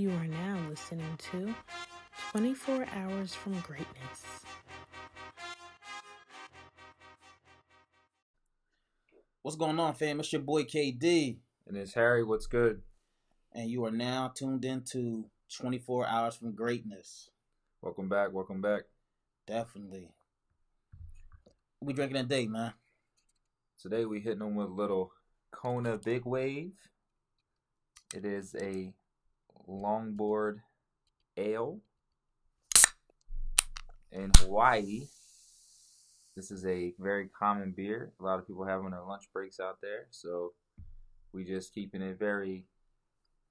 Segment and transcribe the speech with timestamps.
[0.00, 1.54] You are now listening to
[2.32, 4.24] 24 Hours from Greatness.
[9.42, 10.20] What's going on, fam?
[10.20, 12.80] It's your boy KD, And it's Harry, what's good?
[13.52, 17.28] and you are now tuned into 24 Hours from Greatness.
[17.82, 18.84] Welcome back, welcome back.
[19.46, 20.08] Definitely.
[21.78, 22.72] What we drinking today, man?
[23.78, 25.12] Today we hitting them with a little
[25.50, 26.72] Kona Big Wave.
[28.14, 28.94] It is a
[29.70, 30.58] longboard
[31.36, 31.80] ale
[34.12, 35.06] in Hawaii.
[36.36, 38.12] This is a very common beer.
[38.20, 40.52] A lot of people having their lunch breaks out there, so
[41.32, 42.64] we just keeping it very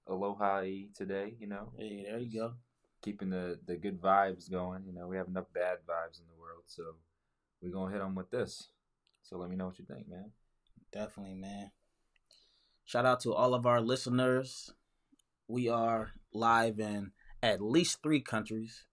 [0.08, 0.64] aloha
[0.96, 1.72] today, you know.
[1.78, 2.54] Hey, there you go.
[3.02, 4.84] keeping the the good vibes going.
[4.86, 6.84] You know, we have enough bad vibes in the world, so
[7.62, 8.70] we're gonna hit them with this.
[9.24, 10.32] So let me know what you think, man.
[10.92, 11.72] Definitely, man.
[12.86, 14.74] Shout out to all of our listeners.
[15.50, 17.12] We are live in
[17.42, 18.86] at least three countries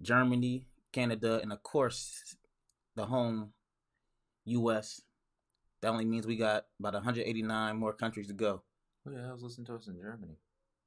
[0.00, 2.36] Germany, Canada, and of course,
[2.94, 3.52] the home,
[4.44, 5.02] US.
[5.80, 8.62] That only means we got about 189 more countries to go.
[9.04, 10.36] Who the hell's listening to us in Germany?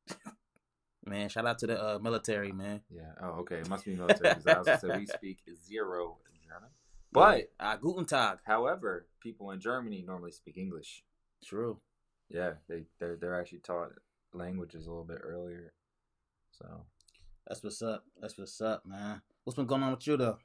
[1.05, 2.79] Man, shout out to the uh, military, man.
[2.89, 3.11] Yeah.
[3.21, 3.57] Oh, okay.
[3.57, 6.69] It must be military because I was gonna say we speak zero in German.
[7.11, 8.39] But uh, Guten Tag.
[8.45, 11.03] however, people in Germany normally speak English.
[11.43, 11.79] True.
[12.29, 13.91] Yeah, they they're they're actually taught
[14.35, 15.73] languages a little bit earlier.
[16.51, 16.85] So
[17.47, 18.03] That's what's up.
[18.19, 19.21] That's what's up, man.
[19.43, 20.37] What's been going on with you, though?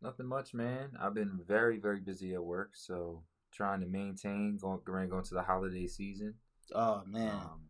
[0.00, 0.92] Nothing much, man.
[1.00, 5.34] I've been very, very busy at work, so trying to maintain going going going to
[5.34, 6.34] the holiday season.
[6.74, 7.30] Oh, man.
[7.30, 7.60] Um,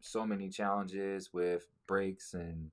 [0.00, 2.70] so many challenges with breaks and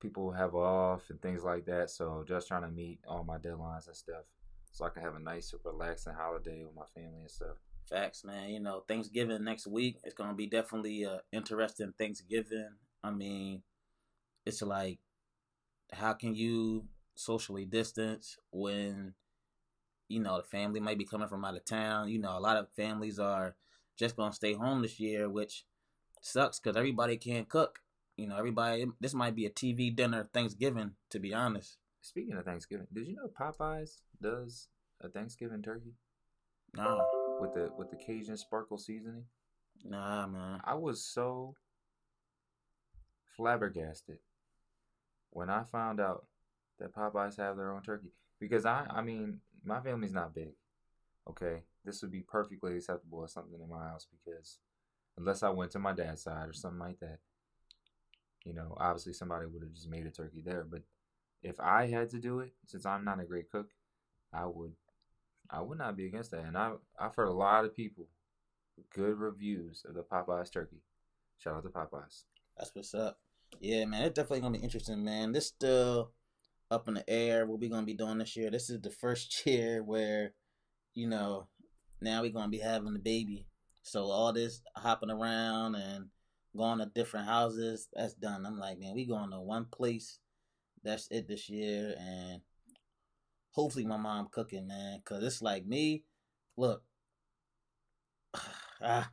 [0.00, 1.90] people have off and things like that.
[1.90, 4.24] So just trying to meet all my deadlines and stuff,
[4.72, 7.56] so I can have a nice, relaxing holiday with my family and stuff.
[7.92, 8.48] Facts, man.
[8.48, 9.98] You know, Thanksgiving next week.
[10.02, 12.70] It's gonna be definitely uh interesting Thanksgiving.
[13.04, 13.62] I mean,
[14.46, 14.98] it's like,
[15.92, 19.12] how can you socially distance when,
[20.08, 22.08] you know, the family might be coming from out of town.
[22.08, 23.56] You know, a lot of families are
[23.98, 25.66] just gonna stay home this year, which
[26.22, 27.80] sucks because everybody can't cook.
[28.16, 28.86] You know, everybody.
[29.00, 31.76] This might be a TV dinner Thanksgiving, to be honest.
[32.00, 34.68] Speaking of Thanksgiving, did you know Popeyes does
[35.00, 35.94] a Thanksgiving turkey
[36.74, 37.04] Nah,
[37.42, 39.24] with the with the Cajun sparkle seasoning?
[39.84, 40.60] nah, man.
[40.64, 41.56] I was so
[43.36, 44.18] flabbergasted
[45.30, 46.26] when I found out
[46.78, 48.12] that Popeyes have their own turkey.
[48.38, 50.52] Because I, I mean, my family's not big.
[51.28, 54.58] Okay, this would be perfectly acceptable as something in my house because
[55.16, 57.18] unless I went to my dad's side or something like that,
[58.44, 60.64] you know, obviously somebody would have just made a turkey there.
[60.68, 60.82] But
[61.42, 63.70] if I had to do it, since I'm not a great cook,
[64.32, 64.72] I would,
[65.52, 66.44] I would not be against that.
[66.44, 68.08] And I, I've heard a lot of people
[68.94, 70.82] good reviews of the Popeyes turkey.
[71.38, 72.24] Shout out to Popeyes.
[72.56, 73.18] That's what's up.
[73.60, 75.32] Yeah, man, it's definitely gonna be interesting, man.
[75.32, 76.12] This still
[76.70, 77.46] up in the air.
[77.46, 78.50] What we gonna be doing this year?
[78.50, 80.32] This is the first year where,
[80.94, 81.48] you know,
[82.00, 83.46] now we're gonna be having the baby.
[83.82, 86.06] So all this hopping around and
[86.56, 88.46] going to different houses, that's done.
[88.46, 90.18] I'm like, man, we going to one place.
[90.84, 92.40] That's it this year, and
[93.52, 96.04] hopefully my mom cooking, man, cause it's like me.
[96.56, 96.82] Look,
[98.82, 99.10] ah,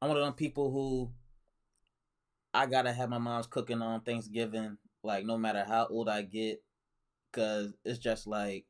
[0.00, 1.12] I'm one of them people who
[2.52, 6.62] I gotta have my mom's cooking on Thanksgiving, like no matter how old I get,
[7.32, 8.66] cause it's just like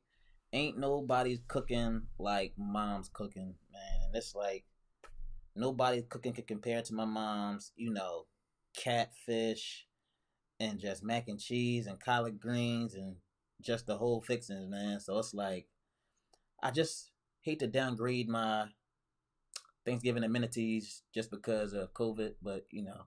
[0.53, 4.00] ain't nobody's cooking like mom's cooking, man.
[4.06, 4.65] And it's like
[5.56, 8.27] nobody's cooking can compare to my mom's, you know,
[8.77, 9.87] catfish
[10.59, 13.17] and just mac and cheese and collard greens and
[13.60, 15.00] just the whole fixings, man.
[15.00, 15.66] So it's like
[16.62, 17.10] I just
[17.40, 18.66] hate to downgrade my
[19.84, 23.02] Thanksgiving amenities just because of COVID, but you know,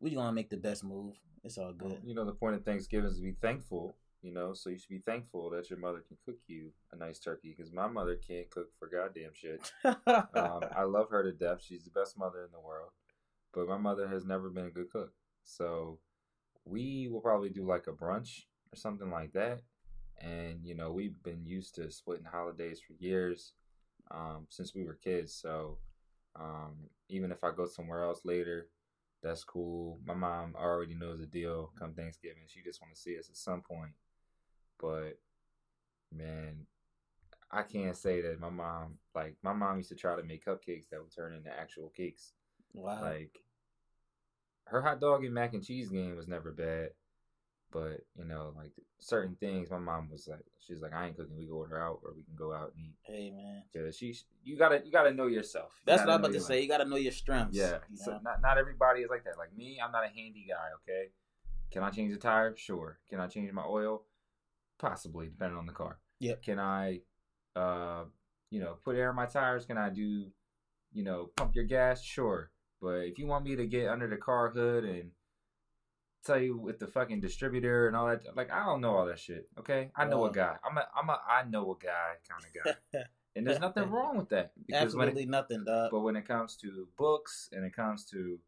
[0.00, 1.14] we gonna make the best move.
[1.44, 2.00] It's all good.
[2.04, 4.88] You know, the point of Thanksgiving is to be thankful, you know, so you should
[4.88, 8.50] be thankful that your mother can cook you a nice turkey because my mother can't
[8.50, 9.72] cook for goddamn shit.
[10.34, 11.62] Um, I love her to death.
[11.62, 12.90] She's the best mother in the world,
[13.52, 15.12] but my mother has never been a good cook.
[15.44, 15.98] So
[16.64, 18.42] we will probably do like a brunch
[18.72, 19.60] or something like that.
[20.20, 23.54] And, you know, we've been used to splitting holidays for years
[24.10, 25.34] um, since we were kids.
[25.34, 25.78] So
[26.38, 28.68] um, even if I go somewhere else later,
[29.22, 29.98] that's cool.
[30.04, 32.42] My mom already knows the deal come Thanksgiving.
[32.46, 33.92] She just want to see us at some point.
[34.80, 35.18] But
[36.12, 36.66] man,
[37.50, 40.88] I can't say that my mom like my mom used to try to make cupcakes
[40.90, 42.32] that would turn into actual cakes.
[42.72, 43.00] wow.
[43.02, 43.42] Like
[44.64, 46.90] her hot dog and mac and cheese game was never bad,
[47.72, 51.36] But you know, like certain things, my mom was like, she's like, I ain't cooking.
[51.36, 52.94] We can order out, or we can go out and eat.
[53.02, 54.14] Hey man, Yeah, she,
[54.44, 55.72] you gotta, you gotta know yourself.
[55.78, 56.60] You that's what I'm about to say.
[56.60, 57.56] You got to know your strengths.
[57.56, 57.78] yeah.
[57.90, 59.38] you So not not everybody is like that.
[59.38, 60.68] Like me, I'm not a handy guy.
[60.82, 61.08] Okay.
[61.70, 62.54] Can I change the tire?
[62.56, 62.98] Sure.
[63.08, 64.02] Can I change my oil?
[64.78, 65.98] Possibly, depending on the car.
[66.20, 66.34] Yeah.
[66.44, 67.00] Can I,
[67.56, 68.04] uh,
[68.50, 69.64] you know, put air in my tires?
[69.64, 70.26] Can I do,
[70.92, 72.02] you know, pump your gas?
[72.02, 72.50] Sure.
[72.82, 75.12] But if you want me to get under the car hood and
[76.24, 79.18] tell you with the fucking distributor and all that, like I don't know all that
[79.18, 79.48] shit.
[79.58, 79.90] Okay.
[79.96, 80.56] I know a guy.
[80.68, 83.00] I'm a I'm a I know a guy kind of guy.
[83.34, 85.90] And there's nothing wrong with that when it, Absolutely nothing, dog.
[85.90, 88.38] but when it comes to books and it comes to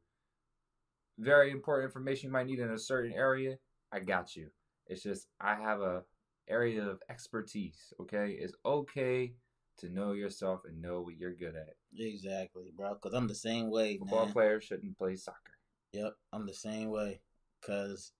[1.18, 3.56] very important information you might need in a certain area,
[3.90, 4.48] I got you.
[4.86, 6.02] It's just I have a
[6.48, 7.94] area of expertise.
[8.00, 9.32] Okay, it's okay
[9.78, 11.76] to know yourself and know what you're good at.
[11.98, 12.94] Exactly, bro.
[12.94, 14.32] Because I'm the same way, Football man.
[14.34, 15.56] players shouldn't play soccer.
[15.92, 17.20] Yep, I'm the same way.
[17.64, 18.12] Cause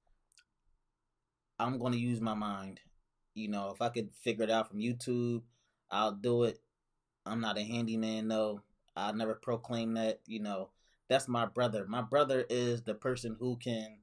[1.59, 2.81] I'm gonna use my mind.
[3.35, 5.43] You know, if I could figure it out from YouTube,
[5.91, 6.61] I'll do it.
[7.27, 8.63] I'm not a handyman though.
[8.97, 10.21] I never proclaim that.
[10.27, 10.71] You know,
[11.09, 11.87] that's my brother.
[11.87, 13.99] My brother is the person who can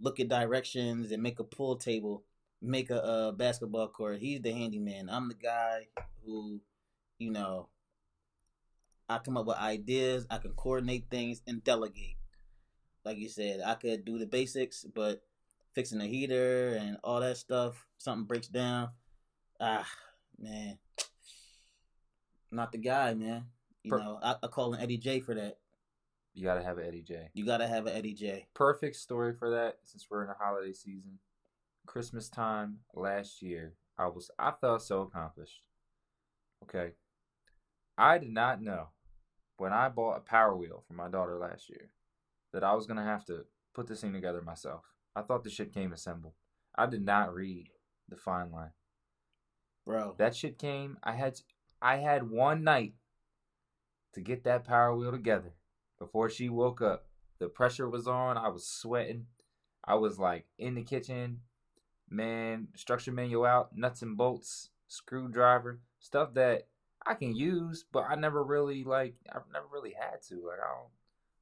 [0.00, 2.24] look at directions and make a pool table,
[2.62, 4.18] make a, uh basketball court.
[4.18, 5.08] He's the handyman.
[5.10, 5.88] I'm the guy
[6.24, 6.60] who,
[7.18, 7.68] you know,
[9.08, 10.26] I come up with ideas.
[10.30, 12.15] I can coordinate things and delegate
[13.06, 15.22] like you said, I could do the basics, but
[15.72, 18.88] fixing the heater and all that stuff, something breaks down.
[19.60, 19.88] Ah,
[20.38, 20.76] man,
[22.50, 23.44] not the guy, man.
[23.84, 25.58] You Per- know, I, I call an Eddie J for that.
[26.34, 27.30] You gotta have an Eddie J.
[27.32, 28.48] You gotta have an Eddie J.
[28.54, 29.78] Perfect story for that.
[29.84, 31.20] Since we're in the holiday season,
[31.86, 35.62] Christmas time last year, I was I felt so accomplished.
[36.64, 36.94] Okay,
[37.96, 38.88] I did not know
[39.58, 41.88] when I bought a Power Wheel for my daughter last year
[42.56, 43.44] that I was gonna have to
[43.74, 44.80] put this thing together myself.
[45.14, 46.32] I thought the shit came assembled.
[46.74, 47.68] I did not read
[48.08, 48.70] the fine line.
[49.84, 50.96] Bro, That shit came.
[51.02, 51.38] I had
[51.82, 52.94] I had one night
[54.14, 55.52] to get that Power Wheel together
[55.98, 57.04] before she woke up.
[57.40, 58.38] The pressure was on.
[58.38, 59.26] I was sweating.
[59.84, 61.40] I was like in the kitchen,
[62.08, 62.68] man.
[62.74, 66.68] Structure manual out, nuts and bolts, screwdriver, stuff that
[67.06, 69.16] I can use, but I never really like.
[69.30, 70.36] I've never really had to.
[70.36, 70.95] Like I don't.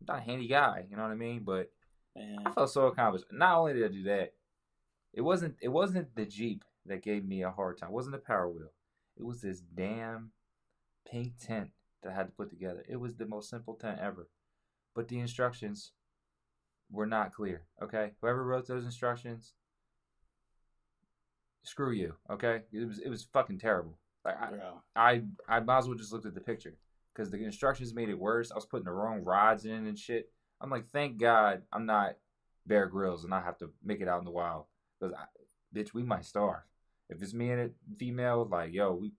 [0.07, 0.87] Not a handy guy.
[0.89, 1.43] You know what I mean?
[1.45, 1.71] But
[2.17, 2.39] man.
[2.45, 3.27] I felt so accomplished.
[3.33, 4.33] Not only did I do that,
[5.13, 7.91] it wasn't it wasn't the Jeep that gave me a hard time.
[7.91, 8.73] It wasn't the power wheel.
[9.17, 10.31] It was this damn
[11.11, 11.71] pink tent
[12.03, 12.85] that I had to put together.
[12.89, 14.29] It was the most simple tent ever.
[14.95, 15.93] But the instructions
[16.91, 17.63] were not clear.
[17.83, 18.13] Okay?
[18.21, 19.55] Whoever wrote those instructions,
[21.63, 22.15] screw you.
[22.31, 22.63] Okay?
[22.73, 23.99] It was it was fucking terrible.
[24.25, 24.51] Like I,
[24.97, 26.77] I I might as well just looked at the picture
[27.15, 28.51] because the instructions made it worse.
[28.51, 30.31] I was putting the wrong rods in and shit.
[30.61, 32.17] I'm like, thank God I'm not
[32.67, 34.65] Bear Grylls and I have to make it out in the wild
[34.99, 35.15] because
[35.75, 36.63] bitch, we might starve.
[37.09, 39.13] If it's me and a female, like yo, we.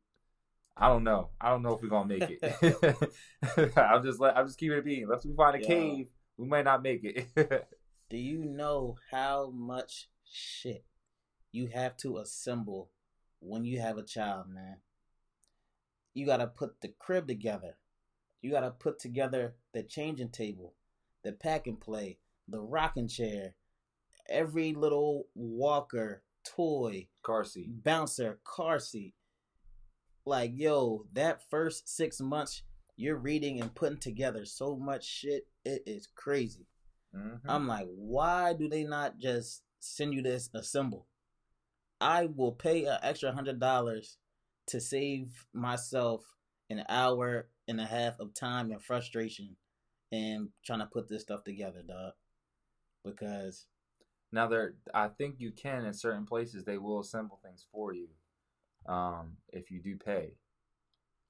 [0.78, 1.30] I don't know.
[1.40, 3.78] I don't know if we're gonna make it.
[3.78, 4.36] I'm just let.
[4.38, 5.04] I'm just keeping it being.
[5.04, 5.68] Unless we find a Yo.
[5.68, 7.28] cave, we might not make it.
[8.10, 10.84] do you know how much shit
[11.52, 12.90] you have to assemble
[13.40, 14.78] when you have a child, man?
[16.14, 17.78] You gotta put the crib together.
[18.46, 20.76] You gotta put together the changing table,
[21.24, 23.56] the pack and play, the rocking chair,
[24.30, 27.84] every little walker, toy, Car seat.
[27.84, 29.16] bouncer, car seat.
[30.28, 32.62] Like, yo, that first six months,
[32.96, 35.48] you're reading and putting together so much shit.
[35.64, 36.68] It is crazy.
[37.16, 37.42] Mhm.
[37.48, 41.08] I'm like, why do they not just send you this assemble?
[42.00, 44.20] I will pay an extra hundred dollars
[44.68, 46.24] to save myself
[46.70, 49.56] an hour and a half of time and frustration
[50.12, 52.14] and trying to put this stuff together, dog.
[53.04, 53.68] Because
[54.32, 56.66] Now there, I think you can in certain places.
[56.66, 58.10] They will assemble things for you,
[58.88, 60.36] um, if you do pay.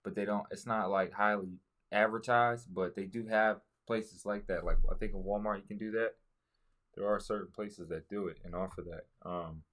[0.03, 0.45] But they don't.
[0.51, 1.59] It's not like highly
[1.91, 4.65] advertised, but they do have places like that.
[4.65, 6.13] Like I think in Walmart you can do that.
[6.95, 9.29] There are certain places that do it and offer that.
[9.29, 9.63] Um,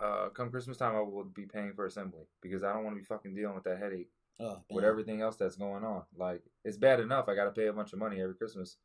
[0.00, 3.00] uh, come Christmas time, I will be paying for assembly because I don't want to
[3.00, 4.10] be fucking dealing with that headache
[4.40, 6.02] oh, with everything else that's going on.
[6.16, 8.76] Like it's bad enough I got to pay a bunch of money every Christmas,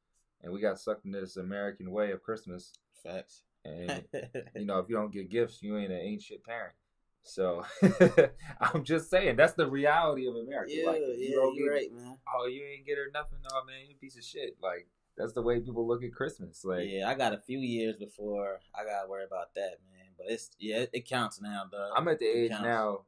[0.42, 2.74] and we got sucked into this American way of Christmas.
[3.04, 3.44] facts.
[3.66, 4.04] And
[4.56, 6.74] you know, if you don't get gifts, you ain't an ain't shit parent.
[7.22, 7.66] So
[8.62, 10.72] I'm just saying that's the reality of America.
[10.74, 12.18] yeah, like, yeah, you you're get- right, man.
[12.34, 13.40] Oh, you ain't get her nothing.
[13.54, 14.56] Oh man, you a piece of shit.
[14.62, 14.88] Like
[15.18, 16.64] that's the way people look at Christmas.
[16.64, 20.08] Like yeah, I got a few years before I gotta worry about that, man.
[20.18, 21.92] But it's yeah, it, it counts now, dog.
[21.96, 22.64] I'm at the It age counts.
[22.64, 23.02] now.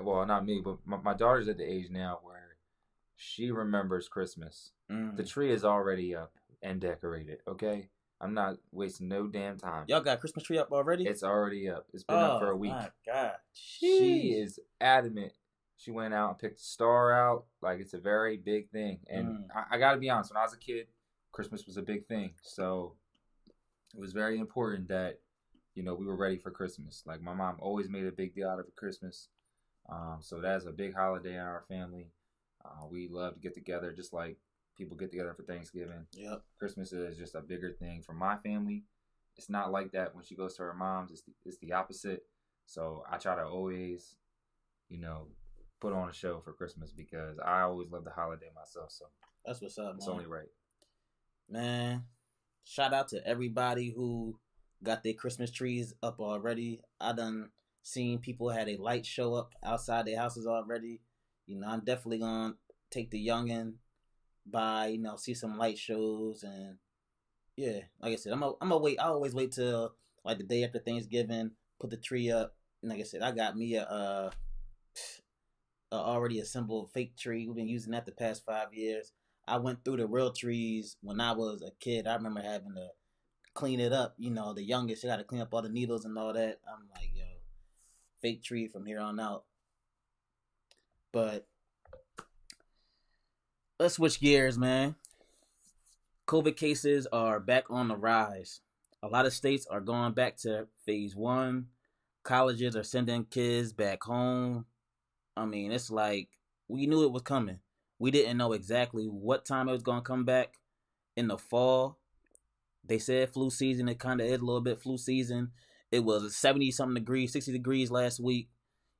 [0.00, 2.56] Well, not me, but my, my daughter's at the age now where
[3.16, 4.72] she remembers Christmas.
[4.90, 5.16] Mm.
[5.16, 6.32] The tree is already up
[6.62, 7.38] and decorated.
[7.46, 7.88] Okay,
[8.20, 9.84] I'm not wasting no damn time.
[9.88, 11.04] Y'all got Christmas tree up already?
[11.06, 11.86] It's already up.
[11.92, 12.72] It's been oh, up for a week.
[12.72, 13.32] my God.
[13.52, 15.32] She is adamant.
[15.76, 17.44] She went out and picked a star out.
[17.60, 19.00] Like it's a very big thing.
[19.08, 19.44] And Mm.
[19.54, 20.30] I, I got to be honest.
[20.32, 20.86] When I was a kid,
[21.32, 22.34] Christmas was a big thing.
[22.42, 22.94] So
[23.94, 25.18] it was very important that
[25.74, 27.02] you know we were ready for Christmas.
[27.04, 29.28] Like my mom always made a big deal out of Christmas.
[29.88, 32.06] Um, so that's a big holiday in our family.
[32.64, 34.36] Uh, we love to get together, just like
[34.76, 36.06] people get together for Thanksgiving.
[36.14, 36.42] Yep.
[36.58, 38.84] Christmas is just a bigger thing for my family.
[39.36, 41.10] It's not like that when she goes to her mom's.
[41.10, 42.24] It's the, it's the opposite.
[42.66, 44.16] So I try to always,
[44.88, 45.26] you know,
[45.80, 48.92] put on a show for Christmas because I always love the holiday myself.
[48.92, 49.06] So
[49.44, 50.12] That's what's up, it's man.
[50.12, 50.48] only right.
[51.50, 52.04] Man,
[52.64, 54.38] shout out to everybody who
[54.82, 56.80] got their Christmas trees up already.
[57.00, 57.50] I done
[57.82, 61.00] seen people had a light show up outside their houses already.
[61.46, 62.54] You know, I'm definitely gonna
[62.90, 63.74] take the youngin
[64.46, 66.78] by, you know, see some light shows and
[67.56, 68.98] yeah, like I said, I'm gonna I'm gonna wait.
[68.98, 72.54] I always wait till like the day after Thanksgiving, put the tree up.
[72.82, 74.30] And like I said, I got me a uh,
[75.92, 77.46] a already assembled fake tree.
[77.46, 79.12] We've been using that the past five years.
[79.46, 82.06] I went through the real trees when I was a kid.
[82.06, 82.88] I remember having to
[83.54, 84.14] clean it up.
[84.18, 86.60] You know, the youngest, you got to clean up all the needles and all that.
[86.66, 87.10] I'm like,
[88.22, 89.44] fake tree from here on out.
[91.12, 91.46] But
[93.78, 94.94] let's switch gears, man.
[96.26, 98.60] COVID cases are back on the rise.
[99.02, 101.66] A lot of states are going back to phase one.
[102.22, 104.64] Colleges are sending kids back home.
[105.36, 106.28] I mean, it's like
[106.68, 107.58] we knew it was coming.
[107.98, 110.54] We didn't know exactly what time it was going to come back
[111.16, 111.98] in the fall.
[112.84, 113.88] They said flu season.
[113.88, 115.50] It kind of is a little bit flu season.
[115.92, 118.48] It was 70 something degrees, 60 degrees last week.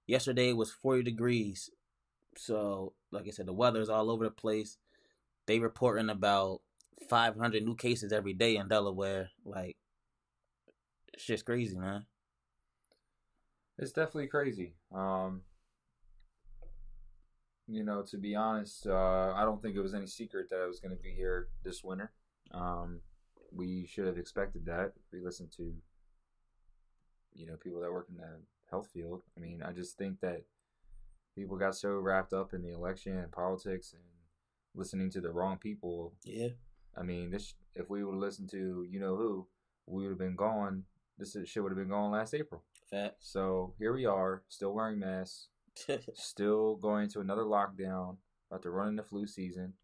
[0.06, 1.70] Yesterday it was 40 degrees.
[2.36, 4.76] So, like I said, the weather is all over the place.
[5.46, 6.60] They reporting about
[7.08, 9.30] 500 new cases every day in Delaware.
[9.44, 9.76] Like,
[11.14, 12.04] it's just crazy, man.
[13.78, 14.74] It's definitely crazy.
[14.94, 15.40] Um,
[17.66, 20.66] you know, to be honest, uh, I don't think it was any secret that I
[20.66, 22.12] was going to be here this winter.
[22.52, 23.00] Um,
[23.50, 25.72] we should have expected that if we listened to,
[27.34, 29.22] you know, people that work in the health field.
[29.36, 30.42] I mean, I just think that
[31.34, 34.02] people got so wrapped up in the election and politics and
[34.74, 36.14] listening to the wrong people.
[36.24, 36.48] Yeah.
[36.96, 39.46] I mean, this if we would have listened to you know who,
[39.86, 40.84] we would have been gone.
[41.18, 42.62] This shit would have been gone last April.
[42.90, 43.28] Facts.
[43.30, 45.48] So here we are, still wearing masks,
[46.14, 48.16] still going to another lockdown,
[48.50, 49.74] about to run into flu season.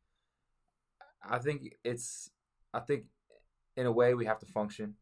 [1.22, 2.30] I think it's,
[2.72, 3.04] I think,
[3.76, 4.94] in a way, we have to function.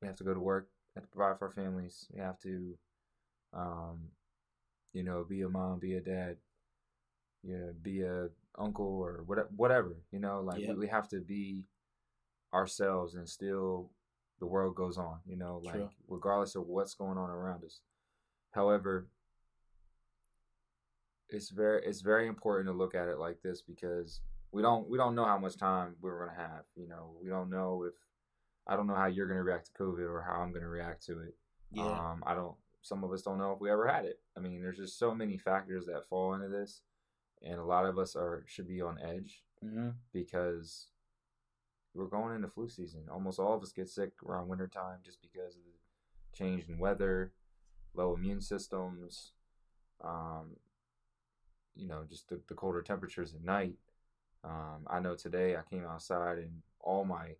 [0.00, 0.68] We have to go to work.
[0.94, 2.06] Have to provide for our families.
[2.12, 2.76] We have to,
[3.54, 4.08] um,
[4.92, 6.36] you know, be a mom, be a dad,
[7.42, 9.48] yeah, be a uncle or whatever.
[9.56, 10.70] Whatever you know, like Yeah.
[10.72, 11.64] we, we have to be
[12.52, 13.90] ourselves and still
[14.38, 15.20] the world goes on.
[15.24, 15.90] You know, like True.
[16.08, 17.80] regardless of what's going on around us.
[18.50, 19.08] However,
[21.30, 24.20] it's very it's very important to look at it like this because
[24.52, 26.64] we don't we don't know how much time we're gonna have.
[26.76, 27.94] You know, we don't know if
[28.66, 31.20] I don't know how you're gonna react to COVID or how I'm gonna react to
[31.20, 31.34] it.
[31.72, 31.82] yeah.
[31.84, 32.54] Um, I don't.
[32.82, 34.20] Some of us don't know if we ever had it.
[34.36, 36.80] I mean, there's just so many factors that fall into this,
[37.42, 40.88] and a lot of us are should be on edge hmm because
[41.94, 43.02] we're going into flu season.
[43.10, 47.32] Almost all of us get sick around wintertime just because of the change in weather,
[47.94, 49.32] low immune systems,
[50.02, 50.56] um,
[51.76, 53.74] you know, just the, the colder temperatures at night.
[54.42, 57.36] Um, I know today I came outside and all my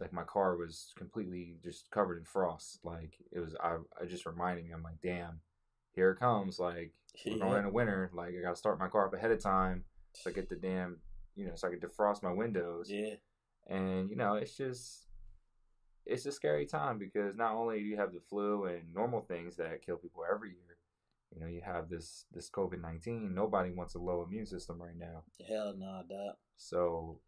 [0.00, 2.80] like my car was completely just covered in frost.
[2.84, 4.72] Like it was, I, I just reminded me.
[4.72, 5.40] I'm like, damn,
[5.92, 6.58] here it comes.
[6.58, 6.92] Like
[7.26, 8.10] we're going into winter.
[8.14, 10.56] Like I got to start my car up ahead of time so I get the
[10.56, 10.98] damn,
[11.36, 12.88] you know, so I can defrost my windows.
[12.90, 13.14] Yeah.
[13.68, 15.06] And you know, it's just,
[16.06, 19.56] it's a scary time because not only do you have the flu and normal things
[19.56, 20.78] that kill people every year,
[21.32, 23.32] you know, you have this this COVID nineteen.
[23.34, 25.22] Nobody wants a low immune system right now.
[25.48, 26.34] Hell no, dog.
[26.56, 27.20] So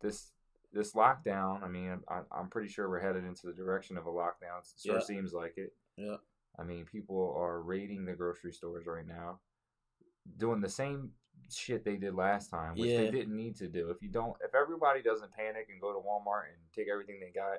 [0.00, 0.32] this
[0.72, 4.10] this lockdown, I mean, I, I'm pretty sure we're headed into the direction of a
[4.10, 4.60] lockdown.
[4.60, 5.00] It sure Yeah.
[5.02, 5.72] seems like it.
[5.96, 6.16] Yeah.
[6.58, 9.40] I mean, people are raiding the grocery stores right now,
[10.36, 11.10] doing the same
[11.50, 12.98] shit they did last time, which Yeah.
[12.98, 13.90] they didn't need to do.
[13.90, 17.30] If you don't, if everybody doesn't panic and go to Walmart and take everything they
[17.30, 17.58] got,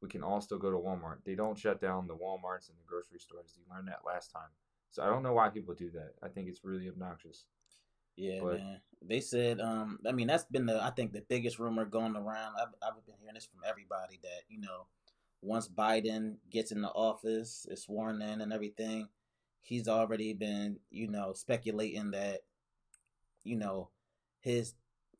[0.00, 1.22] we can all still go to Walmart.
[1.24, 3.56] They don't shut down the WalMarts and the grocery stores.
[3.56, 4.50] You learned that last time.
[4.90, 6.14] So I don't know why people do that.
[6.22, 7.46] I think it's really obnoxious.
[8.16, 8.80] Yeah, But- man.
[9.04, 12.54] They said, um, I mean, that's been the, I think, the biggest rumor going around.
[12.56, 14.86] I've, I've been hearing this from everybody that, you know,
[15.40, 19.08] once Biden gets in the office, is sworn in and everything,
[19.60, 22.42] he's already been, you know, speculating that,
[23.42, 23.88] you know,
[24.38, 24.74] his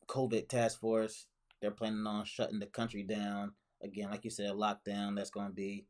[0.07, 1.27] COVID task force,
[1.61, 5.15] they're planning on shutting the country down again, like you said, lockdown.
[5.15, 5.85] That's gonna be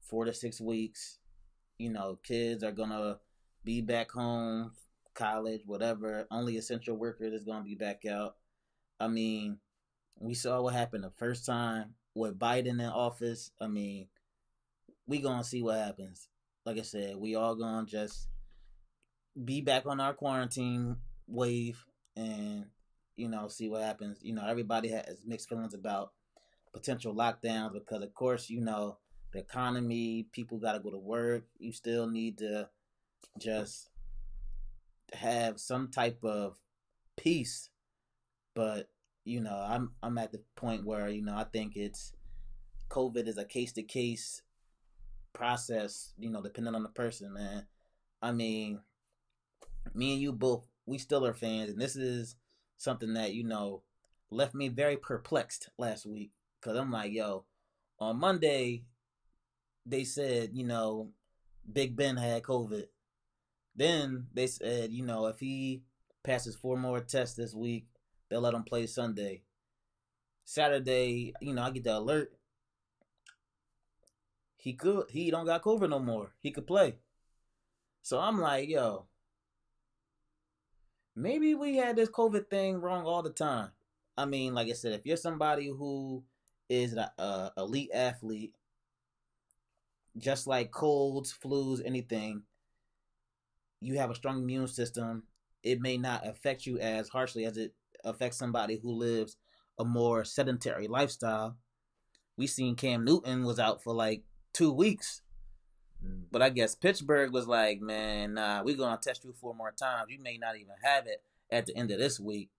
[0.00, 1.18] four to six weeks.
[1.78, 3.18] You know, kids are gonna
[3.64, 4.72] be back home,
[5.14, 6.26] college, whatever.
[6.30, 8.36] Only essential workers is gonna be back out.
[9.00, 9.58] I mean,
[10.18, 13.50] we saw what happened the first time with Biden in office.
[13.60, 14.08] I mean,
[15.06, 16.28] we gonna see what happens.
[16.64, 18.28] Like I said, we all gonna just
[19.42, 21.84] be back on our quarantine wave
[22.16, 22.66] and
[23.16, 24.18] you know see what happens.
[24.22, 26.12] You know, everybody has mixed feelings about
[26.72, 28.98] potential lockdowns because, of course, you know
[29.32, 30.26] the economy.
[30.32, 31.44] People got to go to work.
[31.58, 32.68] You still need to
[33.38, 33.90] just
[35.12, 36.56] have some type of
[37.16, 37.70] peace.
[38.54, 38.88] But
[39.24, 42.12] you know, I'm I'm at the point where you know I think it's
[42.90, 44.42] COVID is a case to case
[45.32, 46.12] process.
[46.18, 47.66] You know, depending on the person, man.
[48.22, 48.80] I mean,
[49.92, 52.36] me and you both, we still are fans, and this is
[52.78, 53.82] something that you know
[54.30, 57.44] left me very perplexed last week because I'm like, yo,
[57.98, 58.84] on Monday
[59.86, 61.10] they said, you know,
[61.70, 62.86] Big Ben had COVID.
[63.76, 65.82] Then they said, you know, if he
[66.22, 67.86] passes four more tests this week,
[68.28, 69.42] they'll let him play Sunday.
[70.44, 72.32] Saturday, you know, I get the alert.
[74.56, 76.32] He could he don't got COVID no more.
[76.40, 76.96] He could play.
[78.02, 79.06] So I'm like, yo,
[81.16, 83.70] maybe we had this COVID thing wrong all the time.
[84.16, 86.22] I mean, like I said, if you're somebody who
[86.68, 88.54] is an uh, elite athlete,
[90.16, 92.42] just like colds, flus, anything,
[93.80, 95.24] you have a strong immune system.
[95.62, 99.36] It may not affect you as harshly as it affects somebody who lives
[99.78, 101.56] a more sedentary lifestyle.
[102.36, 105.22] We seen Cam Newton was out for like two weeks.
[106.04, 106.24] Mm.
[106.30, 110.10] But I guess Pittsburgh was like, man, nah, we're gonna test you four more times.
[110.10, 112.50] You may not even have it at the end of this week.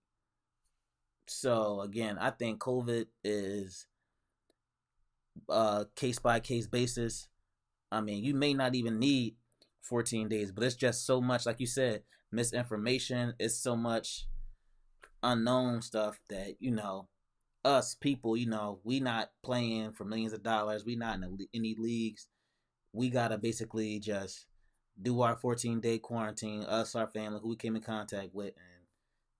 [1.26, 3.86] So again, I think COVID is
[5.48, 7.28] a case by case basis.
[7.90, 9.36] I mean, you may not even need
[9.88, 13.34] 14 days, but it's just so much, like you said, misinformation.
[13.38, 14.26] It's so much
[15.22, 17.08] unknown stuff that you know
[17.64, 18.36] us people.
[18.36, 20.84] You know, we not playing for millions of dollars.
[20.84, 22.28] We not in any leagues.
[22.92, 24.46] We gotta basically just
[25.00, 26.62] do our 14 day quarantine.
[26.62, 28.86] Us, our family, who we came in contact with, and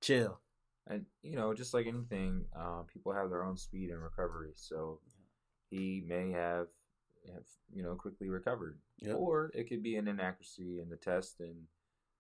[0.01, 0.41] chill.
[0.87, 4.53] And you know, just like anything, uh, people have their own speed and recovery.
[4.57, 5.01] So
[5.71, 6.67] he may have,
[7.35, 9.17] have you know, quickly recovered, yep.
[9.17, 11.65] or it could be an inaccuracy in the test, and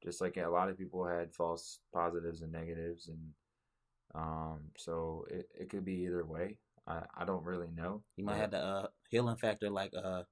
[0.02, 3.18] just like a lot of people had false positives and negatives, and
[4.14, 6.58] um, so it, it could be either way.
[6.86, 8.02] I, I don't really know.
[8.16, 10.22] You might have the uh, healing factor like uh,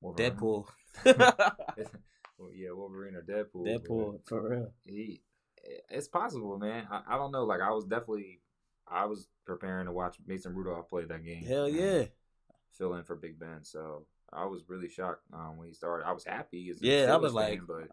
[0.00, 0.32] Wolverine.
[0.32, 0.66] Deadpool.
[1.06, 3.66] well, yeah, Wolverine or Deadpool.
[3.66, 4.72] Deadpool for real.
[4.84, 5.22] He,
[5.88, 6.86] it's possible, man.
[6.90, 7.44] I, I don't know.
[7.44, 8.40] Like I was definitely,
[8.86, 11.44] I was preparing to watch Mason Rudolph play that game.
[11.44, 12.04] Hell yeah.
[12.72, 16.06] Fill in for Big Ben, so I was really shocked um, when he started.
[16.06, 16.72] I was happy.
[16.80, 17.88] yeah, I was like, but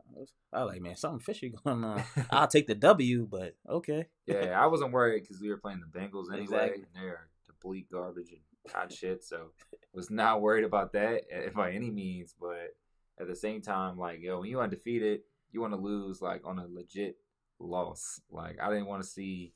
[0.54, 2.04] I was, like, man, something fishy going on.
[2.30, 4.08] I'll take the W, but okay.
[4.26, 6.84] yeah, I wasn't worried because we were playing the Bengals anyway, exactly.
[6.84, 9.24] and they're complete garbage and hot shit.
[9.24, 9.52] So
[9.94, 11.22] was not worried about that
[11.56, 12.36] by any means.
[12.40, 12.76] But
[13.20, 16.60] at the same time, like yo, when you undefeated, you want to lose like on
[16.60, 17.16] a legit
[17.60, 18.20] loss.
[18.30, 19.54] Like I didn't want to see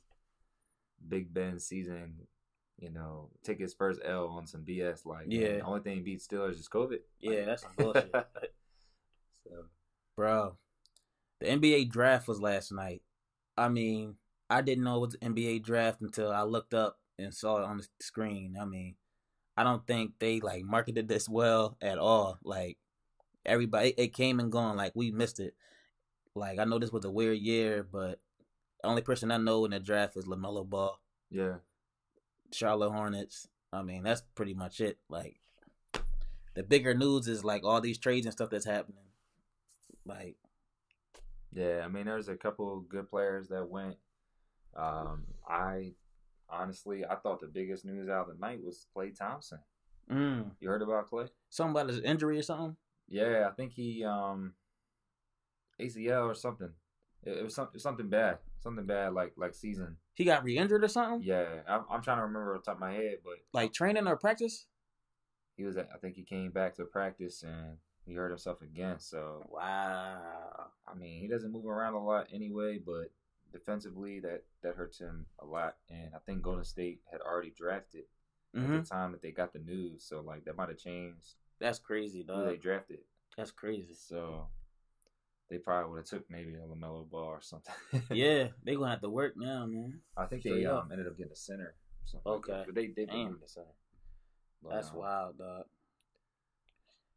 [1.08, 2.28] Big Ben season
[2.80, 5.06] you know, take his first L on some BS.
[5.06, 7.00] Like, yeah, man, the only thing beat Steelers is COVID.
[7.20, 8.12] Yeah, like, that's some bullshit.
[9.48, 9.66] so,
[10.16, 10.58] bro,
[11.40, 13.02] the NBA draft was last night.
[13.58, 14.16] I mean,
[14.50, 17.78] I didn't know it was NBA draft until I looked up and saw it on
[17.78, 18.56] the screen.
[18.60, 18.96] I mean,
[19.58, 22.40] I don't think they like marketed this well at all.
[22.44, 22.78] Like
[23.46, 24.78] everybody, it came and gone.
[24.78, 25.54] Like we missed it.
[26.36, 28.20] Like I know this was a weird year, but
[28.82, 30.98] the only person I know in the draft is LaMelo Ball.
[31.30, 31.56] Yeah.
[32.52, 33.48] Charlotte Hornets.
[33.72, 34.98] I mean, that's pretty much it.
[35.10, 35.40] Like
[36.56, 39.04] the bigger news is like all these trades and stuff that's happening.
[40.06, 40.36] Like
[41.54, 43.98] Yeah, I mean there's a couple good players that went.
[44.76, 45.94] Um I
[46.50, 49.60] honestly I thought the biggest news out of the night was Klay Thompson.
[50.12, 50.52] Mm.
[50.60, 51.30] You heard about Klay?
[51.50, 52.76] Something about his injury or something?
[53.08, 54.54] Yeah, I think he um
[55.80, 56.74] ACL or something.
[57.24, 59.98] It, it was something something bad something bad like like season.
[60.14, 61.22] He got re-injured or something.
[61.24, 64.08] Yeah, I'm, I'm trying to remember off the top of my head, but like training
[64.08, 64.68] or practice.
[65.56, 65.78] He was.
[65.78, 69.00] At, I think he came back to practice and he hurt himself again.
[69.00, 70.18] So wow.
[70.88, 73.12] I mean, he doesn't move around a lot anyway, but
[73.52, 75.76] defensively that that hurts him a lot.
[75.90, 78.04] And I think Golden State had already drafted
[78.56, 78.76] mm-hmm.
[78.76, 81.36] at the time that they got the news, so like that might have changed.
[81.60, 82.44] That's crazy, though.
[82.44, 83.00] Who they drafted.
[83.38, 83.94] That's crazy.
[83.94, 84.48] So
[85.50, 87.74] they probably would have took maybe a LaMelo ball or something.
[88.12, 90.00] yeah, they gonna have to work now, man.
[90.16, 91.76] I think they um, ended up getting a center.
[92.26, 93.68] okay, like but they they the center.
[94.62, 95.64] But, That's um, wild, dog.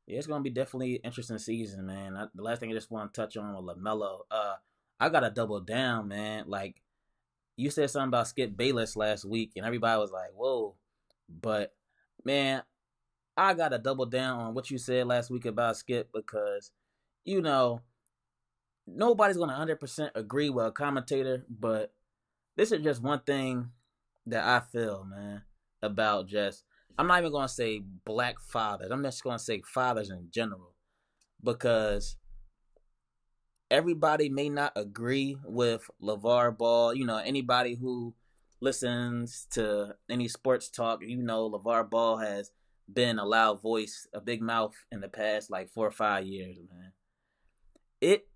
[0.06, 2.16] Yeah, it's gonna be definitely an interesting season, man.
[2.16, 4.54] I, the last thing I just want to touch on with Lamelo, uh,
[4.98, 6.44] I gotta double down, man.
[6.46, 6.80] Like
[7.56, 10.74] you said something about Skip Bayless last week, and everybody was like, "Whoa,"
[11.28, 11.74] but
[12.24, 12.62] man,
[13.36, 16.70] I gotta double down on what you said last week about Skip because
[17.24, 17.82] you know
[18.86, 21.92] nobody's gonna hundred percent agree with a commentator, but
[22.56, 23.70] this is just one thing
[24.26, 25.42] that I feel, man,
[25.82, 26.64] about just
[26.98, 28.90] I'm not even gonna say black fathers.
[28.90, 30.74] I'm just gonna say fathers in general.
[31.42, 32.16] Because
[33.70, 36.94] everybody may not agree with LeVar Ball.
[36.94, 38.14] You know, anybody who
[38.60, 42.52] listens to any sports talk, you know LeVar Ball has
[42.92, 46.58] been a loud voice, a big mouth in the past like four or five years,
[46.70, 46.92] man.
[48.00, 48.28] It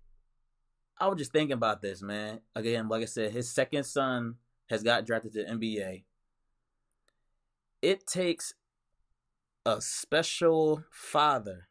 [0.99, 2.39] I was just thinking about this, man.
[2.55, 4.35] Again, like I said, his second son
[4.69, 6.03] has got drafted to NBA.
[7.81, 8.53] It takes
[9.65, 11.67] a special father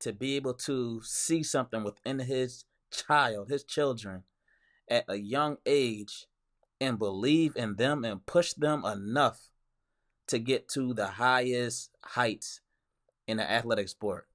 [0.00, 4.22] to be able to see something within his child, his children,
[4.88, 6.26] at a young age
[6.80, 9.50] and believe in them and push them enough
[10.28, 12.60] to get to the highest heights
[13.26, 14.26] in the athletic sport.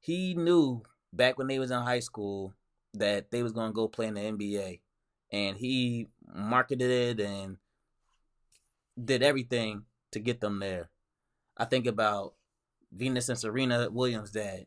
[0.00, 0.82] He knew
[1.16, 2.54] back when they was in high school
[2.94, 4.80] that they was to go play in the NBA
[5.32, 7.56] and he marketed it and
[9.02, 10.90] did everything to get them there.
[11.56, 12.34] I think about
[12.92, 14.66] Venus and Serena Williams' dad.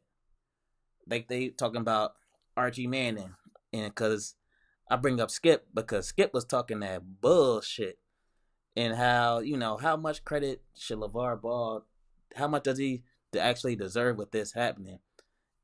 [1.08, 2.16] Like they talking about
[2.58, 3.34] Archie Manning,
[3.72, 4.36] and because
[4.90, 8.00] I bring up Skip because Skip was talking that bullshit,
[8.76, 11.86] and how you know how much credit should LeVar Ball,
[12.36, 13.04] how much does he
[13.40, 15.00] actually deserve with this happening,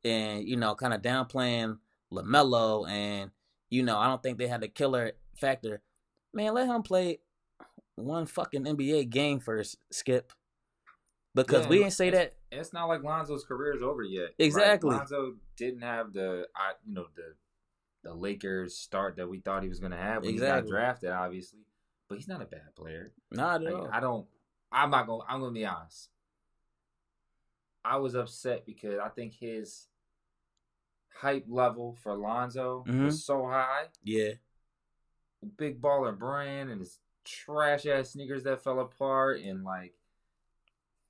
[0.03, 1.77] and you know kind of downplaying
[2.11, 3.31] Lamelo, and
[3.69, 5.81] you know I don't think they had the killer factor.
[6.33, 7.19] Man, let him play
[7.95, 10.33] one fucking NBA game first, Skip.
[11.35, 12.33] Because Yeah, we didn't say that.
[12.51, 14.21] It's not like Lonzo's career is over yet.
[14.21, 14.33] right?
[14.39, 14.95] Exactly.
[14.95, 17.33] Lonzo didn't have the, I, you know, the
[18.03, 21.09] the Lakers start that we thought he was going to have when he got drafted,
[21.09, 21.59] obviously.
[22.09, 23.13] But he's not a bad player.
[23.31, 23.89] Not at all.
[23.91, 24.27] I don't.
[24.71, 25.21] I'm not going.
[25.27, 26.09] I'm going to be honest.
[27.85, 29.87] I was upset because I think his
[31.19, 33.05] hype level for Lonzo Mhm.
[33.05, 33.89] was so high.
[34.03, 34.33] yeah,
[35.57, 39.93] Big baller brand and his trash ass sneakers that fell apart and like.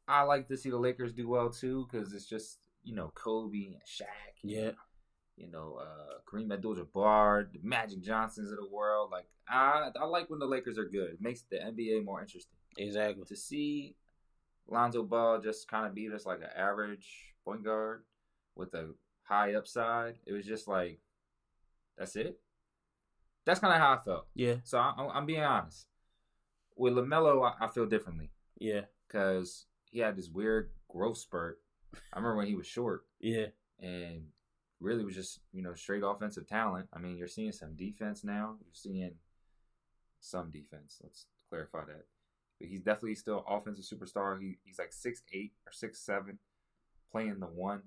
[0.07, 3.67] I like to see the Lakers do well too because it's just you know Kobe
[3.67, 4.07] and Shaq.
[4.41, 4.71] and, yeah,
[5.37, 9.11] you know, uh, Kareem Abdul-Jabbar, the Magic Johnsons of the world.
[9.11, 11.11] Like, I I like when the Lakers are good.
[11.13, 12.57] It makes the NBA more interesting.
[12.77, 13.23] exactly.
[13.25, 13.95] To see
[14.67, 18.03] Lonzo Ball just kind of be just like an average point guard
[18.55, 20.99] with a high upside, it was just like,
[21.97, 22.39] that's it.
[23.45, 24.27] That's kind of how I felt.
[24.35, 25.87] Yeah, So I, I'm- I'm being honest.
[26.75, 31.59] With Lamelo, I, I feel differently yeah, because he had this weird growth spurt.
[32.11, 33.47] I remember when he was short yeah,
[33.79, 34.23] and
[34.79, 36.87] really was just you know straight offensive talent.
[36.91, 38.55] I mean, you're seeing some defense now.
[38.59, 39.11] You're seeing
[40.19, 40.99] some defense.
[41.03, 42.05] Let's clarify that.
[42.59, 44.41] But he's definitely still offensive superstar.
[44.41, 46.39] He he's like six eight or six seven,
[47.11, 47.83] playing the one.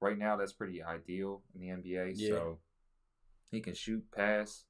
[0.00, 2.12] Right now, that's pretty ideal in the NBA.
[2.16, 2.28] Yeah.
[2.28, 2.58] So
[3.50, 4.64] he can shoot, pass,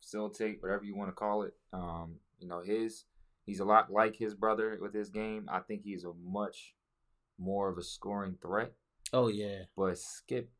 [0.00, 1.54] facilitate, whatever you want to call it.
[1.72, 3.04] Um, you know, his
[3.44, 5.48] he's a lot like his brother with his game.
[5.50, 6.74] I think he's a much
[7.38, 8.72] more of a scoring threat.
[9.12, 10.50] oh yeah, But Skip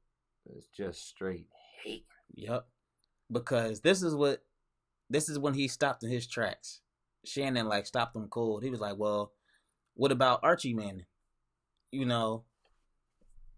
[0.57, 1.47] is just straight
[1.83, 2.07] hate.
[2.35, 2.67] yep.
[3.31, 4.43] Because this is what,
[5.11, 6.81] this is when he stopped in his tracks.
[7.25, 8.63] Shannon like stopped him cold.
[8.63, 9.33] He was like, "Well,
[9.95, 11.05] what about Archie Manning?
[11.93, 12.45] You know,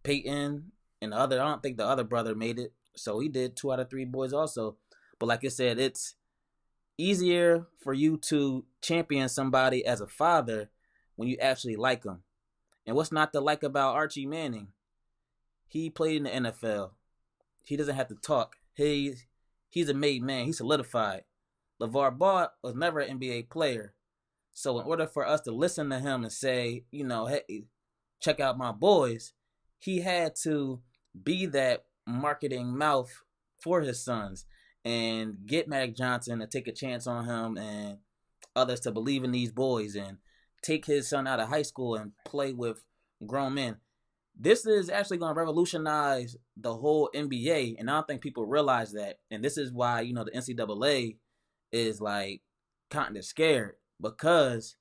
[0.03, 1.41] Peyton and the other.
[1.41, 4.05] I don't think the other brother made it, so he did two out of three
[4.05, 4.77] boys also.
[5.19, 6.15] But like I said, it's
[6.99, 10.71] easier for you to champion somebody as a father
[11.17, 12.23] when you actually like them.
[12.87, 14.69] And what's not to like about Archie Manning?
[15.69, 16.91] He played in the NFL.
[17.63, 18.57] He doesn't have to talk.
[18.75, 19.15] He
[19.69, 20.47] he's a made man.
[20.47, 21.25] He's solidified.
[21.81, 23.95] LeVar Ball was never an NBA player.
[24.53, 27.65] So in order for us to listen to him and say, you know, hey,
[28.21, 29.33] check out my boys,
[29.81, 30.81] he had to
[31.25, 33.11] be that marketing mouth
[33.61, 34.45] for his sons
[34.85, 37.99] and get Magic Johnson to take a chance on him and
[38.55, 40.19] others to believe in these boys and
[40.63, 42.85] take his son out of high school and play with
[43.27, 43.77] grown men.
[44.39, 48.93] This is actually going to revolutionize the whole NBA, and I don't think people realize
[48.93, 49.19] that.
[49.31, 51.17] And this is why you know the NCAA
[51.73, 52.41] is like
[52.91, 54.77] kind of scared because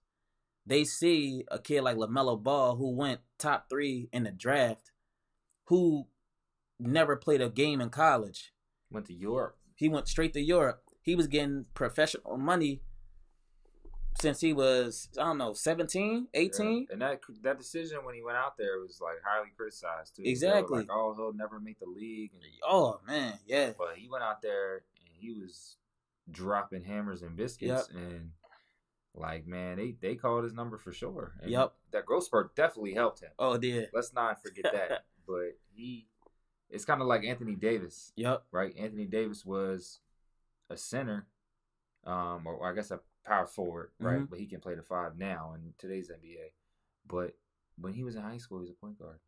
[0.65, 4.91] they see a kid like LaMelo Ball who went top three in the draft,
[5.65, 6.07] who
[6.79, 8.53] never played a game in college.
[8.91, 9.57] Went to Europe.
[9.75, 10.83] He went straight to Europe.
[11.01, 12.81] He was getting professional money
[14.19, 16.67] since he was I don't know 17, 18.
[16.67, 16.93] Yeah.
[16.93, 20.23] And that that decision when he went out there was like highly criticized too.
[20.25, 20.79] Exactly.
[20.79, 22.31] Like, oh, he'll never make the league.
[22.33, 25.77] And, Oh man, yeah, but he went out there and he was
[26.31, 28.31] dropping hammers and biscuits and
[29.15, 31.33] like man, they they called his number for sure.
[31.41, 31.73] And Yep.
[31.91, 33.31] That growth spurt definitely helped him.
[33.39, 35.05] oh dear, Let's not forget that.
[35.27, 36.07] but he,
[36.69, 38.73] it's kind of like Anthony Davis, yep, right?
[38.77, 39.99] Anthony Davis was
[40.69, 41.27] a center,
[42.05, 44.19] um, or I guess a power forward, right?
[44.19, 44.29] Mhm.
[44.29, 46.53] But he can play the five now in today's NBA.
[47.07, 47.35] But
[47.77, 49.19] when he was in high school, he was a point guard.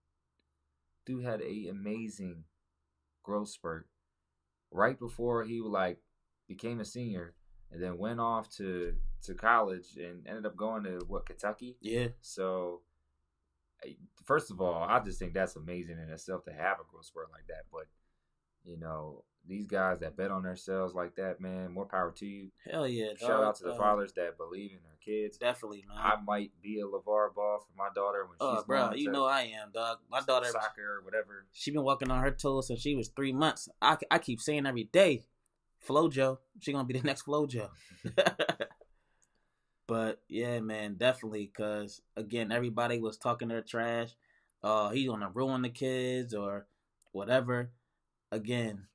[1.05, 2.43] Dude had a amazing
[3.23, 3.87] growth spurt
[4.71, 5.99] right before he like
[6.47, 7.33] became a senior,
[7.71, 11.77] and then went off to to college and ended up going to what Kentucky.
[11.81, 12.81] yeah, So,
[14.25, 17.29] first of all, I just think that's amazing in itself to have a growth spurt
[17.31, 17.65] like that.
[17.71, 17.87] But
[18.63, 22.51] you know, these guys that bet on themselves like that, man, more power to you.
[22.69, 23.09] hell yeah.
[23.19, 23.43] Shout dog.
[23.43, 25.37] out to the fathers that believe in their kids.
[25.37, 25.97] Definitely, man.
[25.97, 29.25] I might be a Levar Ball for my daughter when oh, she's bro, you know
[29.25, 29.97] I am, dog.
[30.09, 31.45] My daughter, soccer or whatever.
[31.51, 33.67] she been walking on her toes since she was three months.
[33.81, 35.23] I, I keep saying every day,
[35.87, 37.69] Flojo, she gonna be the next Flojo.
[39.91, 44.11] but yeah, man, definitely, cause again, everybody was talking their trash.
[44.63, 46.65] Uh, he's gonna ruin the kids or
[47.11, 47.71] whatever.
[48.31, 48.85] Again,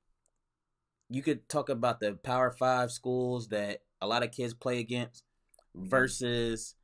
[1.11, 5.23] you could talk about the Power Five schools that a lot of kids play against
[5.75, 6.77] versus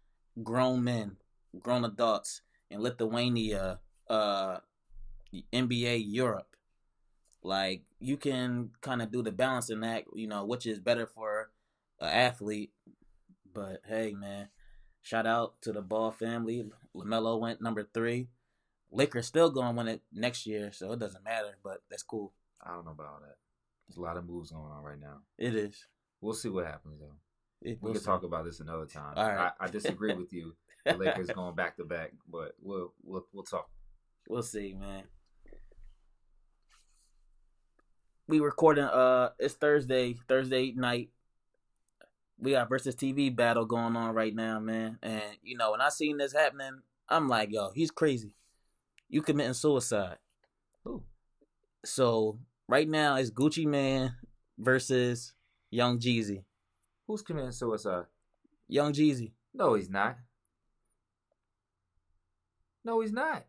[0.43, 1.17] grown men,
[1.59, 4.59] grown adults in Lithuania, uh,
[5.55, 6.55] NBA Europe.
[7.43, 11.49] Like you can kind of do the balancing act, you know, which is better for
[11.99, 12.73] an athlete.
[13.55, 14.49] But hey, man,
[15.03, 16.71] shout out to the Ball family.
[16.95, 18.29] Lamelo went number three.
[18.91, 21.57] Lakers still going to win it next year, so it doesn't matter.
[21.63, 22.33] But that's cool.
[22.65, 23.37] I don't know about all that.
[23.89, 25.19] There's a lot of moves going on right now.
[25.39, 25.87] It is.
[26.21, 27.17] We'll see what happens though.
[27.63, 29.17] It, We we'll can talk about this another time.
[29.17, 29.51] Right.
[29.61, 30.55] I, I disagree with you.
[30.85, 33.71] The Lakers going back to back, but we'll we'll we'll talk.
[34.29, 35.05] We'll see, man.
[38.27, 41.11] We recording uh it's Thursday, Thursday night.
[42.43, 44.99] We got Verzuz TV battle going on right now, man.
[45.01, 48.33] And you know, when I seen this happening, I'm like, yo, he's crazy.
[49.09, 50.17] You committing suicide.
[50.87, 51.05] Ooh.
[51.85, 54.17] So right now it's Gucci Mane
[54.59, 55.35] versus
[55.71, 56.43] Young Jeezy.
[57.07, 58.07] Who's committing suicide?
[58.67, 59.31] Young Jeezy.
[59.55, 60.17] No, he's not.
[62.85, 63.45] No, he's not.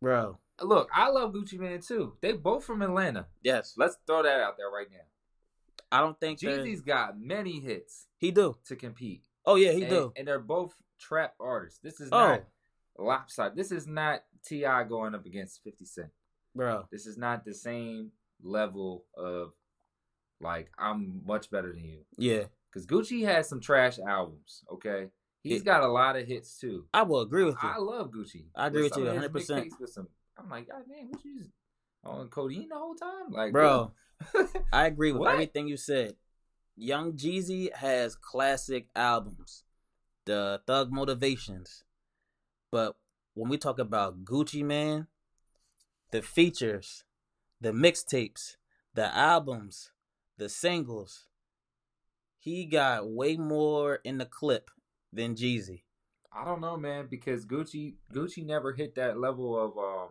[0.00, 0.38] Bro.
[0.62, 2.14] Look, I love Gucci Mane too.
[2.22, 3.26] They both from Atlanta.
[3.42, 3.74] Yes.
[3.76, 5.04] Let's throw that out there right now.
[5.90, 8.56] I don't think Jeezy's got many hits he do.
[8.66, 9.24] to compete.
[9.46, 10.12] Oh yeah, he and, do.
[10.16, 11.80] And they're both trap artists.
[11.82, 12.18] This is Oh.
[12.28, 12.44] not
[12.98, 13.56] lopsided.
[13.56, 14.84] This is not T.I.
[14.84, 16.08] going up against 50 Cent.
[16.54, 16.86] Bro.
[16.90, 18.10] This is not the same
[18.42, 19.52] level of,
[20.40, 22.04] like, I'm much better than you.
[22.16, 22.44] Yeah.
[22.70, 25.10] Because Gucci has some trash albums, okay?
[25.42, 26.86] He's It- got a lot of hits too.
[26.92, 27.68] I will agree with you.
[27.68, 28.46] I love Gucci.
[28.54, 29.80] I agree with some you of 100%.
[29.80, 30.84] With some, I'm like, God
[31.24, 31.50] you just
[32.04, 33.30] on codeine the whole time?
[33.30, 33.92] Like, Bro, what?
[34.72, 35.32] I agree with What?
[35.32, 36.16] everything you said.
[36.76, 39.64] Young Jeezy has classic albums,
[40.24, 41.84] the Thug Motivations.
[42.70, 42.96] But
[43.34, 45.06] when we talk about Gucci Mane,
[46.10, 47.04] the features,
[47.60, 48.56] the mixtapes,
[48.94, 49.90] the albums,
[50.36, 51.26] the singles,
[52.38, 54.70] he got way more in the clip
[55.12, 55.82] than Jeezy.
[56.32, 60.10] I don't know, man, because Gucci Gucci never hit that level of um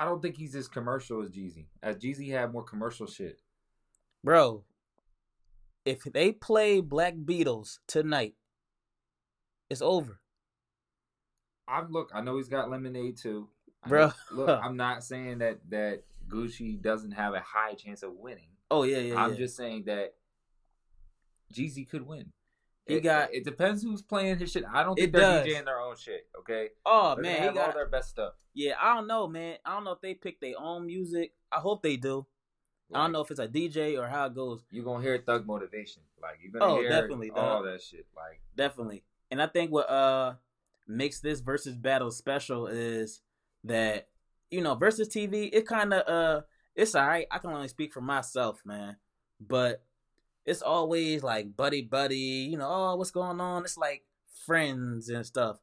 [0.00, 1.66] I don't think he's as commercial as Jeezy.
[1.82, 3.38] As Jeezy had more commercial shit.
[4.24, 4.64] Bro,
[5.84, 8.34] if they play Black Beatles tonight,
[9.68, 10.18] it's over.
[11.68, 13.48] I'm look, I know he's got lemonade too.
[13.84, 14.06] I Bro.
[14.06, 18.48] know- look, I'm not saying that that Gucci doesn't have a high chance of winning.
[18.70, 19.36] Oh yeah, yeah, I'm yeah.
[19.36, 20.14] just saying that
[21.52, 22.32] Jeezy could win.
[22.90, 24.64] He it, got- it depends who's playing his shit.
[24.72, 25.46] I don't think they're does.
[25.46, 26.68] DJing their own shit, okay?
[26.84, 28.34] oh They're man, he have all their best stuff.
[28.54, 29.56] Yeah, I don't know, man.
[29.64, 31.32] I don't know if they pick their own music.
[31.52, 32.26] I hope they do.
[32.92, 34.64] I don't know if it's a DJ or how it goes.
[34.70, 36.02] You're gonna hear thug motivation.
[36.20, 37.66] Like you're gonna Oh, hear definitely, all dog.
[37.66, 38.06] that shit.
[38.16, 39.04] Like Definitely.
[39.30, 40.34] And I think what uh
[40.88, 43.20] makes this Verzuz battle special is
[43.62, 44.08] that
[44.50, 46.42] you know Verzuz TV it kind of uh
[46.74, 47.26] it's alright.
[47.30, 48.96] I can only speak for myself, man.
[49.40, 49.84] But
[50.46, 52.16] it's always like buddy buddy.
[52.50, 53.64] You know, oh what's going on?
[53.64, 54.04] It's like
[54.46, 55.58] friends and stuff.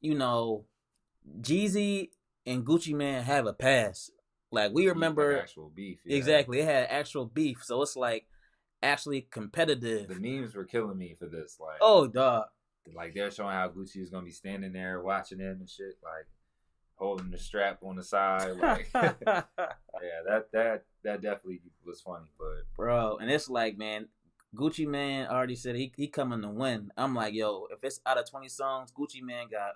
[0.00, 0.64] You know,
[1.40, 2.10] Jeezy
[2.44, 4.12] and Gucci Mane have a past.
[4.50, 5.98] Like we remember actual beef.
[6.04, 6.16] yeah.
[6.16, 6.60] Exactly.
[6.60, 7.62] It had actual beef.
[7.64, 8.26] So it's like
[8.82, 10.08] actually competitive.
[10.08, 11.58] The memes were killing me for this.
[11.60, 12.46] Like Oh, dog.
[12.94, 16.26] like they're showing how Gucci is gonna be standing there watching him and shit, like
[16.96, 18.56] holding the strap on the side.
[18.60, 22.26] Like yeah, that that that definitely was funny.
[22.38, 24.08] But Bro, and it's like, man,
[24.54, 26.90] Gucci Mane already said he he coming to win.
[26.96, 29.74] I'm like, yo, if it's out of 20 songs, Gucci Mane got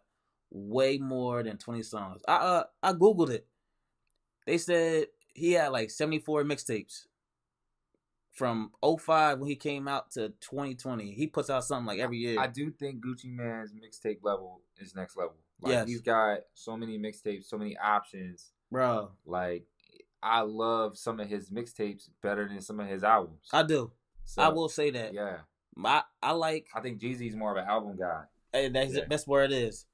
[0.51, 2.23] way more than 20 songs.
[2.27, 3.47] I uh I googled it.
[4.47, 7.07] They said he had like 74 mixtapes
[8.33, 11.13] from 05 when he came out to 2020.
[11.13, 12.41] He puts out something like every year.
[12.41, 15.37] I do think Gucci Mane's mixtape level is next level.
[15.63, 15.89] Like Yes.
[15.89, 18.53] he's got so many mixtapes, so many options.
[18.71, 19.67] Bro, Like
[20.23, 23.49] I love some of his mixtapes better than some of his albums.
[23.53, 23.91] I do.
[24.25, 25.13] So, I will say that.
[25.15, 25.39] Yeah,
[25.85, 28.25] I I like I think Jeezy's more of an album guy.
[28.53, 29.05] Hey, that's Yeah.
[29.09, 29.87] that's where it is.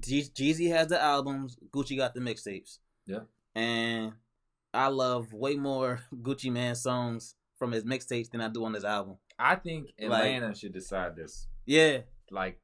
[0.00, 1.56] Jeezy has the albums.
[1.70, 2.78] Gucci got the mixtapes.
[3.06, 3.20] Yeah.
[3.54, 4.12] and
[4.72, 8.84] I love way more Gucci Mane songs from his mixtapes than I do on his
[8.84, 9.16] album.
[9.38, 11.46] I think Like- Atlanta should decide this.
[11.66, 12.60] Yeah, Like,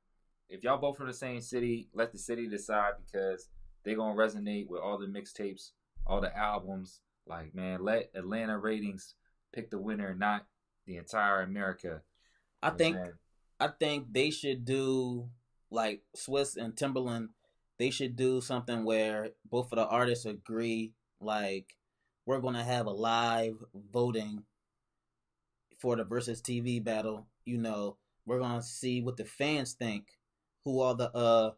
[0.49, 3.49] if y'all both from the same city, let the city decide because
[3.85, 5.73] they're gonna resonate with all the mixtapes,
[6.07, 7.01] all the albums.
[7.27, 9.15] Like, man, let Atlanta ratings
[9.53, 10.47] pick the winner, not
[10.87, 11.89] the entire America.
[11.89, 12.01] I You know
[12.61, 13.13] what I'm think saying?
[13.61, 15.29] I think they should do
[15.71, 17.29] like Swizz and Timbaland.
[17.79, 21.77] They should do something where both of the artists agree, like
[22.27, 23.57] we're gonna have a live
[23.93, 24.45] voting
[25.79, 27.27] for the Verzuz TV battle.
[27.45, 30.18] You know, we're gonna see what the fans think,
[30.65, 31.51] who are the uh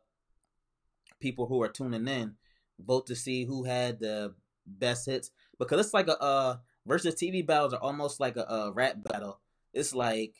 [1.21, 2.35] people who are tuning in,
[2.79, 4.35] vote to see who had the
[4.67, 6.57] best hits because it's like a uh
[6.89, 9.41] Verzuz TV battles are almost like a, a rap battle.
[9.73, 10.35] It's like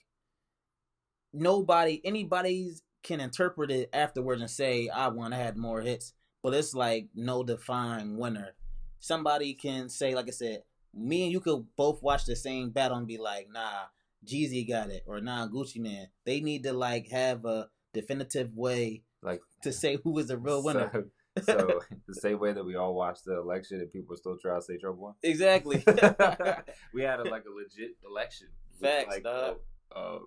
[1.33, 6.55] nobody anybody's can interpret it afterwards and say I won, I had more hits, but
[6.55, 8.55] it's like no defined winner.
[8.99, 12.99] Somebody can say, like I said, me and you could both watch the same battle
[12.99, 13.85] and be like, nah,
[14.27, 16.09] Jeezy got it, or nah, Gucci Mane.
[16.25, 20.63] They need to like have a definitive way Like to say who is the real
[20.63, 20.91] winner.
[20.93, 24.57] So, so the same way that we all watched the election and people still try
[24.57, 25.15] to say Trump won.
[25.23, 25.85] exactly.
[26.95, 28.49] we had a, like a legit election.
[28.81, 29.59] Facts, like, dog.
[29.95, 30.19] Uh, uh,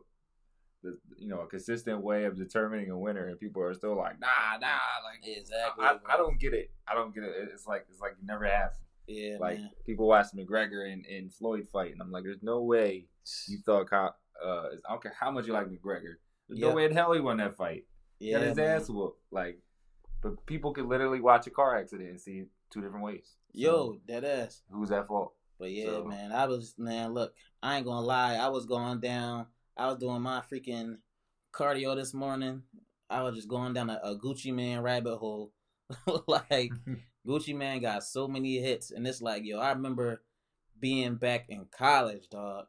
[0.84, 4.20] the, you know, a consistent way of determining a winner, and people are still like,
[4.20, 4.68] nah, nah,
[5.06, 5.86] like exactly.
[5.86, 6.72] I, I, I don't get it.
[6.88, 7.34] I don't get it.
[7.54, 8.72] It's like it's like it never have.
[9.08, 9.70] Yeah, like man.
[9.86, 13.06] people watched McGregor and, and Floyd fight, and I'm like, there's no way
[13.48, 13.92] you thought.
[13.92, 14.08] Uh,
[14.46, 16.16] I don't care how much you like McGregor.
[16.56, 16.70] Yeah.
[16.70, 17.86] no way in hell he won that fight.
[18.20, 18.82] Yeah, got his man.
[18.82, 19.20] ass whooped.
[19.32, 19.60] Like,
[20.22, 23.36] but people could literally watch a car accident and see two different ways.
[23.54, 24.62] So, Yo, that ass.
[24.72, 25.34] who's at fault?
[25.60, 27.14] But yeah, So- man, I was man.
[27.14, 28.36] Look, I ain't gonna lie.
[28.36, 29.48] I was going down.
[29.78, 30.98] I was doing my freaking
[31.54, 32.64] cardio this morning.
[33.10, 35.52] I was just going down a, a Gucci Mane rabbit hole.
[36.28, 36.72] like
[37.28, 40.24] Gucci Mane got so many hits, and it's like, yo, I remember
[40.80, 42.66] being back in college, dog.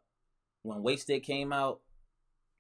[0.62, 1.80] When Wasted came out,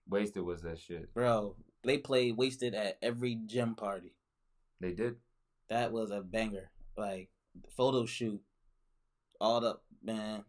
[0.08, 1.12] Wasted was that shit.
[1.14, 4.12] bro, they played Wasted at every gym party.
[4.80, 5.16] They did.
[5.70, 6.70] That was a banger.
[6.96, 7.30] Like
[7.76, 8.40] photo shoot,
[9.40, 10.44] all the man.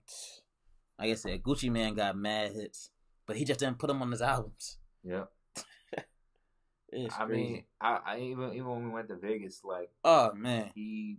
[0.99, 2.89] Like I said, Gucci Mane got mad hits,
[3.25, 4.77] but he just didn't put them on his albums.
[5.03, 5.25] Yeah.
[6.91, 7.41] It's I crazy.
[7.43, 11.17] mean, I, I even even when we went to Vegas, like oh man, he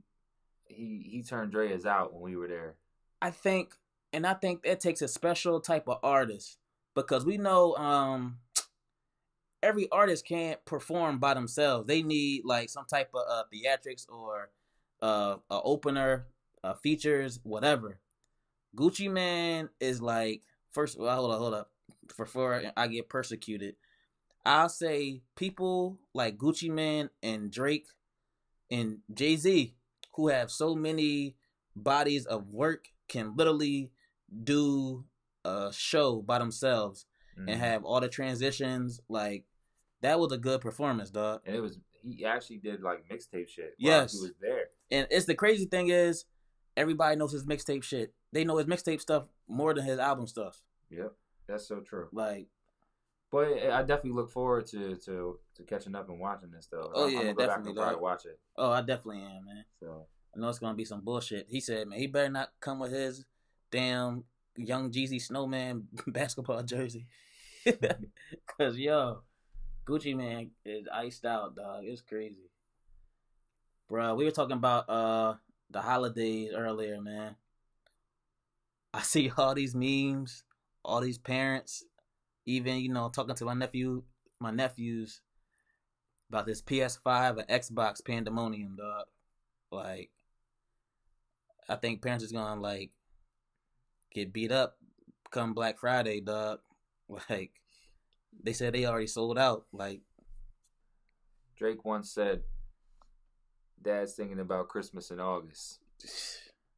[0.64, 2.76] he he turned Drai's out when we were there.
[3.20, 3.74] I think,
[4.12, 6.56] and I think that takes a special type of artist
[6.96, 8.38] because we know um
[9.62, 11.86] every artist can't perform by themselves.
[11.86, 14.50] They need like some type of uh, theatrics or
[15.02, 16.26] uh, a opener,
[16.64, 18.00] uh, features, whatever.
[18.76, 20.98] Gucci Mane is like first.
[20.98, 21.70] Well, hold up, hold up.
[22.16, 23.74] Before I get persecuted,
[24.44, 27.88] I'll say people like Gucci Mane and Drake
[28.70, 29.74] and Jay Z,
[30.14, 31.34] who have so many
[31.74, 33.90] bodies of work, can literally
[34.44, 35.04] do
[35.46, 37.06] a show by themselves
[37.38, 37.50] Mhm.
[37.50, 39.00] and have all the transitions.
[39.08, 39.44] Like
[40.02, 41.42] that was a good performance, dog.
[41.46, 43.74] and it was he actually did like mixtape shit.
[43.78, 44.12] while Yes.
[44.12, 44.68] he was there.
[44.90, 46.24] And it's the crazy thing is,
[46.76, 48.14] everybody knows his mixtape shit.
[48.32, 50.62] They know his mixtape stuff more than his album stuff.
[50.90, 51.14] Yep,
[51.48, 52.08] that's so true.
[52.12, 52.48] Like,
[53.32, 56.92] But I definitely look forward to to to catching up and watching this though.
[56.94, 58.38] Oh, I'm, yeah, I'm go back definitely, probably watch it.
[58.56, 59.64] oh, I definitely am, man.
[59.80, 61.46] So I know it's gonna be some bullshit.
[61.48, 63.24] He said, man, he better not come with his
[63.72, 64.24] damn
[64.56, 67.06] young Jeezy Snowman basketball jersey.
[68.58, 69.22] Cause yo,
[69.86, 71.84] Gucci Mane is iced out, dog.
[71.84, 72.50] It's crazy.
[73.90, 75.34] Bruh, we were talking about uh
[75.70, 77.36] the holidays earlier, man.
[78.92, 80.44] I see all these memes,
[80.84, 81.84] all these parents,
[82.46, 84.02] even, you know, talking to my nephew
[84.38, 85.22] my nephews
[86.28, 89.06] about this PS5 and Xbox pandemonium, dog.
[89.70, 90.10] Like,
[91.68, 92.90] I think parents is gonna like
[94.16, 94.78] get beat up
[95.30, 96.60] come Black Friday, dog.
[97.30, 97.52] Like,
[98.42, 99.66] they said they already sold out.
[99.72, 100.00] Like,
[101.56, 102.42] Drake once said,
[103.80, 105.78] "Dad's thinking about Christmas in August."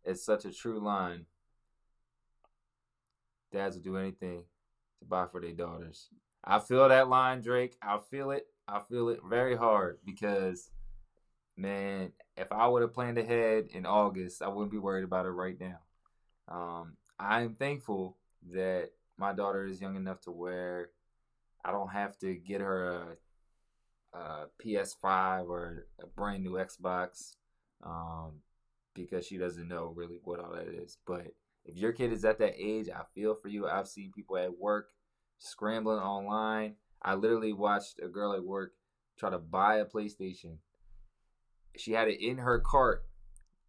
[0.05, 1.25] It's such a true line.
[3.51, 4.45] Dads will do anything
[4.99, 6.11] to buy for their daughters.
[6.45, 7.79] I feel that line, Drake.
[7.81, 8.49] I feel it.
[8.69, 10.71] I feel it very hard because,
[11.57, 15.31] man, if I would have planned ahead in August, I wouldn't be worried about it
[15.31, 15.79] right now.
[16.49, 18.17] Um, I am thankful
[18.53, 20.91] that my daughter is young enough to where
[21.65, 23.17] I don't have to get her
[24.15, 27.35] a, a PS5 or a brand new Xbox
[27.85, 28.41] um,
[28.95, 30.99] because she doesn't know really what all that is.
[31.07, 33.67] But if your kid is at that age, I feel for you.
[33.67, 34.91] I've seen people at work
[35.39, 36.77] scrambling online.
[37.03, 38.73] I literally watched a girl at work
[39.19, 40.59] try to buy a PlayStation.
[41.77, 43.05] She had it in her cart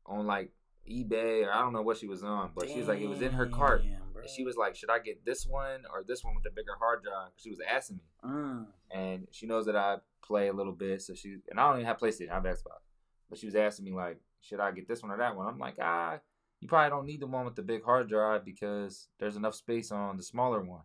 [0.06, 0.52] on like
[0.90, 3.22] eBay or I don't know what she was on, but she was like it was
[3.22, 3.84] in her cart.
[4.14, 4.22] bro.
[4.22, 6.74] And she was like, "Should I get this one or this one with the bigger
[6.80, 8.66] hard drive?" She was asking me, Mm.
[8.92, 11.86] and she knows that I play a little bit, so she and I don't even
[11.88, 12.82] have PlayStation, I have Xbox,
[13.30, 15.58] but she was asking me like, "Should I get this one or that one?" I'm
[15.58, 16.20] like, "Ah,
[16.60, 19.92] you probably don't need the one with the big hard drive because there's enough space
[19.92, 20.84] on the smaller one."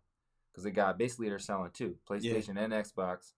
[0.52, 3.32] Because they got basically they're selling two PlayStation and Xbox.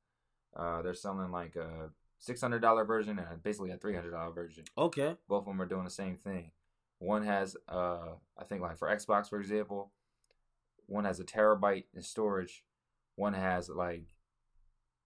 [0.55, 4.33] Uh, they're selling like a six hundred dollar version and basically a three hundred dollar
[4.33, 5.17] version Okay.
[5.29, 6.51] both of them are doing the same thing.
[6.99, 9.93] One has, uh, I think, like for Xbox, for example,
[10.87, 12.65] one has a terabyte in storage.
[13.17, 14.05] One has like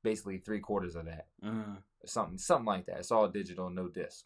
[0.02, 1.82] basically three quarters of that, Mm.
[2.06, 2.98] something, something like that.
[3.00, 4.24] It's all digital, no disc,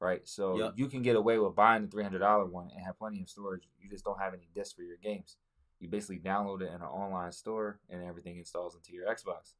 [0.00, 0.26] right?
[0.26, 0.72] So Yep.
[0.76, 3.28] you can get away with buying the three hundred dollar one and have plenty of
[3.28, 3.68] storage.
[3.78, 5.36] You just don't have any disc for your games.
[5.78, 9.54] You basically download it in an online store, and everything installs into your Xbox.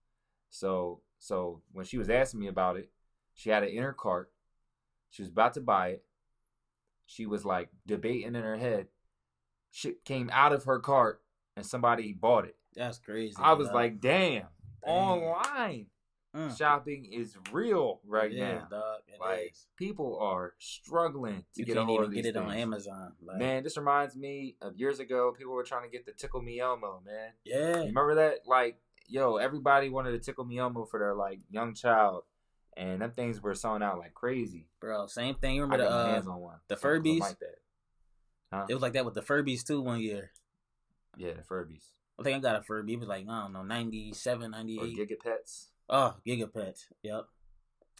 [0.54, 2.90] So, so when she was asking me about it,
[3.32, 4.30] she had it in her cart.
[5.10, 6.04] She was about to buy it.
[7.06, 8.88] She was like debating in her head.
[9.70, 11.22] Shit came out of her cart
[11.56, 12.56] and somebody bought it.
[12.76, 13.34] That's crazy.
[13.38, 14.46] I was like, damn, Dang.
[14.86, 15.86] online
[16.34, 16.56] Mm.
[16.56, 18.66] shopping is real right yeah, now.
[18.70, 19.00] dog.
[19.20, 19.66] Like is.
[19.76, 22.50] people are struggling to you get can't even get it on.
[22.54, 23.12] Amazon.
[23.22, 25.34] Like, Man, this reminds me of years ago.
[25.36, 27.32] People were trying to get the Tickle Me Elmo, man.
[27.44, 28.46] yeah, You remember that?
[28.46, 28.78] Like,
[29.08, 32.24] yo, everybody wanted a Tickle Me Elmo for their like young child,
[32.76, 34.66] and them things were selling out like crazy.
[34.80, 35.06] bro.
[35.06, 35.56] Same thing.
[35.56, 36.56] You remember the uh, hands on one.
[36.68, 37.20] the Furbies?
[37.20, 37.56] like that.
[38.52, 38.66] Huh?
[38.68, 40.30] it was like that with the Furbies too one year.
[41.16, 41.84] Yeah, the Furbies
[42.18, 42.92] I think I got a Furby.
[42.94, 44.96] It was like I don't know, 97, or 98.
[44.96, 46.84] Gigapets, Oh, Gigapets.
[47.02, 47.24] Yep.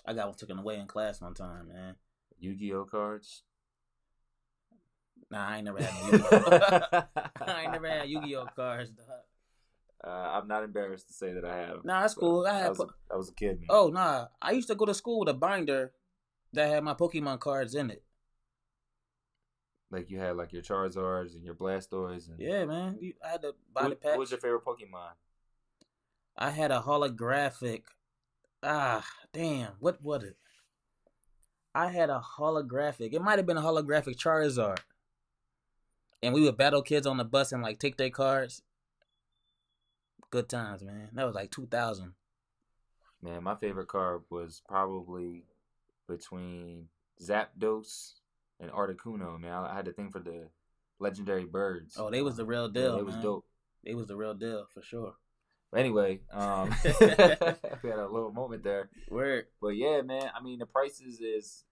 [0.07, 1.95] I got one taken away in class one time, man.
[2.39, 3.43] Yu-Gi-Oh cards.
[5.31, 7.03] Nah, I ain't never had Yu-Gi-Oh.
[7.47, 8.91] I ain't never had Yu-Gi-Oh cards.
[8.91, 9.07] Dog.
[10.05, 11.85] Uh, I'm not embarrassed to say that I have.
[11.85, 12.45] Nah, that's cool.
[12.47, 12.69] I I had.
[12.71, 13.61] was, a, I was a kid.
[13.61, 13.67] Man.
[13.71, 15.93] oh nah, I used to go to school with a binder
[16.53, 18.03] that had my Pokemon cards in it.
[19.91, 22.29] like you had like your Charizards and your Blastoise.
[22.29, 22.99] And Yeah, man.
[23.01, 24.11] You- I had to buy the What, pack.
[24.13, 25.13] what was your favorite Pokemon?
[26.37, 27.83] I had a holographic.
[28.63, 29.73] Ah, damn.
[29.81, 30.37] What was it?
[31.75, 33.13] I had a holographic.
[33.13, 34.79] It might have been a holographic Charizard.
[36.23, 38.63] And we would battle kids on the bus and like take their cards.
[40.33, 41.11] Good times, man.
[41.13, 42.15] That was like 2000.
[43.21, 45.45] Man, my favorite card was probably
[46.09, 46.89] between
[47.23, 48.15] Zapdos
[48.59, 49.39] and Articuno.
[49.39, 50.49] Man, I, had to think for the
[50.99, 51.97] legendary birds.
[51.99, 52.99] Oh, they was the real Yeah, deal.
[52.99, 53.25] It was man.
[53.25, 53.45] dope.
[53.85, 55.13] They was the real deal for sure.
[55.71, 56.71] But anyway, um,
[57.01, 58.89] we had a little moment there.
[59.11, 59.49] Word.
[59.61, 61.65] But yeah, man, I mean the prices is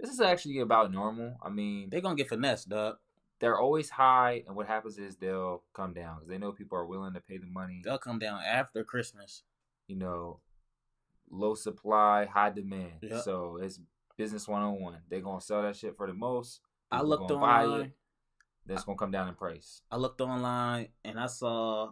[0.00, 1.36] this is actually about normal.
[1.40, 2.96] I mean, they're gonna get finesse, dog.
[3.40, 6.86] They're always high, and what happens is they'll come down because they know people are
[6.86, 7.80] willing to pay the money.
[7.82, 9.42] They'll come down after Christmas.
[9.88, 10.40] You know,
[11.30, 13.00] low supply, high demand.
[13.02, 13.22] Yep.
[13.22, 13.80] So it's
[14.16, 14.98] business one on one.
[15.08, 16.60] They're gonna sell that shit for the most.
[16.92, 17.80] I looked online.
[17.80, 17.92] it.
[18.66, 19.82] Then it's gonna come down in price.
[19.90, 21.90] I looked online and I saw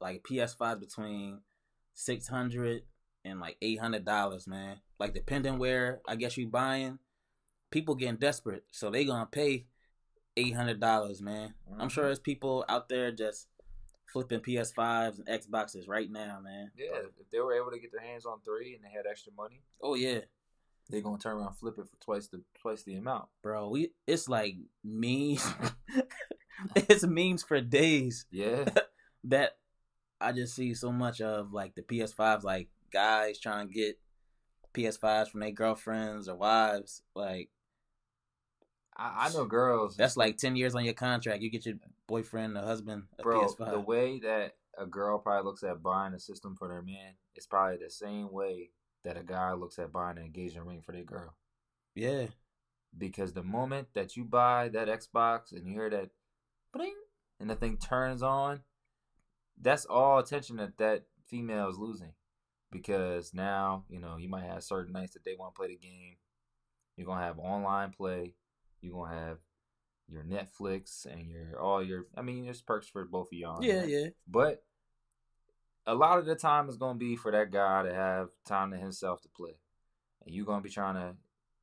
[0.00, 1.40] like PS5 between
[1.94, 2.82] six hundred
[3.24, 4.80] and like eight hundred dollars, man.
[4.98, 6.98] Like depending where I guess you buying,
[7.70, 9.66] people getting desperate, so they gonna pay
[10.38, 11.54] eight hundred dollars, man.
[11.78, 12.08] I'm sure Mhm.
[12.08, 13.48] there's people out there just
[14.12, 16.70] flipping PS5s and Xboxes right now, man.
[16.76, 19.32] Yeah, if they were able to get their hands on three and they had extra
[19.32, 20.20] money, Oh yeah,
[20.88, 23.28] they're gonna turn around and flip it for twice the twice the amount.
[23.42, 23.68] bro.
[23.68, 25.44] We it's like memes.
[26.76, 28.26] it's memes for days.
[28.30, 28.64] Yeah.
[29.24, 29.58] that
[30.20, 33.98] I just see so much of like the PS5s, like guys trying to get
[34.74, 37.02] PS5s from their girlfriends or wives.
[37.14, 37.50] Like
[38.98, 39.96] I, I know girls.
[39.96, 41.42] that's like ten years on your contract.
[41.42, 41.76] You get your
[42.06, 43.46] boyfriend or husband a bro.
[43.46, 43.70] PS5.
[43.70, 47.46] The way that a girl probably looks at buying a system for their man is
[47.46, 48.70] probably the same way
[49.04, 51.34] that a guy looks at buying an engagement ring for their girl.
[51.94, 52.26] yeah,
[52.96, 56.10] Because the moment that you buy that Xbox and you hear that,
[56.72, 56.94] bling,
[57.40, 58.60] and the thing turns on,
[59.60, 62.12] that's all attention that that female is losing.
[62.70, 65.76] Because now you know you might have certain nights that they want to play the
[65.76, 66.16] game.
[66.96, 68.34] You're gonna have online play.
[68.80, 69.38] You're gonna have
[70.08, 72.06] your Netflix and your all your.
[72.16, 73.62] I mean, there's perks for both of y'all.
[73.62, 73.88] yeah, that.
[73.88, 74.08] yeah.
[74.26, 74.62] But
[75.86, 78.76] a lot of the time is gonna be for that guy to have time to
[78.76, 79.58] himself to play,
[80.24, 81.16] and you're gonna be trying to,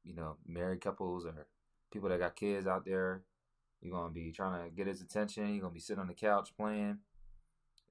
[0.03, 1.47] you know, married couples or
[1.91, 3.24] people that got kids out there.
[3.82, 5.53] You're gonna be trying to get his attention.
[5.53, 6.99] You're gonna be sitting on the couch playing.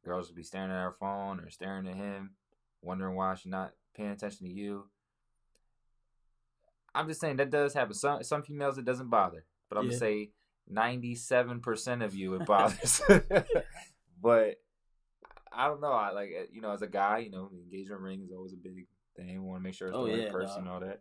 [0.04, 2.32] Girls will be staring at her phone or staring at him,
[2.82, 4.88] wondering why she's not paying attention to you.
[6.94, 7.94] I'm just saying that does happen.
[7.94, 9.90] Some some females it doesn't bother, but I'm Yeah.
[9.90, 10.30] gonna say
[10.68, 13.02] 97 percent of you it bothers.
[14.22, 14.56] but
[15.52, 15.92] I don't know.
[15.92, 18.56] I like you know as a guy, you know, the engagement ring is always a
[18.56, 18.86] big
[19.16, 19.26] thing.
[19.28, 21.00] We want to make sure it's Oh, the right yeah, person all that.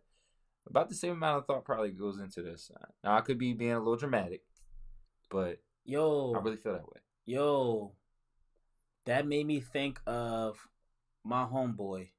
[0.68, 2.72] About the same amount of thought probably goes into this.
[3.04, 4.42] Now I could be being a little dramatic,
[5.30, 7.02] but Yo, I really feel that way.
[7.26, 7.92] yo,
[9.06, 10.58] that made me think of
[11.26, 12.10] my homeboy.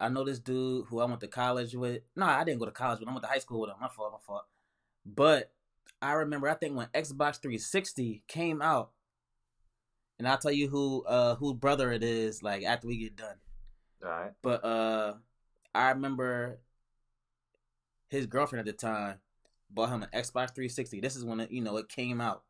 [0.00, 2.02] I know this dude who I went to college with.
[2.16, 3.08] No, I didn't go to college with.
[3.08, 3.10] him.
[3.10, 3.76] I went to high school with him.
[3.80, 4.44] My fault, my fault.
[5.06, 5.52] But
[6.02, 8.90] I remember, I think when Xbox 360 came out,
[10.18, 12.42] and I'll tell you who uh who brother it is.
[12.42, 13.36] Like after we get done.
[14.02, 14.32] All right.
[14.42, 15.14] But uh
[15.74, 16.60] I remember
[18.08, 19.18] his girlfriend at the time
[19.70, 21.00] bought him an Xbox 360.
[21.00, 22.44] This is when it, you know it came out.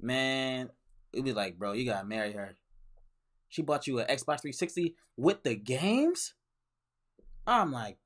[0.00, 0.70] Man,
[1.12, 2.56] it was like, bro, you gotta marry her.
[3.48, 6.34] She bought you an Xbox 360 with the games.
[7.46, 7.98] I'm like,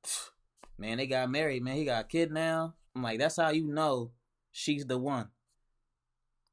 [0.78, 1.62] man, they got married.
[1.62, 2.74] Man, he got a kid now.
[2.94, 4.10] I'm like, that's how you know
[4.52, 5.28] she's the one.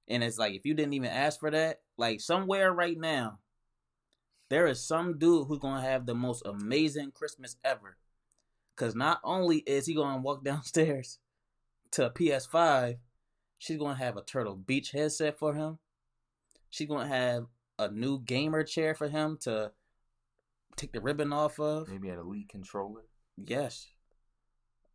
[0.07, 3.39] And it's like, if you didn't even ask for that, like somewhere right now,
[4.49, 7.97] there is some dude who's gonna have the most amazing Christmas ever.
[8.75, 11.19] Cause not only is he gonna walk downstairs
[11.91, 12.97] to a PS5,
[13.57, 15.79] she's gonna have a Turtle Beach headset for him.
[16.69, 17.47] She's gonna have
[17.79, 19.71] a new gamer chair for him to
[20.75, 21.89] take the ribbon off of.
[21.89, 23.01] Maybe an elite controller.
[23.37, 23.87] Yes.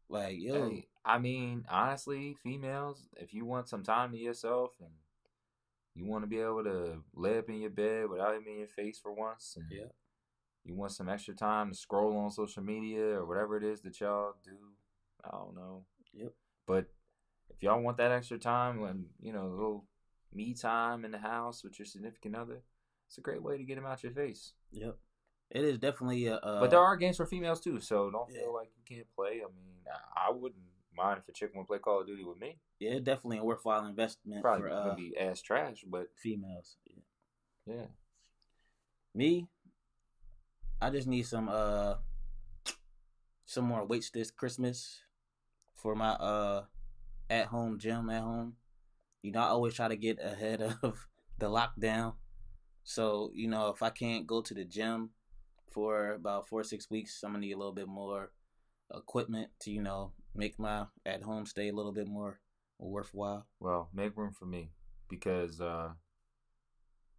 [0.09, 4.91] Like, yo, Hey, I mean, honestly, females, if you want some time to yourself and
[5.95, 8.69] you want to be able to lay up in your bed without him in your
[8.69, 9.89] face for once, and Yeah.
[10.65, 14.01] you want some extra time to scroll on social media or whatever it is that
[14.01, 14.73] y'all do,
[15.25, 15.85] I don't know.
[16.13, 16.35] Yep.
[16.67, 16.87] But
[17.51, 19.85] if y'all want that extra time when, you know, a little
[20.33, 22.63] me time in the house with your significant other,
[23.13, 24.55] it's a great way to get him out your face.
[24.71, 24.97] yep.
[25.51, 26.37] It is definitely a.
[26.37, 28.41] Uh, But there are games for females too, so don't Yeah.
[28.41, 29.43] feel like you can't play.
[29.45, 29.75] I mean,
[30.17, 30.63] I, wouldn't
[30.97, 32.59] mind if a chick want to play Call of Duty with me.
[32.79, 36.79] yeah, it's definitely a worthwhile investment Probably for gonna uh, be ass trash, but females.
[36.87, 37.75] Yeah.
[37.75, 37.87] yeah.
[39.15, 39.47] Me,
[40.81, 41.97] I just need some uh
[43.45, 45.03] some more weights this Christmas
[45.75, 46.65] for my uh
[47.29, 48.57] at home gym at home.
[49.21, 51.07] You know, I always try to get ahead of
[51.37, 52.15] the lockdown.
[52.85, 55.11] So, you know, if I can't go to the gym
[55.71, 58.33] for about four or six weeks, I'm gonna need a little bit more
[58.95, 62.41] equipment to, you know, make my at home stay a little bit more
[62.79, 63.47] worthwhile.
[63.61, 64.71] Well, make room for me
[65.09, 65.91] because uh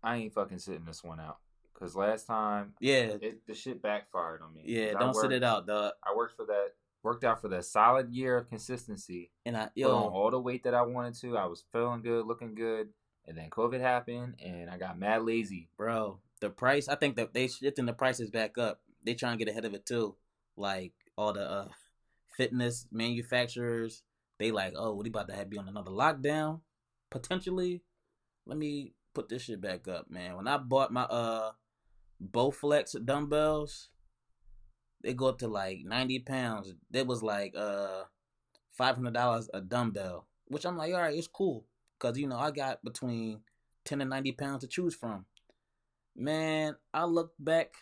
[0.03, 1.37] I ain't fucking sitting this one out.
[1.73, 4.63] Cause last time Yeah, it, the shit backfired on me.
[4.65, 5.93] Yeah, don't sit it out, dog.
[6.03, 6.69] I worked for that,
[7.01, 9.31] worked out for that solid year of consistency.
[9.45, 11.37] And I Put on all the weight that I wanted to.
[11.37, 12.89] I was feeling good, looking good,
[13.27, 15.69] and then COVID happened, and I got mad lazy.
[15.77, 16.87] bro, the price.
[16.87, 18.81] I think that they shifting the prices back up.
[19.03, 20.15] They trying to get ahead of it too.
[20.55, 21.67] Like all the uh,
[22.35, 24.03] fitness manufacturers,
[24.39, 26.61] they like, oh, what he about to have be on another lockdown
[27.13, 27.83] potentially.
[28.45, 30.35] Let me put this shit back up, man.
[30.35, 31.51] When I bought my uh
[32.21, 33.89] Bowflex dumbbells,
[35.01, 36.73] they go up to like ninety pounds.
[36.91, 38.03] It was like uh
[38.71, 41.65] five hundred dollars a dumbbell, which I'm like, all right, it's cool,
[42.03, 43.39] cause you know I got between
[43.85, 45.25] ten and ninety pounds to choose from.
[46.15, 47.73] Man, I look back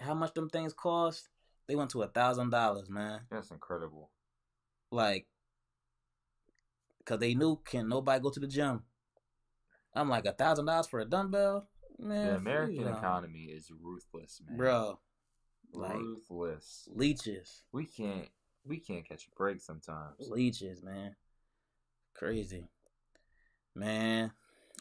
[0.00, 1.28] how much them things cost.
[1.68, 3.20] They went to a thousand dollars, man.
[3.30, 4.10] That's incredible.
[4.90, 5.26] Like,
[7.04, 8.84] cause they knew can nobody go to the gym.
[9.94, 12.26] I'm like a thousand dollars for a dumbbell, man.
[12.26, 14.56] the American economy is ruthless, man.
[14.56, 14.98] bro.
[15.74, 16.88] Like ruthless.
[16.94, 18.28] leeches, We can't
[18.64, 20.14] we can't catch a break sometimes.
[20.18, 21.14] leeches, man.
[22.14, 22.66] Crazy,
[23.74, 24.32] man.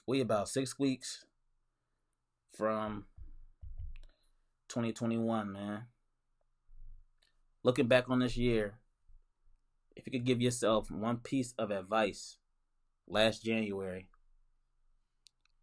[0.06, 1.26] We about six weeks
[2.56, 3.06] from
[4.70, 5.84] 2021, man.
[7.64, 8.76] Looking back on this year,
[9.96, 12.38] if you could give yourself one piece of advice
[13.08, 14.08] last January,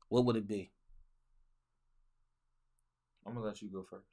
[0.08, 0.70] what would it be?
[3.26, 4.04] I'm gonna let you go first.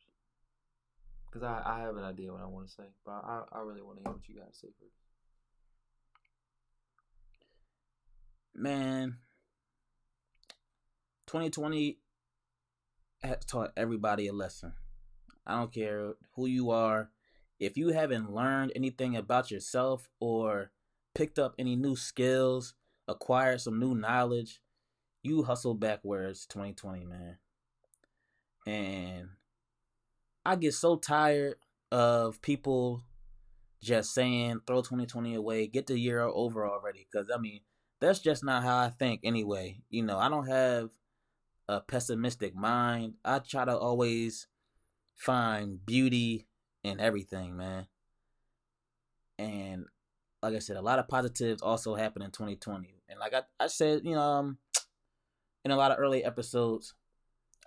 [1.31, 3.81] Cause I, I have an idea what I want to say, but I, I really
[3.81, 5.10] want to hear what you to say first.
[8.53, 9.17] Man,
[11.27, 11.97] 2020
[13.23, 14.73] has taught everybody a lesson.
[15.45, 17.09] I don't care who you are.
[17.59, 20.71] If you haven't learned anything about yourself or
[21.15, 22.73] picked up any new skills,
[23.07, 24.61] acquired some new knowledge,
[25.23, 27.37] you hustle backwards 2020, man.
[28.67, 29.29] And
[30.45, 31.55] I get so tired
[31.91, 33.03] of people
[33.81, 37.07] just saying throw 2020 away, get the year over already.
[37.11, 37.61] Because, I mean,
[38.01, 39.81] that's just not how I think anyway.
[39.89, 40.89] You know, I don't have
[41.69, 43.13] a pessimistic mind.
[43.23, 44.47] I try to always
[45.15, 46.47] find beauty
[46.83, 47.85] in everything, man.
[49.37, 49.85] And
[50.41, 53.03] like I said, a lot of positives also happened in 2020.
[53.07, 54.57] And like I, I said, you know, um,
[55.63, 56.95] in a lot of early episodes,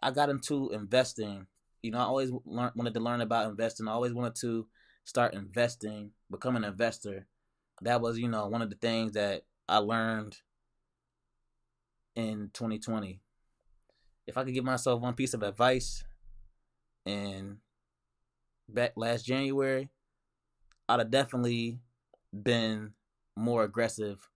[0.02, 1.46] I got into investing.
[1.82, 3.86] You know, I always learn, wanted to learn about investing.
[3.86, 4.66] I always wanted to
[5.04, 7.26] start investing, become an investor.
[7.82, 10.36] That was, you know, one of the things that I learned
[12.14, 13.20] in 2020.
[14.26, 16.04] If I could give myself one piece of advice,
[17.04, 17.58] and
[18.68, 19.90] back last January,
[20.88, 21.78] I'd have definitely
[22.32, 22.92] been
[23.36, 24.28] more aggressive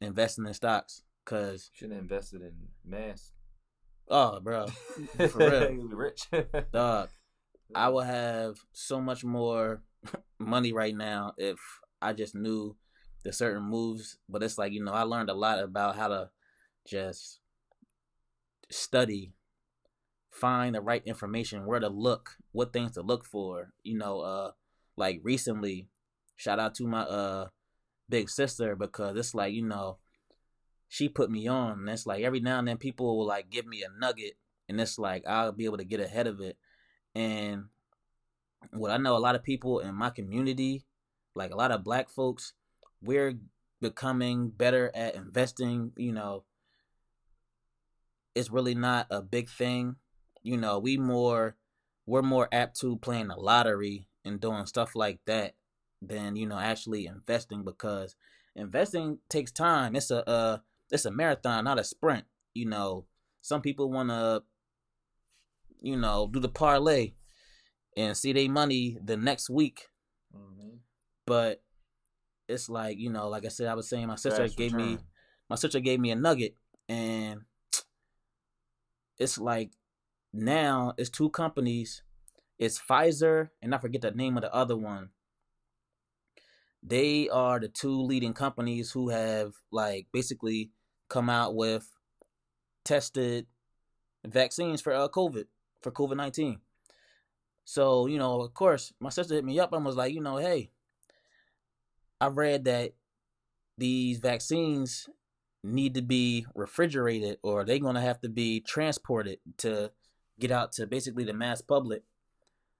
[0.00, 2.54] investing in stocks because should have invested in
[2.84, 3.32] mass.
[4.08, 4.66] Oh, bro,
[5.30, 6.26] for real, rich
[6.72, 7.10] dog.
[7.74, 9.82] I would have so much more
[10.38, 11.58] money right now if
[12.02, 12.76] I just knew
[13.24, 14.18] the certain moves.
[14.28, 16.30] But it's like you know, I learned a lot about how to
[16.86, 17.40] just
[18.70, 19.32] study,
[20.30, 23.72] find the right information, where to look, what things to look for.
[23.82, 24.50] You know, uh,
[24.96, 25.88] like recently,
[26.36, 27.48] shout out to my uh
[28.08, 29.98] big sister because it's like you know
[30.88, 31.80] she put me on.
[31.80, 34.34] And it's like every now and then people will like give me a nugget,
[34.68, 36.58] and it's like I'll be able to get ahead of it.
[37.14, 37.66] And
[38.72, 40.84] what I know, a lot of people in my community,
[41.34, 42.52] like a lot of black folks,
[43.02, 43.34] we're
[43.80, 45.92] becoming better at investing.
[45.96, 46.44] You know,
[48.34, 49.96] it's really not a big thing.
[50.42, 51.56] You know, we more
[52.06, 55.54] we're more apt to playing the lottery and doing stuff like that
[56.02, 58.16] than you know actually investing because
[58.56, 59.94] investing takes time.
[59.96, 60.58] It's a uh
[60.90, 62.24] it's a marathon, not a sprint.
[62.54, 63.06] You know,
[63.40, 64.42] some people want to,
[65.80, 67.12] you know, do the parlay
[67.96, 69.88] and see their money the next week.
[70.36, 70.76] Mm-hmm.
[71.26, 71.62] But
[72.50, 74.92] it's like you know, like I said, I was saying, my sister Fast gave return.
[74.92, 74.98] me,
[75.48, 76.54] my sister gave me a nugget,
[76.88, 77.42] and
[79.18, 79.72] it's like
[80.32, 82.02] now it's two companies.
[82.58, 85.08] It's Pfizer and I forget the name of the other one
[86.82, 90.70] they are the two leading companies who have like basically
[91.08, 91.88] come out with
[92.84, 93.46] tested
[94.24, 95.44] vaccines for uh, COVID
[95.82, 96.60] for COVID nineteen.
[97.64, 100.36] So you know, of course, my sister hit me up and was like, you know,
[100.36, 100.70] hey,
[102.20, 102.92] I read that
[103.78, 105.08] these vaccines
[105.62, 109.90] need to be refrigerated or they're going to have to be transported to
[110.38, 112.02] get out to basically the mass public.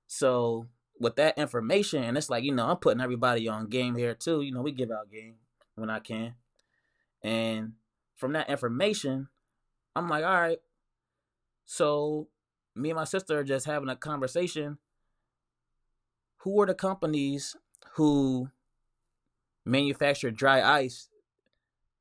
[0.07, 0.66] So
[0.99, 4.43] with that information, and it's like, you know, I'm putting everybody on game here too.
[4.43, 5.36] You know, we give out game
[5.74, 6.34] when I can.
[7.22, 7.72] And
[8.16, 9.28] from that information,
[9.95, 10.59] I'm like, all right.
[11.64, 12.28] So
[12.74, 14.78] me and my sister are just having a conversation.
[16.38, 17.57] Who are the companies
[17.95, 18.49] who
[19.64, 21.08] manufacture dry ice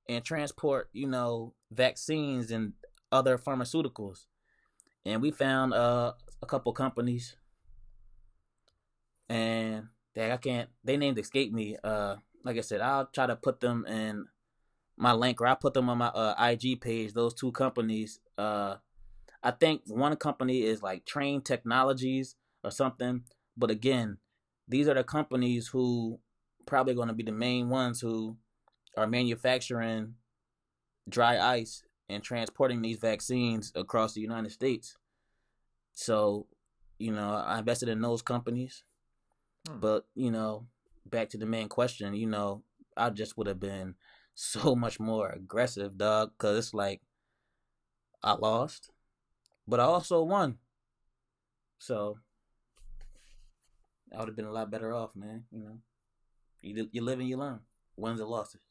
[0.07, 2.73] and transport, you know, vaccines and
[3.11, 4.25] other pharmaceuticals?
[5.05, 7.35] And we found uh, a couple companies,
[9.29, 10.69] and they I can't.
[10.83, 11.77] They named escape me.
[11.83, 14.27] Uh, like I said, I'll try to put them in
[14.97, 17.13] my link or I put them on my uh, IG page.
[17.13, 18.19] Those two companies.
[18.37, 18.75] Uh,
[19.41, 23.23] I think one company is like Trane Technologies or something.
[23.55, 24.17] But again,
[24.67, 26.19] these are the companies who
[26.69, 28.37] probably going to be the main ones who
[28.95, 30.13] are manufacturing
[31.09, 34.95] dry ice and transporting these vaccines across the United States.
[35.93, 36.47] So,
[36.99, 38.83] you know, I invested in those companies.
[39.67, 39.79] Hmm.
[39.79, 40.67] But, you know,
[41.05, 42.63] back to the main question, you know,
[42.95, 43.95] I just would have been
[44.35, 46.31] so much more aggressive, dog.
[46.37, 47.01] Cause it's like
[48.23, 48.91] I lost,
[49.67, 50.59] but I also won.
[51.79, 52.19] So
[54.13, 55.45] I would have been a lot better off, man.
[55.51, 55.77] You know,
[56.61, 57.59] you you live and you learn.
[57.95, 58.61] Wins and losses.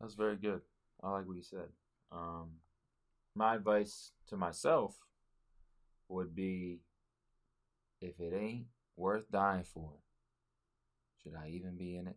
[0.00, 0.60] That's very good.
[1.02, 1.68] I like what you said.
[2.12, 2.52] Um,
[3.34, 4.96] my advice to myself
[6.08, 6.80] would be
[8.00, 8.66] if it ain't
[8.96, 9.92] worth dying for,
[11.22, 12.16] should I even be in it?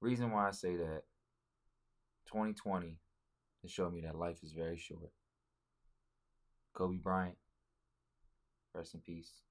[0.00, 1.02] Reason why I say that
[2.26, 2.98] 2020
[3.62, 5.10] has shown me that life is very short.
[6.74, 7.36] Kobe Bryant,
[8.74, 9.42] rest in peace.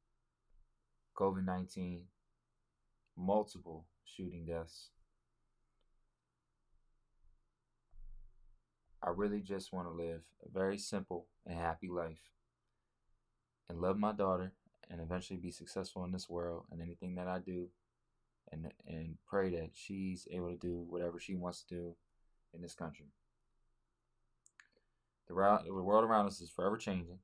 [1.17, 2.03] COVID 19,
[3.17, 4.89] multiple shooting deaths.
[9.03, 12.29] I really just want to live a very simple and happy life
[13.67, 14.53] and love my daughter
[14.89, 17.69] and eventually be successful in this world and anything that I do
[18.51, 21.95] and and pray that she's able to do whatever she wants to do
[22.53, 23.07] in this country.
[25.27, 27.19] the world, the world around us is forever changing.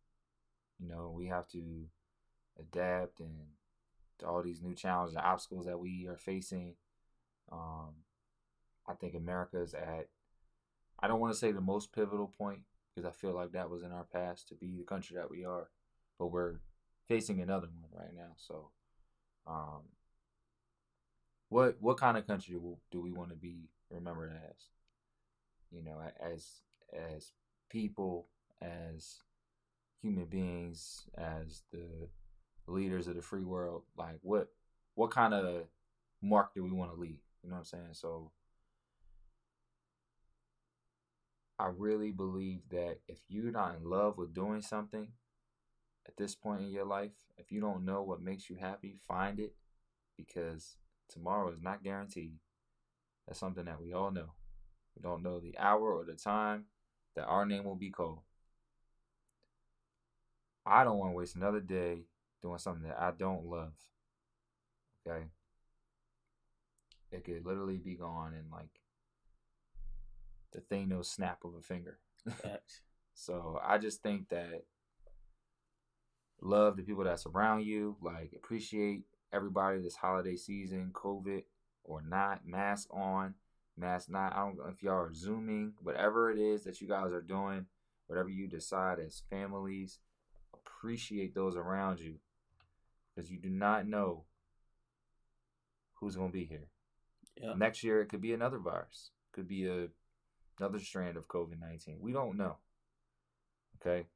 [0.80, 1.86] You know, we have to
[2.60, 3.48] adapt and
[4.20, 6.76] to all these new challenges and obstacles that we are facing.
[7.52, 7.94] Um,
[8.88, 10.08] I think America is at,
[11.00, 12.62] I don't want to say the most pivotal point
[12.94, 15.46] because I feel like that was in our past to be the country that we
[15.46, 15.70] are,
[16.18, 16.56] but we're
[17.08, 18.34] facing another one right now.
[18.38, 18.70] So,
[19.46, 19.84] um,
[21.50, 22.56] what what kind of country
[22.92, 24.66] do we want to be remembered as?
[25.72, 26.62] You know, as
[26.94, 27.34] as
[27.70, 28.28] people,
[28.62, 29.20] as
[30.02, 32.10] human beings, as the
[32.68, 33.84] leaders of the free world.
[33.98, 34.50] Like, what
[34.96, 35.64] what kind of
[36.22, 37.20] mark do we want to leave?
[37.44, 37.94] You know what I'm saying?
[37.94, 38.32] So,
[41.60, 45.08] I really believe that if you're not in love with doing something
[46.08, 49.40] at this point in your life, if you don't know what makes you happy, find
[49.40, 49.56] it
[50.18, 50.78] because
[51.10, 52.38] tomorrow is not guaranteed.
[53.28, 54.34] That's something that we all know.
[54.96, 56.66] We don't know the hour or the time
[57.16, 58.22] that our name will be called.
[60.68, 62.06] I don't want to waste another day
[62.42, 63.74] doing something that I don't love.
[65.08, 65.26] Okay?
[67.12, 68.82] It could literally be gone in like
[70.52, 72.00] the thing no snap of a finger.
[73.14, 74.64] so I just think that
[76.42, 81.44] love the people that surround you, like appreciate everybody this holiday season, COVID
[81.84, 83.36] or not, mask on,
[83.78, 84.34] mask not.
[84.34, 87.66] I don't know if y'all are zooming, whatever it is that you guys are doing,
[88.08, 90.00] whatever you decide as families,
[90.78, 92.16] appreciate those around you
[93.16, 94.24] because you do not know
[95.96, 96.68] who's going to be here.
[97.56, 99.88] Next year, it could be another virus, could be a
[100.60, 101.98] another strand of COVID nineteen.
[102.02, 102.58] We don't know.
[103.80, 104.08] Okay,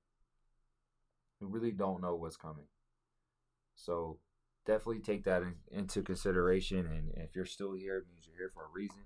[1.39, 2.65] we really don't know what's coming.
[3.75, 4.17] So
[4.65, 6.87] definitely take that in, into consideration.
[6.87, 9.01] And if you're still here, it means you're here for a reason.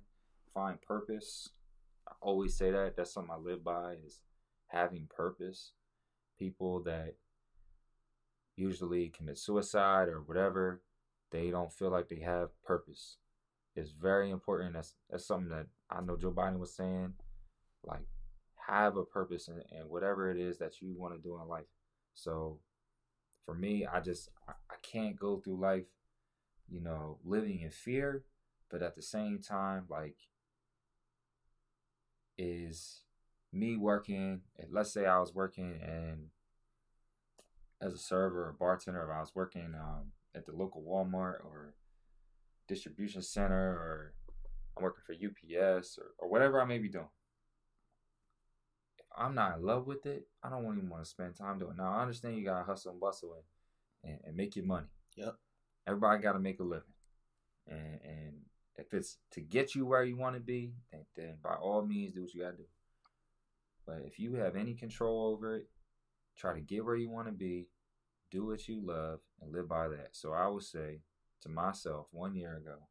[0.54, 1.50] Find purpose.
[2.08, 2.96] I always say that.
[2.96, 4.22] That's something I live by is
[4.68, 5.74] having purpose.
[6.40, 7.16] People that
[8.56, 10.82] usually commit suicide or whatever,
[11.32, 13.18] they don't feel like they have purpose.
[13.76, 14.74] It's very important.
[14.74, 17.14] That's that's something that I know Joe Biden was saying.
[17.84, 18.06] Like,
[18.68, 21.66] have a purpose and, whatever it is that you want to do in life.
[22.14, 22.60] So
[23.46, 25.86] for me, I just I can't go through life,
[26.70, 28.24] you know, living in fear,
[28.72, 30.16] but at the same time, like,
[32.38, 33.02] is
[33.54, 34.42] me working.
[34.70, 36.28] Let's say I was working and
[37.82, 41.76] as a server or bartender, if I was working um, at the local Walmart or
[42.68, 44.14] distribution center, or
[44.78, 47.10] I'm working for UPS or, or whatever I may be doing.
[49.18, 51.78] I'm not in love with it, I don't even want to spend time doing it.
[51.78, 53.36] Now I understand you gotta hustle and bustle
[54.04, 54.88] and, and, and make your money.
[55.16, 55.36] Yep.
[55.88, 56.84] Everybody gotta make a living.
[57.68, 58.34] And and
[58.78, 62.14] if it's to get you where you want to be, then, then by all means
[62.14, 62.66] do what you gotta do.
[63.86, 65.70] But if you have any control over it,
[66.38, 67.68] try to get where you want to be,
[68.32, 70.10] do what you love, and live by that.
[70.12, 71.02] So I would say
[71.42, 72.88] to myself one year ago,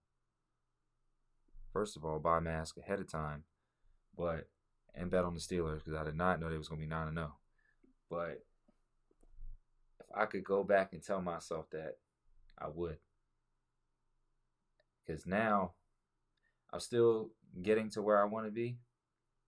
[1.72, 3.45] first of all, buy a mask ahead of time,
[4.16, 4.49] but
[4.95, 7.09] and bet on the Steelers because I did not know they was gonna be nine
[7.09, 7.32] and zero.
[7.32, 7.38] Oh.
[8.11, 8.45] But
[10.01, 11.97] if I could go back and tell myself that,
[12.59, 12.99] I would.
[15.05, 15.72] Because now
[16.72, 17.30] I'm still
[17.61, 18.78] getting to where I want to be,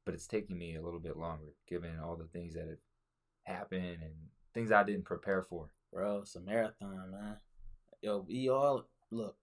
[0.05, 2.79] but it's taking me a little bit longer, given all the things that have
[3.47, 4.13] happened and
[4.53, 5.69] things I didn't prepare for.
[5.93, 7.37] Bro, it's a marathon, man.
[8.03, 9.37] Yo, we all look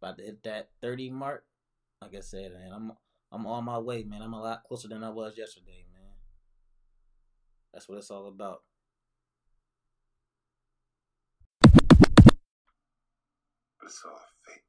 [0.00, 1.44] about to hit that 30 mark.
[2.00, 2.92] Like I said, man, I'm
[3.30, 4.22] I'm on my way, man.
[4.22, 6.02] I'm a lot closer than I was yesterday, man.
[7.72, 8.62] That's what it's all about.
[13.84, 14.64] It's all fake.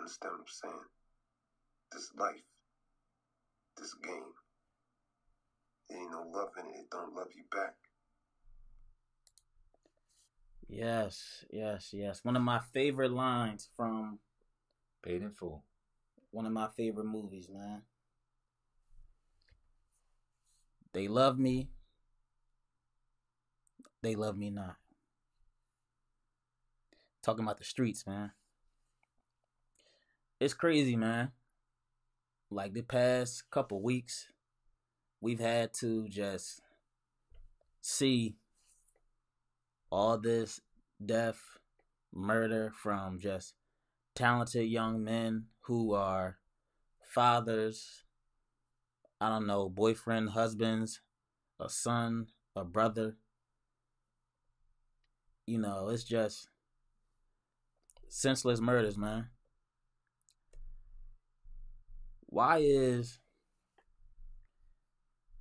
[0.00, 0.84] Understand what I'm saying?
[1.92, 2.42] This life,
[3.76, 4.32] this game,
[5.88, 6.80] there ain't no love in it.
[6.80, 7.74] It don't love you back.
[10.68, 12.20] Yes, yes, yes.
[12.24, 14.18] One of my favorite lines from
[15.02, 15.62] Paid in Full
[16.36, 17.80] one of my favorite movies, man.
[20.92, 21.70] They love me.
[24.02, 24.76] They love me not.
[27.22, 28.32] Talking about the streets, man.
[30.38, 31.32] It's crazy, man.
[32.50, 34.28] Like the past couple weeks,
[35.20, 36.60] we've had to just
[37.80, 38.36] see
[39.90, 40.60] all this
[41.04, 41.40] death,
[42.12, 43.54] murder from just
[44.14, 46.38] talented young men who are
[47.00, 48.04] fathers,
[49.20, 51.00] I don't know, boyfriend, husbands,
[51.60, 53.16] a son, a brother.
[55.46, 56.48] You know, it's just
[58.08, 59.28] senseless murders, man.
[62.26, 63.20] Why is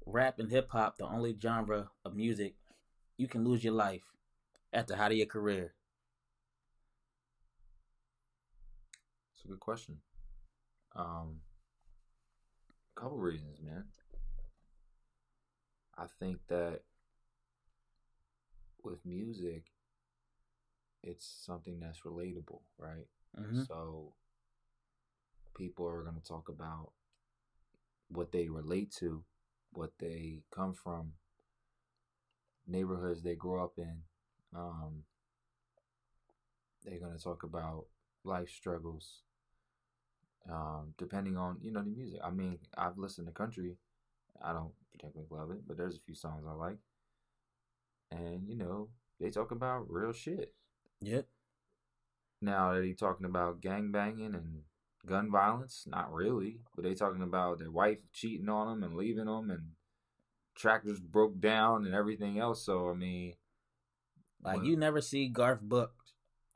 [0.05, 2.55] rap and hip hop the only genre of music
[3.17, 4.03] you can lose your life
[4.73, 5.73] at the height of your career?
[9.35, 9.97] It's a good question.
[10.95, 11.41] Um,
[12.95, 13.85] a couple reasons, man.
[15.97, 16.81] I think that
[18.83, 19.65] with music,
[21.03, 23.07] it's something that's relatable, right?
[23.39, 23.63] Mm-hmm.
[23.63, 24.13] So
[25.57, 26.91] people are going to talk about
[28.09, 29.23] what they relate to,
[29.77, 31.13] what they come from,
[32.67, 33.97] neighborhoods they grew up in.
[34.55, 35.03] Um,
[36.83, 37.85] they're going to talk about
[38.23, 39.23] life struggles,
[40.49, 42.19] um, depending on you know the music.
[42.23, 43.77] I mean, I've listened to country.
[44.41, 46.77] I don't particularly love it, but there's a few songs I like,
[48.11, 50.53] and you know they talk about real shit.
[51.01, 51.27] Yep.
[52.41, 54.61] Now are they talking about gang banging and
[55.05, 55.85] gun violence?
[55.87, 59.71] Not really, but they talking about their wife cheating on them and leaving them, and
[60.55, 62.65] tractors broke down and everything else.
[62.65, 63.33] So I mean,
[64.43, 66.13] Like you never see Garth Brooks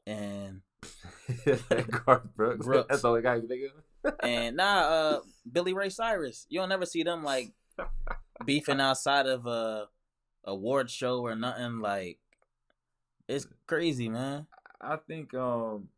[0.07, 0.61] and
[1.45, 2.65] Garth Brooks.
[2.65, 2.87] Brooks.
[2.89, 3.61] That's all I got to think
[4.03, 4.13] of.
[4.21, 5.19] and nah uh
[5.51, 6.45] Billy Ray Cyrus.
[6.49, 7.51] You don't never see them like
[8.45, 9.87] beefing outside of a
[10.45, 12.17] award show or nothing like
[13.27, 14.47] it's crazy, man.
[14.81, 15.89] I think, um,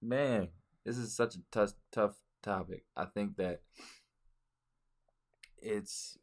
[0.00, 0.48] man,
[0.88, 2.84] this is such a tough, tough topic.
[2.96, 3.60] I think that
[5.58, 6.16] it's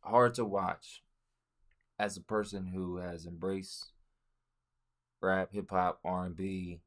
[0.00, 1.02] hard to watch
[1.98, 3.92] as a person who has embraced
[5.20, 6.80] rap, hip hop, R and B.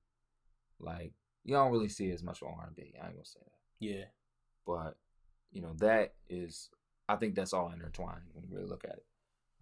[0.80, 1.14] Like
[1.44, 2.96] you don't really see as much R and B.
[3.00, 4.06] I ain't gonna say that, Yeah.
[4.66, 4.98] but
[5.52, 6.72] you know that is.
[7.08, 9.06] I think that's all intertwined when you really look at it,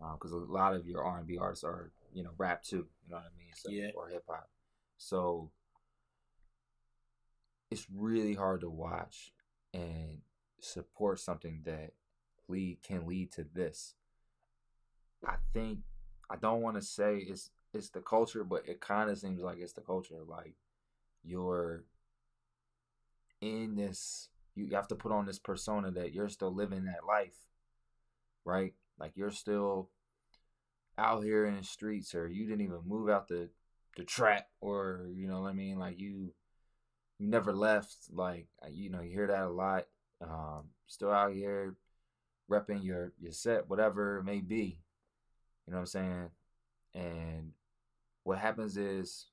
[0.02, 2.88] uh, because a lot of your R and B artists are you know rap too.
[3.04, 3.52] You know what I mean?
[3.56, 3.90] So, Yeah.
[3.94, 4.50] Or hip hop.
[4.98, 5.52] So
[7.70, 9.32] it's really hard to watch
[9.74, 10.20] and
[10.60, 11.92] support something that
[12.48, 13.96] lead can lead to this.
[15.26, 15.80] I think
[16.30, 19.58] I don't want to say it's it's the culture, but it kind of seems like
[19.60, 20.22] it's the culture.
[20.28, 20.56] Like
[21.24, 21.84] you're
[23.42, 27.38] in this, you have to put on this persona that you're still living that life,
[28.46, 28.74] right?
[29.00, 29.90] Like you're still
[30.98, 33.50] out here in the streets, or you didn't even move out the
[33.96, 35.78] the trap, or you know what I mean?
[35.78, 36.32] Like you
[37.20, 37.96] you never left.
[38.12, 39.86] Like uh, you know, you hear that a lot.
[40.22, 41.76] Um, still out here
[42.50, 44.80] repping your your set, whatever it may be.
[45.66, 46.30] You know what I'm saying?
[46.96, 47.52] And
[48.24, 49.28] what happens is,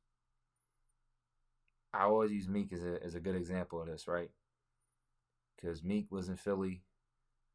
[1.92, 4.30] I always use Meek as a as a good example of this, right?
[5.56, 6.82] Because Meek was in Philly,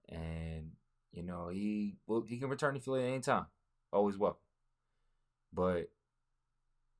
[0.07, 0.71] and
[1.11, 3.47] you know he well he can return to Philly at any time,
[3.91, 4.39] always welcome.
[5.51, 5.89] But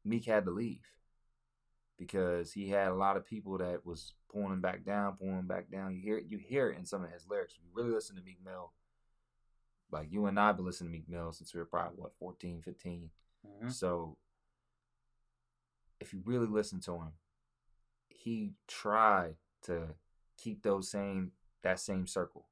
[0.04, 0.86] Meek had to leave
[2.00, 5.48] because he had a lot of people that was pulling him back down, pulling him
[5.48, 5.94] back down.
[5.94, 7.54] You hear it, you hear it in some of his lyrics.
[7.54, 8.72] If you really listen to Meek Mill,
[9.92, 12.16] like you and I have been listening to Meek Mill since we were probably what
[12.18, 13.12] 14, 15.
[13.46, 13.72] Mhm.
[13.72, 14.18] So
[16.00, 17.12] if you really listen to him,
[18.08, 19.96] he tried to
[20.38, 22.48] keep those same that same circle.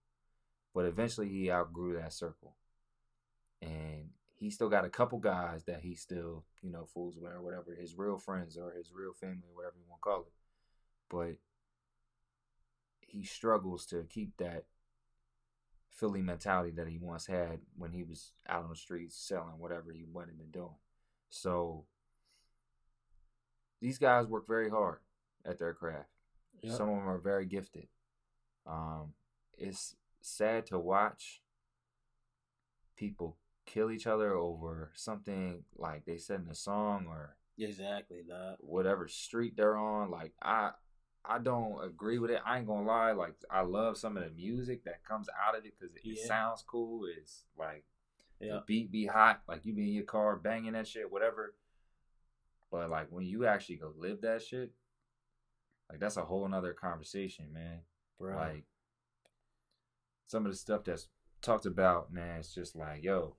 [0.74, 2.58] But eventually he outgrew that circle.
[3.62, 7.42] And he still got a couple guys that he still, you know, fools with or
[7.42, 10.34] whatever, his real friends or his real family, whatever you want to call it.
[11.10, 11.38] But
[13.00, 14.66] he struggles to keep that
[15.90, 19.92] Philly mentality that he once had when he was out on the streets selling whatever
[19.92, 20.76] he went into doing.
[21.30, 21.86] So
[23.82, 25.00] these guys work very hard
[25.44, 26.10] at their craft.
[26.62, 26.78] Yep.
[26.78, 27.88] Some of them are very gifted.
[28.68, 29.14] Um,
[29.58, 31.42] it's sad to watch
[32.96, 38.58] people kill each other over something like they said in a song or Exactly, that
[38.60, 40.10] whatever street they're on.
[40.12, 40.72] Like I
[41.26, 42.42] I don't agree with it.
[42.46, 43.12] I ain't gonna lie.
[43.12, 46.20] Like I love some of the music that comes out of it because it, it
[46.20, 47.06] sounds cool.
[47.18, 47.84] It's like
[48.40, 48.54] Yeah.
[48.54, 49.42] the beat be hot.
[49.48, 51.56] Like you be in your car banging that shit, whatever.
[52.72, 54.72] But like when you actually go live that shit,
[55.90, 57.80] like that's a whole nother conversation, man.
[58.20, 58.36] Bro.
[58.36, 58.64] Like
[60.28, 61.08] some of the stuff that's
[61.42, 63.36] talked about, man, it's just like, yo,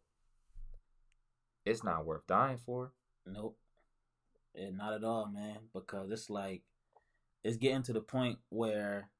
[1.68, 2.92] it's not worth dying for.
[3.26, 3.56] Nope.
[4.54, 5.58] It, not at all, man.
[5.72, 6.62] Because it's like
[7.44, 9.10] it's getting to the point where,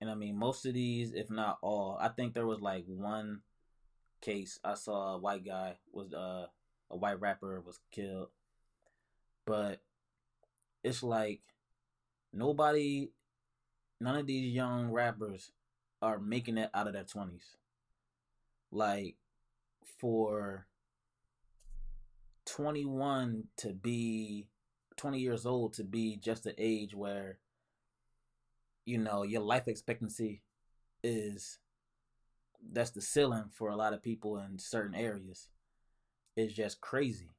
[0.00, 3.40] and I mean, most of these, if not all, I think there was like one
[4.20, 6.46] case I saw a white guy was uh
[6.90, 8.28] a white rapper was killed,
[9.44, 9.80] but
[10.84, 11.40] it's like
[12.32, 13.08] nobody,
[14.00, 15.50] none of these young rappers
[16.02, 17.56] are making it out of their twenties.
[18.70, 19.16] Like
[19.98, 20.66] for
[22.46, 24.46] 21 to be
[24.96, 27.38] 20 years old to be just the age where
[28.84, 30.42] you know your life expectancy
[31.02, 31.58] is
[32.72, 35.48] that's the ceiling for a lot of people in certain areas.
[36.36, 37.30] is just crazy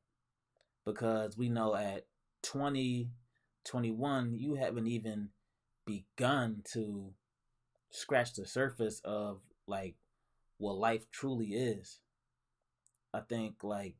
[0.85, 2.05] because we know at
[2.43, 3.09] 20,
[3.65, 5.29] 21, you haven't even
[5.85, 7.13] begun to
[7.89, 9.95] scratch the surface of like
[10.57, 11.99] what life truly is.
[13.13, 13.95] I think like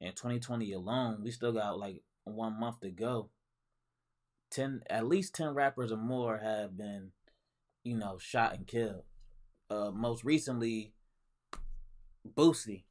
[0.00, 3.30] in 2020 alone, we still got like one month to go.
[4.50, 7.12] 10 at least 10 rappers or more have been
[7.84, 9.04] you know shot and killed.
[9.68, 10.92] Uh most recently
[12.36, 12.84] Boosie.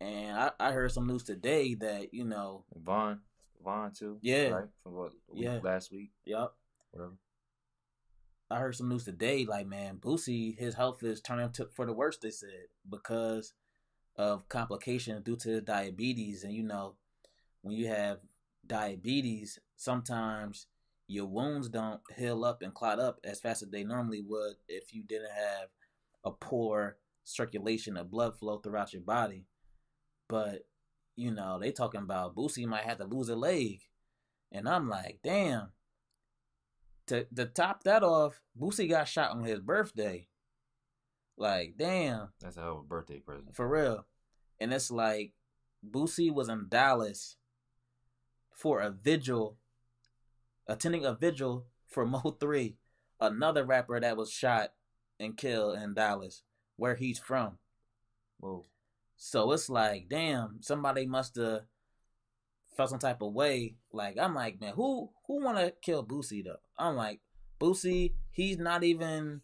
[0.00, 3.20] And I, I heard some news today that, you know, Von,
[3.64, 4.18] Von too.
[4.20, 4.48] Yeah.
[4.48, 4.64] Right?
[4.82, 5.60] From what week, Yeah.
[5.62, 6.52] last week, Yep.
[6.90, 7.14] whatever.
[8.50, 11.94] I heard some news today, like man, Boosie, his health is turning to, for the
[11.94, 12.20] worst.
[12.20, 13.54] They said because
[14.16, 16.94] of complications due to diabetes, and you know,
[17.62, 18.18] when you have
[18.66, 20.66] diabetes, sometimes
[21.08, 24.92] your wounds don't heal up and clot up as fast as they normally would if
[24.92, 25.68] you didn't have
[26.24, 29.46] a poor circulation of blood flow throughout your body.
[30.28, 30.66] But
[31.14, 33.80] you know, they talking about Boosie might have to lose a leg,
[34.52, 35.68] and I'm like, damn
[37.06, 40.28] to to top that off, Boosie got shot on his birthday.
[41.36, 43.54] Like, damn, That's a hell of a birthday present.
[43.54, 44.06] for real.
[44.58, 45.32] And it's like
[45.88, 47.36] Boosie was in Dallas
[48.54, 49.58] for a vigil,
[50.66, 52.76] attending a vigil for Mo three,
[53.20, 54.72] another rapper that was shot
[55.20, 56.42] and killed in Dallas,
[56.76, 57.58] where he's from.
[58.38, 58.64] Whoa.
[59.16, 61.62] So it's like, damn, somebody must have
[62.76, 63.76] felt some type of way.
[63.92, 66.56] Like I'm like, man, who who want to kill Boosie though?
[66.78, 67.20] I'm like,
[67.60, 69.40] Boosie, he's not even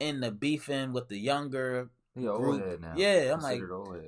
[0.00, 1.90] in the beefing with the younger.
[2.18, 2.64] Old Group.
[2.66, 2.94] head now.
[2.96, 3.60] Yeah, I'm like.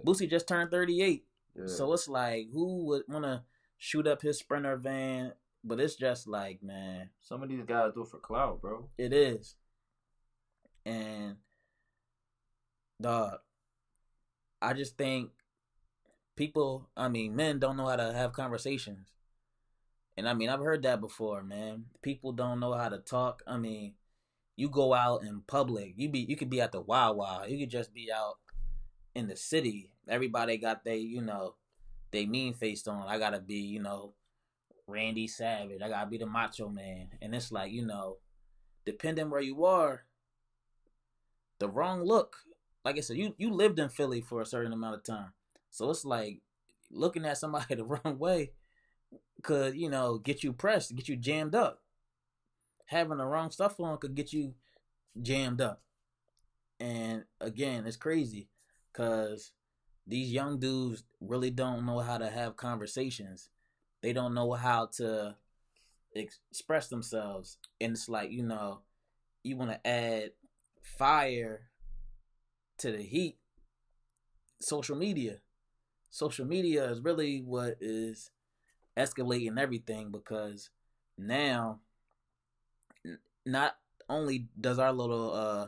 [0.04, 1.24] Boosie just turned 38,
[1.56, 1.66] Yeah.
[1.66, 3.44] so it's like, who would want to
[3.78, 5.32] shoot up his sprinter van?
[5.64, 8.88] But it's just like, man, some of these guys do it for clout, bro.
[8.98, 9.54] it is.
[10.84, 11.36] And
[13.00, 13.38] dog,
[14.60, 15.30] I just think
[16.36, 19.08] people, I mean, men don't know how to have conversations.
[20.16, 21.84] And I mean, I've heard that before, man.
[22.02, 23.42] People don't know how to talk.
[23.46, 23.94] I mean,
[24.56, 27.70] you go out in public, you be you could be at the Wawa, you could
[27.70, 28.36] just be out
[29.14, 29.92] in the city.
[30.08, 31.54] Everybody got they, you know,
[32.10, 33.06] they mean faced on.
[33.08, 34.14] I gotta be, you know,
[34.86, 35.80] Randy Savage.
[35.82, 37.08] I gotta be the Macho Man.
[37.20, 38.18] And it's like, you know,
[38.84, 40.04] depending where you are,
[41.58, 42.38] the wrong look.
[42.84, 45.32] Like I said, you you lived in Philly for a certain amount of time,
[45.70, 46.40] so it's like
[46.90, 48.52] looking at somebody the wrong way
[49.42, 51.81] could you know get you pressed, get you jammed up.
[52.92, 54.52] Having the wrong stuff on could get you
[55.20, 55.80] jammed up.
[56.78, 58.48] And again, it's crazy
[58.92, 59.52] because
[60.06, 63.48] these young dudes really don't know how to have conversations.
[64.02, 65.36] They don't know how to
[66.14, 68.80] express themselves, and it's like you know,
[69.42, 70.32] you want to add
[70.82, 71.70] fire
[72.76, 73.38] to the heat.
[74.60, 75.38] Social media,
[76.10, 78.30] social media is really what is
[78.98, 80.68] escalating everything because
[81.16, 81.80] now,
[83.44, 83.76] not
[84.08, 85.66] only does our little uh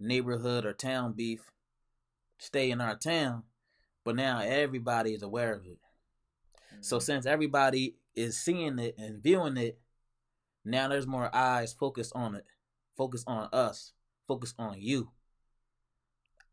[0.00, 1.50] neighborhood or town beef
[2.38, 3.44] stay in our town,
[4.04, 5.78] but now everybody is aware of it.
[6.80, 9.78] So since everybody is seeing it and viewing it,
[10.64, 12.44] now there's more eyes focused on it,
[12.96, 13.92] focus on us,
[14.26, 15.10] focus on you.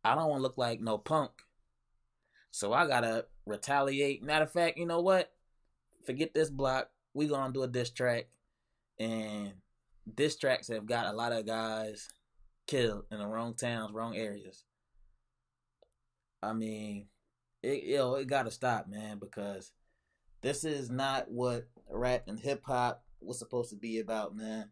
[0.03, 1.31] I don't want to look like no punk,
[2.49, 4.23] so I gotta retaliate.
[4.23, 5.31] Matter of fact, you know what?
[6.05, 6.89] Forget this block.
[7.13, 8.27] We gonna do a diss track,
[8.99, 9.53] and
[10.13, 12.09] diss tracks have got a lot of guys
[12.67, 14.65] killed in the wrong towns, wrong areas.
[16.41, 17.07] I mean,
[17.61, 19.71] it you know, it gotta stop, man, because
[20.41, 24.71] this is not what rap and hip hop was supposed to be about, man.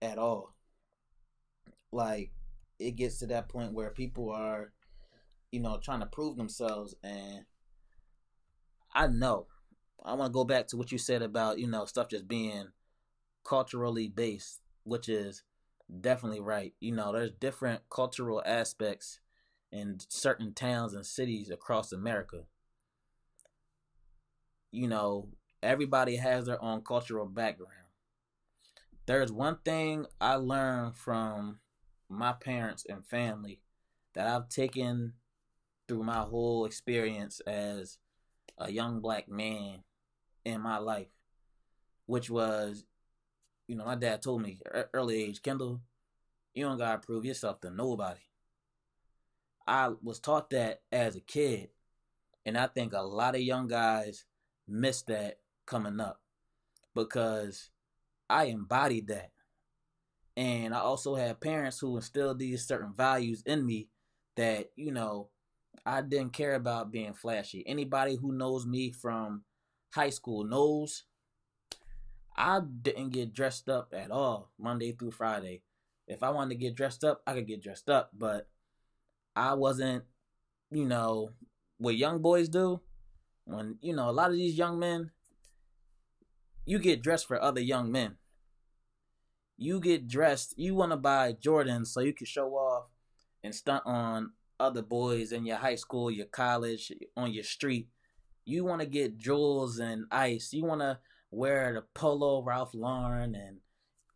[0.00, 0.54] At all.
[1.90, 2.30] Like,
[2.78, 4.72] it gets to that point where people are,
[5.50, 7.44] you know, trying to prove themselves and
[8.94, 9.46] I know.
[10.04, 12.68] I want to go back to what you said about, you know, stuff just being
[13.44, 15.42] culturally based, which is
[16.00, 16.74] definitely right.
[16.80, 19.20] You know, there's different cultural aspects
[19.72, 22.44] in certain towns and cities across America.
[24.70, 25.28] You know,
[25.62, 27.72] everybody has their own cultural background.
[29.06, 31.60] There's one thing I learned from
[32.10, 33.60] my parents and family
[34.14, 35.14] that I've taken
[35.86, 37.98] through my whole experience as
[38.58, 39.84] a young black man
[40.44, 41.08] in my life,
[42.04, 42.84] which was,
[43.68, 44.58] you know, my dad told me
[44.92, 45.80] early age, Kendall,
[46.54, 48.20] you don't gotta prove yourself to nobody.
[49.66, 51.68] I was taught that as a kid,
[52.46, 54.24] and I think a lot of young guys
[54.66, 56.20] miss that coming up
[56.94, 57.68] because
[58.30, 59.30] I embodied that.
[60.36, 63.88] And I also had parents who instilled these certain values in me
[64.36, 65.28] that, you know,
[65.84, 67.64] I didn't care about being flashy.
[67.66, 69.42] Anybody who knows me from
[69.90, 71.04] high school knows
[72.38, 75.62] I didn't get dressed up at all Monday through Friday.
[76.06, 78.48] If I wanted to get dressed up, I could get dressed up, but
[79.34, 80.04] I wasn't,
[80.70, 81.30] you know,
[81.78, 82.80] what young boys do.
[83.44, 85.10] When, you know, a lot of these young men,
[86.64, 88.18] you get dressed for other young men.
[89.56, 92.90] You get dressed, you want to buy Jordans so you can show off
[93.42, 94.30] and stunt on
[94.60, 97.88] other boys in your high school, your college, on your street.
[98.44, 100.52] You want to get jewels and ice.
[100.52, 103.58] You want to wear the Polo Ralph Lauren and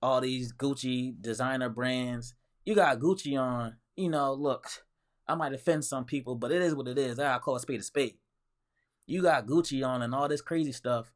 [0.00, 2.34] all these Gucci designer brands.
[2.64, 3.76] You got Gucci on.
[3.96, 4.66] You know, look,
[5.28, 7.18] I might offend some people, but it is what it is.
[7.18, 8.16] I call a spade a spade.
[9.06, 11.12] You got Gucci on and all this crazy stuff,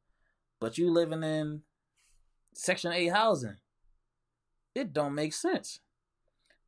[0.61, 1.63] but you living in
[2.53, 3.57] Section 8 housing.
[4.75, 5.81] It don't make sense.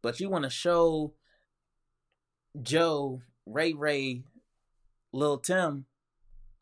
[0.01, 1.15] But you want to show
[2.63, 4.23] Joe, Ray Ray,
[5.13, 5.87] Lil Tim,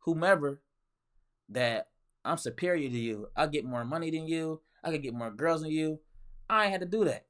[0.00, 0.60] whomever,
[1.48, 1.88] that
[2.26, 3.28] I'm superior to you.
[3.36, 4.60] I get more money than you.
[4.82, 6.00] I can get more girls than you.
[6.50, 7.26] I ain't had to do that.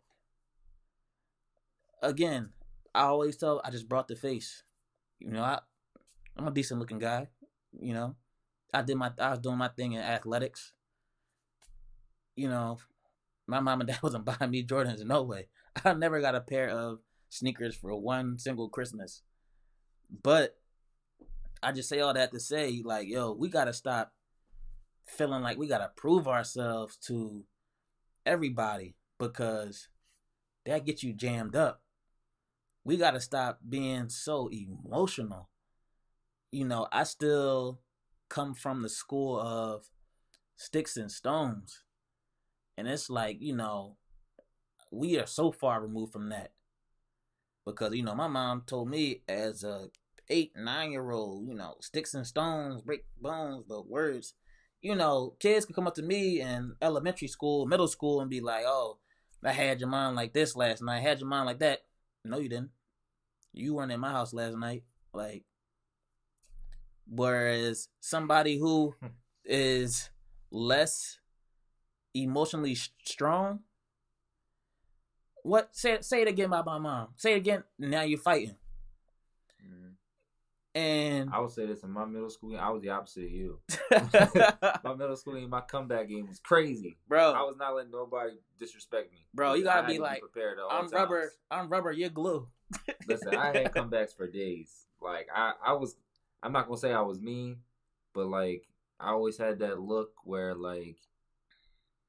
[2.03, 2.51] Again,
[2.95, 4.65] I always tell I just brought the face.
[5.19, 5.61] You know, I
[6.37, 7.29] I'm a decent looking guy.
[7.79, 8.17] You know,
[8.73, 10.73] I did my I was doing my thing in athletics.
[12.35, 12.79] You know,
[13.47, 15.49] my mom and dad wasn't buying me Jordans in no way.
[15.85, 19.23] I never got a pair of sneakers for one single Christmas.
[20.23, 20.57] But
[21.63, 24.13] I just say all that to say, like, yo, we gotta stop
[25.07, 27.45] feeling like we gotta prove ourselves to
[28.25, 29.89] everybody because
[30.65, 31.81] that gets you jammed up.
[32.85, 35.49] We gotta stop being so emotional.
[36.51, 37.81] You know, I still
[38.29, 39.87] come from the school of
[40.57, 41.83] sticks and stones.
[42.77, 43.97] And it's like, you know,
[44.91, 46.53] we are so far removed from that.
[47.65, 49.89] Because, you know, my mom told me as a
[50.29, 54.35] eight, nine year old, you know, sticks and stones break bones, but words
[54.87, 58.41] you know, kids can come up to me in elementary school, middle school, and be
[58.41, 58.99] like, "Oh,
[59.43, 60.99] I had your mind like this last night.
[60.99, 61.81] I had your mind like that."
[62.25, 62.71] No, you didn't.
[63.53, 64.85] You weren't in my house last night.
[65.13, 65.43] Like,
[67.05, 69.09] whereas somebody who hmm.
[69.45, 70.11] is
[70.53, 71.19] less
[72.15, 73.61] emotionally strong,
[75.43, 77.09] what say say it again about my mom?
[77.17, 77.65] Say it again.
[77.77, 78.55] Now you're fighting.
[80.77, 83.31] And I would say this in my middle school, game, I was the opposite of
[83.31, 83.59] you.
[84.85, 87.33] my middle school, game, my comeback game was crazy, bro.
[87.33, 89.55] I was not letting nobody disrespect me, bro.
[89.55, 90.93] You gotta be like, be prepared I'm times.
[90.93, 92.47] rubber, I'm rubber, you're glue.
[93.09, 94.85] Listen, I had comebacks for days.
[95.01, 95.97] Like I, I was,
[96.43, 97.57] I'm not gonna say I was mean,
[98.13, 98.69] but like
[99.01, 100.99] I always had that look where like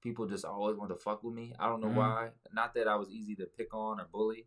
[0.03, 1.53] people just always want to fuck with me.
[1.57, 1.99] I don't know mm-hmm.
[1.99, 2.29] why.
[2.51, 4.45] Not that I was easy to pick on or bully,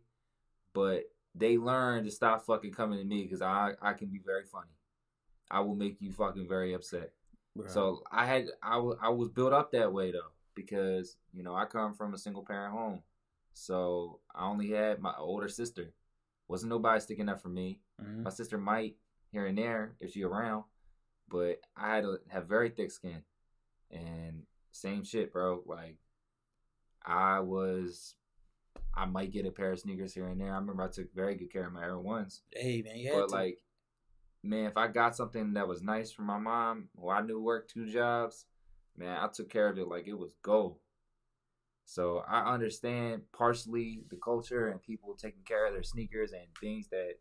[0.73, 1.05] but
[1.35, 4.71] they learn to stop fucking coming to me because I I can be very funny.
[5.49, 7.11] I will make you fucking very upset.
[7.55, 7.69] Right.
[7.69, 11.55] So I had I, w- I was built up that way though because you know
[11.55, 13.01] I come from a single parent home,
[13.53, 15.93] so I only had my older sister.
[16.47, 17.79] Wasn't nobody sticking up for me.
[18.01, 18.23] Mm-hmm.
[18.23, 18.95] My sister might
[19.31, 20.65] here and there if she around,
[21.29, 23.23] but I had to have very thick skin.
[23.89, 25.63] And same shit, bro.
[25.65, 25.97] Like
[27.05, 28.15] I was
[28.95, 30.53] I might get a pair of sneakers here and there.
[30.53, 32.41] I remember I took very good care of my Air Ones.
[32.51, 33.35] Hey man, but to.
[33.35, 33.59] like,
[34.43, 37.73] man, if I got something that was nice from my mom, who I knew worked
[37.73, 38.45] two jobs,
[38.97, 40.77] man, I took care of it like it was gold.
[41.85, 46.87] So I understand partially the culture and people taking care of their sneakers and things
[46.89, 47.15] that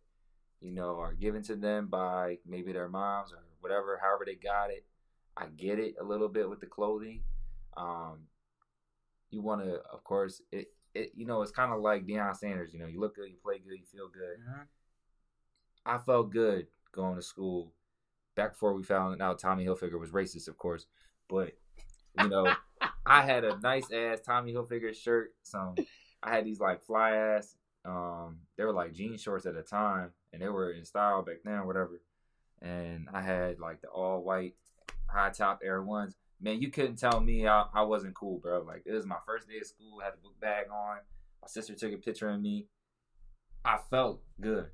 [0.61, 4.71] you know are given to them by maybe their moms or whatever, however they got
[4.71, 4.85] it.
[5.37, 7.23] I get it a little bit with the clothing.
[7.77, 8.27] Um,
[9.31, 12.73] you want to, of course, it it, you know, it's kind of like Deion Sanders.
[12.73, 14.39] You know, you look good, you play good, you feel good.
[14.41, 14.63] Mm-hmm.
[15.87, 17.73] I felt good going to school
[18.35, 20.87] back before we found out Tommy Hilfiger was racist, of course.
[21.29, 21.53] But
[22.19, 22.53] you know,
[23.07, 25.35] I had a nice ass Tommy Hilfiger shirt.
[25.43, 25.75] Some
[26.23, 27.57] I had these like fly ass.
[27.85, 31.39] Um, they were like jean shorts at the time, and they were in style back
[31.45, 32.01] then, whatever.
[32.61, 34.55] And I had like the all white
[35.07, 38.63] high top Air Ones man, you couldn't tell me I, I wasn't cool, bro.
[38.63, 40.99] Like it was my first day of school, had the book bag on.
[41.43, 42.67] My sister took a picture of me.
[43.65, 44.67] I felt good,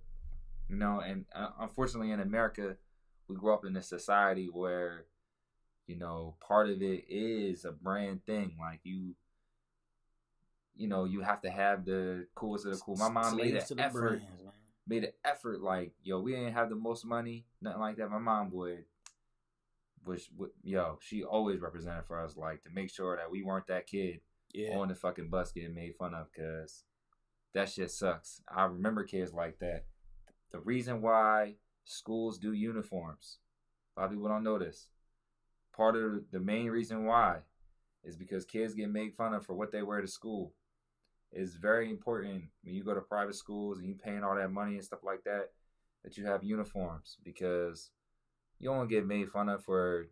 [0.68, 1.00] you know.
[1.00, 2.76] And uh, unfortunately, in America,
[3.28, 5.06] we grew up in a society where,
[5.86, 8.56] you know, part of it is a brand thing.
[8.60, 9.14] Like you,
[10.76, 12.96] you know, you have to have the coolest of the cool.
[12.96, 14.20] My mom made an effort.
[14.20, 14.24] Brands,
[14.86, 15.60] made an effort.
[15.60, 18.10] Like yo, we didn't have the most money, nothing like that.
[18.10, 18.84] My mom would
[20.06, 20.30] which
[20.62, 24.20] yo, she always represented for us, like to make sure that we weren't that kid
[24.52, 24.76] Yeah.
[24.76, 26.84] on the fucking bus getting made fun of because
[27.52, 28.42] that shit sucks.
[28.48, 29.84] I remember kids like that.
[30.52, 33.38] The reason why schools do uniforms,
[33.96, 34.88] a lot of people don't know this.
[35.74, 37.40] Part of the main reason why
[38.04, 40.54] is because kids get made fun of for what they wear to school.
[41.32, 44.74] It's very important when you go to private schools and you paying all that money
[44.76, 45.50] and stuff like that
[46.04, 47.90] that you have uniforms because
[48.58, 50.06] you don't get made fun of for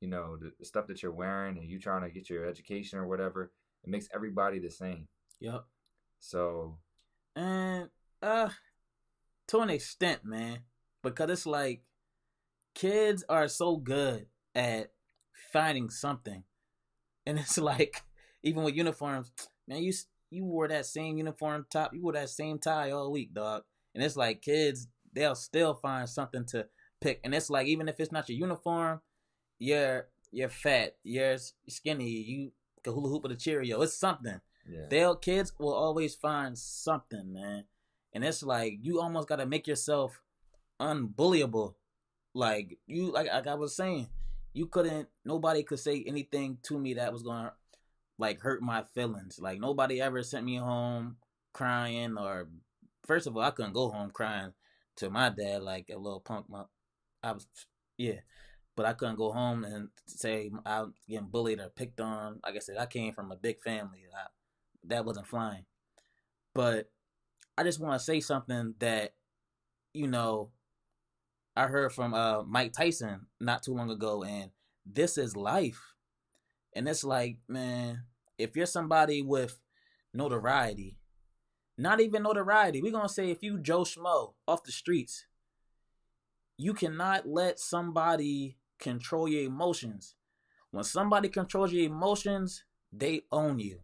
[0.00, 2.98] you know the, the stuff that you're wearing and you trying to get your education
[2.98, 3.52] or whatever.
[3.84, 5.08] It makes everybody the same.
[5.40, 5.64] Yep.
[6.20, 6.78] So
[7.36, 7.88] And
[8.20, 8.50] uh
[9.48, 10.60] to an extent, man.
[11.02, 11.82] Because it's like
[12.74, 14.92] kids are so good at
[15.52, 16.44] finding something.
[17.26, 18.02] And it's like
[18.42, 19.30] even with uniforms,
[19.68, 19.92] man, you
[20.30, 23.62] you wore that same uniform top, you wore that same tie all week, dog.
[23.94, 26.66] And it's like kids, they'll still find something to
[27.02, 27.20] pick.
[27.24, 29.00] And it's like even if it's not your uniform,
[29.58, 31.36] you're you're fat, you're
[31.68, 32.52] skinny, you
[32.82, 33.82] can hula hoop with a Cheerio.
[33.82, 37.64] It's something yeah, they'll kids will always find something, man.
[38.12, 40.20] And it's like you almost gotta make yourself
[40.80, 41.74] unbullyable.
[42.34, 44.08] Like you like like I was saying,
[44.52, 47.52] you couldn't nobody could say anything to me that was gonna
[48.18, 49.38] like hurt my feelings.
[49.40, 51.16] Like nobody ever sent me home
[51.52, 52.48] crying or
[53.06, 54.52] first of all, I couldn't go home crying
[54.96, 56.64] to my dad like a little punk my
[57.22, 57.46] I was
[57.98, 58.20] yeah.
[58.74, 62.40] But I couldn't go home and say I'm getting bullied or picked on.
[62.42, 64.04] Like I said, I came from a big family.
[64.14, 64.28] I,
[64.84, 65.66] that wasn't flying.
[66.54, 66.90] But
[67.56, 69.14] I just want to say something that,
[69.92, 70.52] you know,
[71.54, 74.50] I heard from uh, Mike Tyson not too long ago, and
[74.86, 75.92] this is life.
[76.74, 78.04] And it's like, man,
[78.38, 79.60] if you're somebody with
[80.14, 80.96] notoriety,
[81.76, 85.26] not even notoriety, we're going to say if you Joe Schmo off the streets,
[86.56, 90.14] you cannot let somebody control your emotions.
[90.70, 93.80] When somebody controls your emotions, they own you.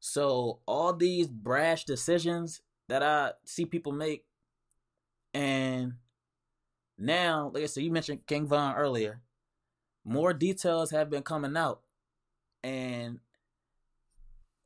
[0.00, 4.24] So all these brash decisions that I see people make,
[5.34, 5.94] and
[6.96, 9.20] now, like I said, you mentioned King Von earlier.
[10.04, 11.82] More details have been coming out,
[12.62, 13.18] and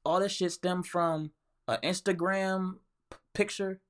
[0.04, 1.32] all this shit stemmed from
[1.66, 2.74] an Instagram
[3.10, 3.80] p- picture.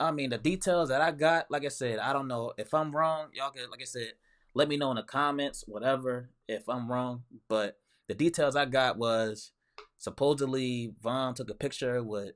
[0.00, 2.94] I mean, the details that I got, like I said, I don't know if I'm
[2.94, 3.28] wrong.
[3.32, 4.12] Y'all can, like I said,
[4.54, 7.22] let me know in the comments, whatever, if I'm wrong.
[7.48, 9.52] But the details I got was
[9.98, 12.32] supposedly Von took a picture with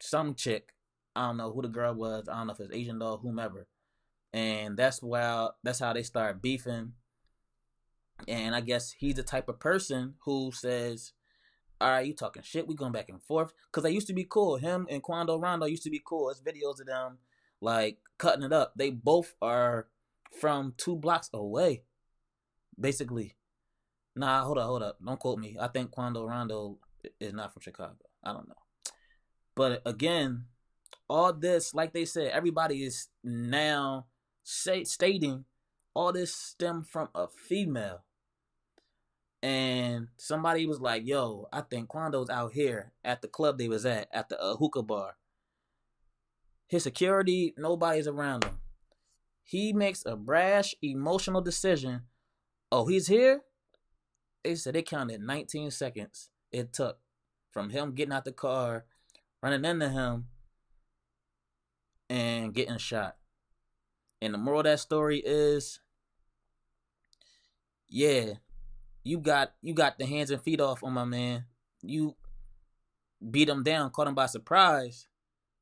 [0.00, 0.72] some chick.
[1.14, 2.28] I don't know who the girl was.
[2.28, 3.66] I don't know if it's Asian doll, whomever.
[4.32, 6.92] And that's why that's how they start beefing.
[8.26, 11.12] And I guess he's the type of person who says,
[11.82, 12.66] "All right, you talking shit?
[12.66, 14.56] We going back and forth." Because they used to be cool.
[14.56, 16.30] Him and Quando Rondo used to be cool.
[16.30, 17.18] It's videos of them
[17.60, 18.72] like cutting it up.
[18.76, 19.88] They both are
[20.40, 21.84] from two blocks away,
[22.78, 23.36] basically.
[24.14, 24.98] Nah, hold up, hold up.
[25.04, 25.56] Don't quote me.
[25.60, 26.78] I think Quando Rondo
[27.20, 27.96] is not from Chicago.
[28.22, 28.54] I don't know.
[29.54, 30.46] But again,
[31.08, 34.06] all this, like they said, everybody is now
[34.42, 35.44] say, stating
[35.94, 38.04] all this stem from a female.
[39.42, 43.84] And somebody was like, yo, I think Quando's out here at the club they was
[43.84, 45.16] at, at the uh, hookah bar.
[46.68, 48.58] His security, nobody's around him.
[49.42, 52.02] He makes a brash, emotional decision.
[52.70, 53.42] Oh, he's here?
[54.44, 56.98] They said they counted 19 seconds it took
[57.50, 58.84] from him getting out the car,
[59.42, 60.26] running into him,
[62.08, 63.16] and getting shot.
[64.20, 65.80] And the moral of that story is
[67.88, 68.34] yeah,
[69.04, 71.44] you got you got the hands and feet off on my man.
[71.82, 72.16] You
[73.30, 75.08] beat him down, caught him by surprise.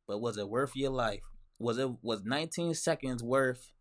[0.06, 1.22] But was it worth your life?
[1.58, 3.72] Was it was 19 seconds worth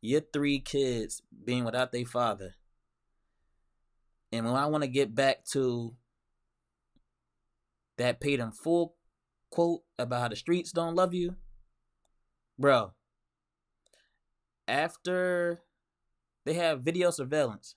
[0.00, 2.54] your three kids being without their father?
[4.32, 5.94] And when I want to get back to
[7.96, 8.96] that paid in full
[9.50, 11.36] quote about how the streets don't love you,
[12.58, 12.92] bro.
[14.68, 15.60] After
[16.44, 17.76] they have video surveillance,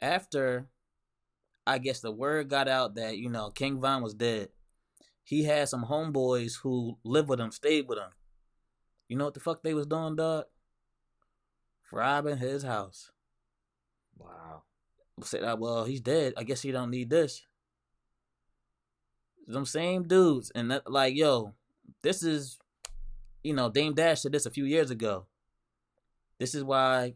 [0.00, 0.68] after
[1.66, 4.48] I guess the word got out that you know King Von was dead,
[5.22, 8.10] he had some homeboys who lived with him, stayed with him.
[9.08, 10.44] You know what the fuck they was doing, dog?
[11.92, 13.10] Robbing his house.
[14.16, 14.62] wow.
[15.22, 16.32] Said, "Ah, well, he's dead.
[16.36, 17.46] I guess he don't need this.
[19.46, 21.54] Them same dudes, and that, like, yo,
[22.02, 22.58] this is,
[23.42, 25.26] you know, Dame Dash said this a few years ago.
[26.38, 27.14] This is why,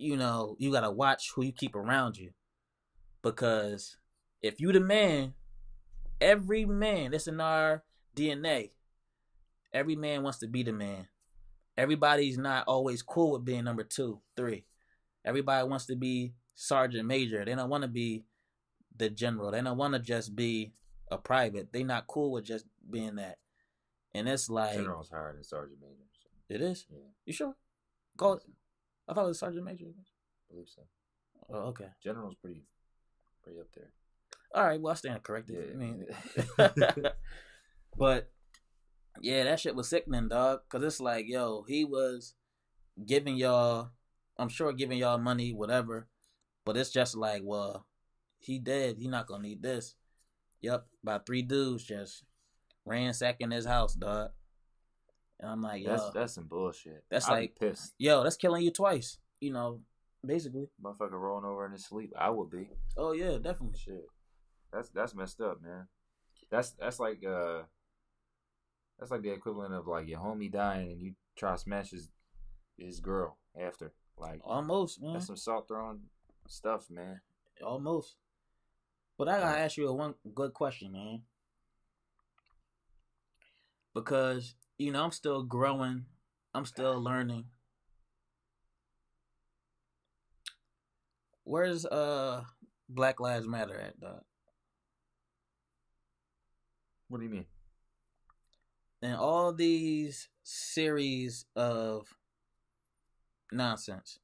[0.00, 2.30] you know, you gotta watch who you keep around you,
[3.22, 3.96] because
[4.42, 5.34] if you the man,
[6.20, 7.82] every man, that's in our
[8.16, 8.70] DNA.
[9.72, 11.06] Every man wants to be the man.
[11.76, 14.64] Everybody's not always cool with being number two, three.
[15.24, 17.44] Everybody wants to be sergeant major.
[17.44, 18.24] They don't want to be
[18.96, 19.50] the general.
[19.50, 20.72] They don't want to just be
[21.10, 21.72] a private.
[21.72, 23.38] They not cool with just being that.
[24.12, 26.08] And it's like General's higher than sergeant major.
[26.20, 26.86] So, it is.
[26.90, 27.54] yeah, You sure?
[28.16, 28.40] Go.
[29.10, 29.86] I thought it was sergeant major.
[29.86, 30.82] I believe so.
[31.52, 31.86] Oh, okay.
[32.02, 32.62] General's pretty,
[33.42, 33.90] pretty up there.
[34.54, 34.80] All right.
[34.80, 35.56] Well, I stand corrected.
[35.56, 35.74] Yeah.
[35.74, 36.06] I mean,
[37.98, 38.30] but
[39.20, 40.60] yeah, that shit was sickening, dog.
[40.68, 42.34] Cause it's like, yo, he was
[43.04, 43.90] giving y'all,
[44.38, 46.06] I'm sure giving y'all money, whatever.
[46.64, 47.86] But it's just like, well,
[48.38, 48.96] he dead.
[48.98, 49.96] He not gonna need this.
[50.62, 52.24] Yep, about three dudes just
[52.84, 54.30] ransacking his house, dog.
[55.40, 57.02] And I'm like, yo, That's that's some bullshit.
[57.10, 57.94] That's I'd like- pissed.
[57.98, 59.18] yo, that's killing you twice.
[59.40, 59.80] You know,
[60.24, 60.68] basically.
[60.82, 62.12] Motherfucker rolling over in his sleep.
[62.16, 62.68] I would be.
[62.96, 63.78] Oh yeah, definitely.
[63.78, 64.04] Shit.
[64.72, 65.88] That's that's messed up, man.
[66.50, 67.62] That's that's like uh
[68.98, 72.10] that's like the equivalent of like your homie dying and you try to smash his
[72.76, 73.92] his girl after.
[74.18, 75.14] Like Almost, man.
[75.14, 76.00] that's some salt throwing
[76.46, 77.22] stuff, man.
[77.64, 78.16] Almost.
[79.16, 81.22] But I gotta ask you a one good question, man.
[83.94, 86.06] Because, you know, I'm still growing.
[86.54, 87.44] I'm still learning.
[91.44, 92.44] Where's uh
[92.88, 94.22] Black Lives Matter at, dog?
[97.08, 97.46] What do you mean?
[99.02, 102.06] And all these series of
[103.52, 104.18] nonsense.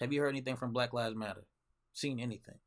[0.00, 1.46] Have you heard anything from Black Lives Matter?
[1.94, 2.58] Seen anything?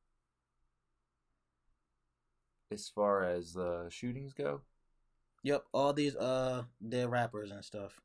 [2.71, 4.61] As far as uh shootings go,
[5.43, 7.99] Yep, all these uh dead rappers and stuff.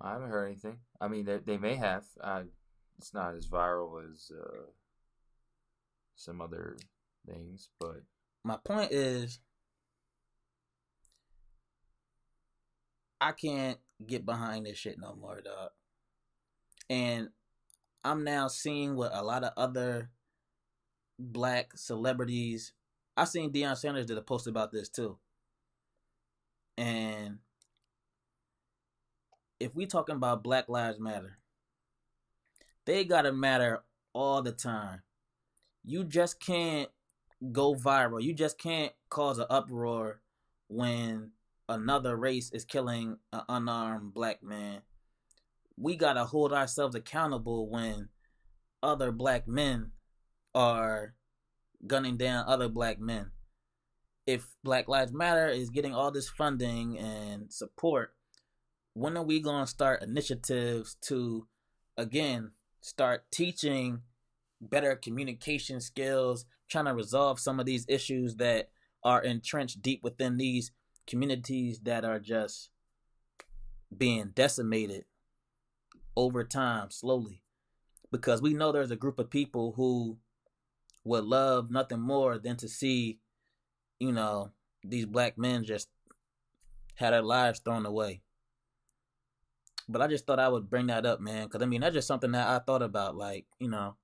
[0.00, 0.78] I haven't heard anything.
[1.00, 2.04] I mean, they, they may have.
[2.22, 2.42] I,
[2.98, 4.66] it's not as viral as uh,
[6.14, 6.76] some other
[7.26, 8.02] things, but
[8.44, 9.40] My point is
[13.20, 15.70] I can't get behind this shit no more, dog.
[16.88, 17.28] And
[18.04, 20.10] I'm now seeing what a lot of other
[21.18, 22.72] black celebrities
[23.18, 25.18] I seen Deion Sanders did a post about this too.
[26.76, 27.38] And
[29.58, 31.38] if we talking about Black Lives Matter,
[32.84, 33.82] they gotta matter
[34.12, 35.02] all the time.
[35.84, 36.88] You just can't
[37.50, 38.22] go viral.
[38.22, 40.20] You just can't cause an uproar
[40.68, 41.32] when
[41.68, 44.82] another race is killing an unarmed black man.
[45.76, 48.10] We gotta hold ourselves accountable when
[48.80, 49.90] other black men
[50.54, 51.14] are
[51.86, 53.30] gunning down other black men.
[54.26, 58.14] If Black Lives Matter is getting all this funding and support,
[58.92, 61.46] when are we going to start initiatives to,
[61.96, 64.02] again, start teaching
[64.60, 68.70] better communication skills, trying to resolve some of these issues that
[69.02, 70.72] are entrenched deep within these
[71.06, 72.70] communities that are just
[73.96, 75.04] being decimated
[76.16, 77.42] over time, slowly?
[78.10, 80.18] Because we know there's a group of people who
[81.08, 83.18] would love nothing more than to see,
[83.98, 84.52] you know,
[84.84, 85.88] these black men just
[86.94, 88.22] had their lives thrown away.
[89.88, 92.08] But I just thought I would bring that up, man, because I mean that's just
[92.08, 93.96] something that I thought about, like you know,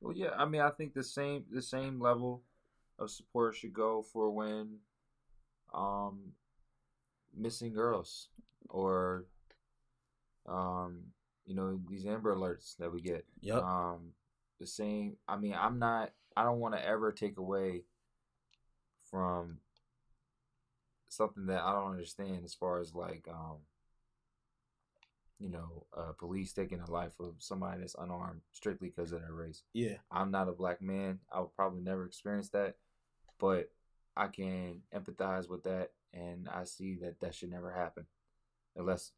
[0.00, 2.42] Well, yeah, I mean, I think the same the same level
[2.98, 4.78] of support should go for when
[5.74, 6.32] um
[7.36, 8.28] missing girls
[8.70, 9.26] or
[10.46, 11.04] um
[11.46, 13.24] you know these Amber Alerts that we get.
[13.40, 13.62] Yep.
[13.62, 14.12] Um,
[14.60, 15.16] the same.
[15.28, 16.12] I mean, I'm not.
[16.38, 17.82] I don't want to ever take away
[19.10, 19.58] from
[21.08, 23.56] something that I don't understand as far as like um
[25.40, 29.32] you know uh, police taking the life of somebody that's unarmed strictly because of their
[29.32, 29.64] race.
[29.74, 31.18] yeah, I'm not a black man.
[31.32, 32.76] I will probably never experience that,
[33.40, 33.72] but
[34.16, 38.06] I can empathize with that, and I see that that should never happen,
[38.76, 39.10] unless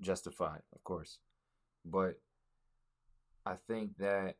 [0.00, 1.18] justified, of course.
[1.84, 2.18] But
[3.44, 4.34] I think that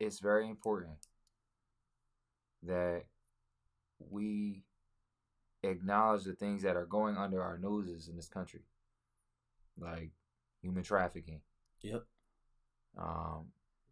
[0.00, 0.96] it's very important
[2.62, 3.04] that
[3.98, 4.64] we
[5.62, 8.62] acknowledge the things that are going under our noses in this country,
[9.78, 10.10] like
[10.62, 11.40] human trafficking.
[11.82, 12.04] Yep,
[12.98, 13.46] um,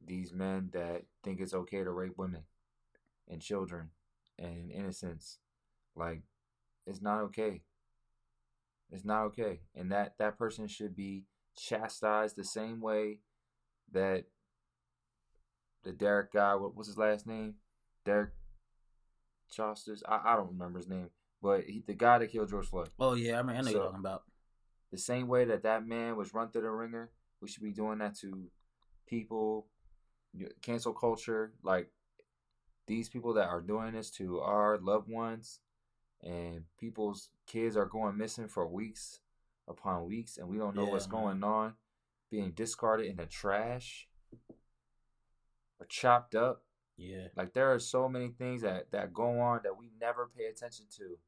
[0.04, 2.44] these men that think it's okay to rape women
[3.28, 3.90] and children
[4.38, 5.38] and innocents
[5.94, 6.22] like
[6.86, 7.62] it's not okay.
[8.90, 9.60] It's not okay.
[9.74, 11.24] And that that person should be
[11.56, 13.18] chastised the same way
[13.92, 14.24] that
[15.84, 17.54] the Derek guy what was his last name
[18.04, 18.30] Derek
[19.50, 21.10] Chosters I, I don't remember his name
[21.42, 23.70] but he, the guy that killed George Floyd oh yeah, I mean I know So-
[23.72, 24.22] you're talking about.
[24.90, 27.10] the same way that that man was run through the ringer,
[27.40, 28.50] we should be doing that to
[29.06, 29.66] people,
[30.62, 31.88] cancel culture, like
[32.86, 35.60] these people that are doing this to our loved ones,
[36.22, 39.20] and people's kids are going missing for weeks
[39.68, 41.22] upon weeks, and we don't know Yeah, what's man.
[41.22, 41.74] going on,
[42.30, 44.07] being discarded in the trash.
[45.80, 46.62] Are chopped up.
[46.96, 47.28] Yeah.
[47.36, 50.86] Like there are so many things that that go on that we never pay attention
[50.96, 51.18] to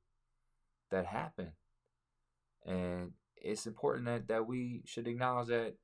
[0.91, 1.53] that happen.
[2.67, 5.75] And it's important that, that we should acknowledge that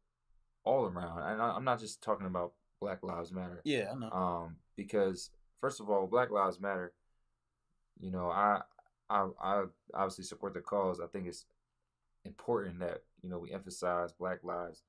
[0.65, 1.23] all around.
[1.23, 3.63] And I, I'm not just talking about Black Lives Matter.
[3.65, 4.11] Yeah, I know.
[4.11, 5.31] Um, because
[5.61, 6.93] first of all, Black Lives Matter.
[7.99, 8.61] You know, I
[9.09, 9.65] I I
[9.95, 11.01] obviously support the cause.
[11.01, 11.47] I think it's
[12.25, 14.83] important that you know we emphasize Black lives,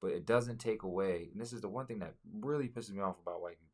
[0.00, 1.28] but it doesn't take away.
[1.32, 3.66] And this is the one thing that really pisses me off about white people.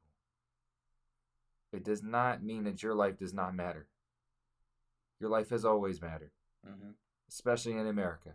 [1.72, 3.86] It does not mean that your life does not matter.
[5.20, 6.32] Your life has always mattered,
[6.66, 6.90] hmm
[7.30, 8.34] especially in America.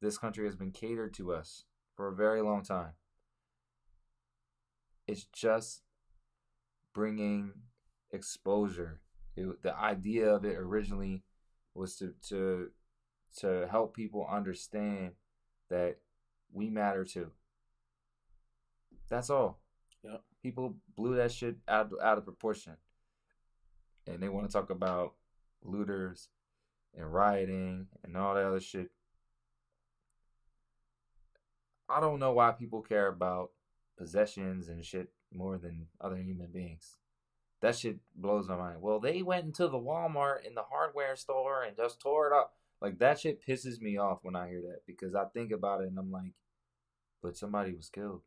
[0.00, 1.64] This country has been catered to us
[1.94, 2.92] for a very long time.
[5.06, 5.82] It's just
[6.94, 7.52] bringing
[8.10, 9.00] exposure.
[9.36, 11.22] It, the idea of it originally
[11.74, 12.70] was to to
[13.38, 15.12] to help people understand
[15.68, 15.98] that
[16.52, 17.30] we matter too.
[19.08, 19.60] That's all.
[20.42, 22.76] People blew that shit out out of proportion,
[24.06, 25.14] and they want to talk about
[25.62, 26.28] looters
[26.96, 28.90] and rioting and all that other shit.
[31.88, 33.50] I don't know why people care about
[33.96, 36.98] possessions and shit more than other human beings.
[37.60, 38.82] That shit blows my mind.
[38.82, 42.54] Well, they went into the Walmart in the hardware store and just tore it up.
[42.80, 45.88] Like that shit pisses me off when I hear that because I think about it
[45.88, 46.32] and I'm like,
[47.22, 48.22] but somebody was killed.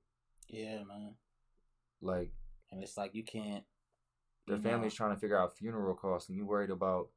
[0.48, 1.16] Yeah, man.
[2.02, 2.32] Like
[2.72, 3.64] And it's like you can't.
[4.48, 7.10] their you know, family's trying to figure out funeral costs and you worried about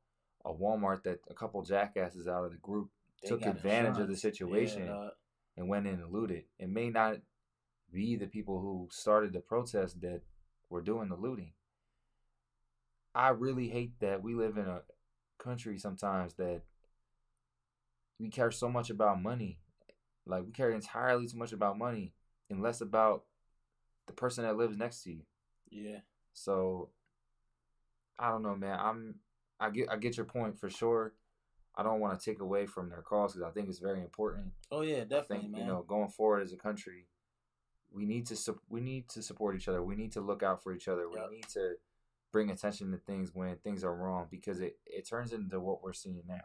[0.44, 2.90] a Walmart that a couple jackasses out of the group
[3.22, 4.86] they took advantage of the situation.
[4.86, 5.09] Yeah,
[5.56, 6.44] and went in and looted.
[6.59, 7.16] It may not
[7.92, 10.22] be the people who started the protest that
[10.70, 11.52] were doing the looting.
[13.14, 14.82] I really hate that we live in a
[15.38, 16.62] country sometimes that
[18.20, 19.59] we care so much about money.
[20.28, 22.12] Like we care entirely too much about money
[22.50, 23.24] and less about
[24.06, 25.22] the person that lives next to you.
[25.70, 25.98] yeah.
[26.32, 26.90] So
[28.18, 28.78] I don't know, man.
[28.78, 29.14] I'm
[29.60, 31.14] I get I get your point for sure.
[31.76, 34.52] I don't want to take away from their cause because I think it's very important.
[34.70, 35.60] Oh yeah, I definitely, think man.
[35.60, 37.06] you know going forward as a country,
[37.90, 39.82] we need to sup- we need to support each other.
[39.82, 41.06] We need to look out for each other.
[41.12, 41.26] Yep.
[41.30, 41.74] We need to
[42.32, 45.92] bring attention to things when things are wrong because it it turns into what we're
[45.92, 46.44] seeing now.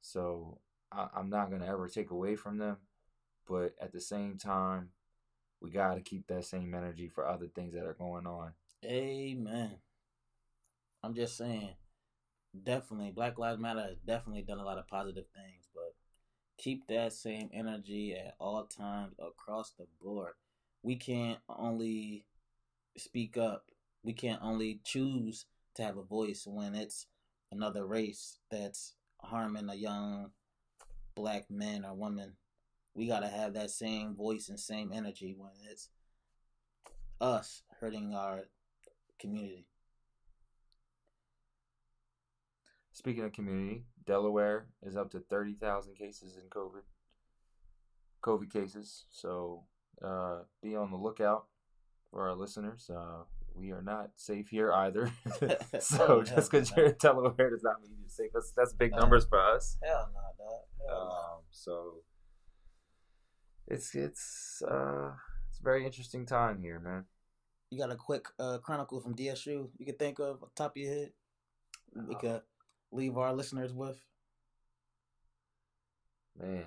[0.00, 0.58] So
[0.92, 2.76] I, I'm not gonna ever take away from them,
[3.48, 4.90] but at the same time,
[5.60, 8.52] we got to keep that same energy for other things that are going on.
[8.84, 9.76] Amen.
[11.04, 11.74] I'm just saying,
[12.64, 15.94] definitely, Black Lives Matter has definitely done a lot of positive things, but
[16.58, 20.32] keep that same energy at all times across the board.
[20.82, 22.24] We can't only
[22.96, 23.66] speak up,
[24.02, 27.06] we can't only choose to have a voice when it's
[27.52, 30.30] another race that's harming a young
[31.14, 32.36] black men or women,
[32.94, 35.88] We got to have that same voice and same energy when it's
[37.20, 38.48] us hurting our
[39.18, 39.66] community.
[42.92, 46.82] Speaking of community, Delaware is up to 30,000 cases in COVID.
[48.22, 49.06] COVID cases.
[49.10, 49.64] So
[50.04, 51.46] uh, be on the lookout
[52.10, 52.90] for our listeners.
[52.94, 55.12] Uh, we are not safe here either.
[55.80, 58.30] so just because you're in Delaware does not mean you're safe.
[58.32, 59.76] That's, that's big numbers for us.
[59.82, 60.60] Hell no, dog.
[60.88, 61.34] Hell.
[61.34, 61.94] Um, so
[63.66, 65.12] it's it's uh,
[65.48, 67.04] it's a very interesting time here, man.
[67.70, 70.72] You got a quick uh, chronicle from DSU you can think of off the top
[70.72, 71.10] of your head?
[71.94, 72.42] We could
[72.90, 73.98] leave our listeners with.
[76.38, 76.64] Man,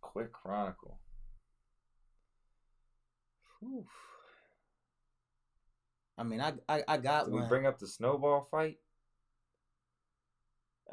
[0.00, 0.98] quick chronicle.
[3.60, 3.86] Whew.
[6.22, 8.78] I mean, I I, I got Did we bring up the snowball fight?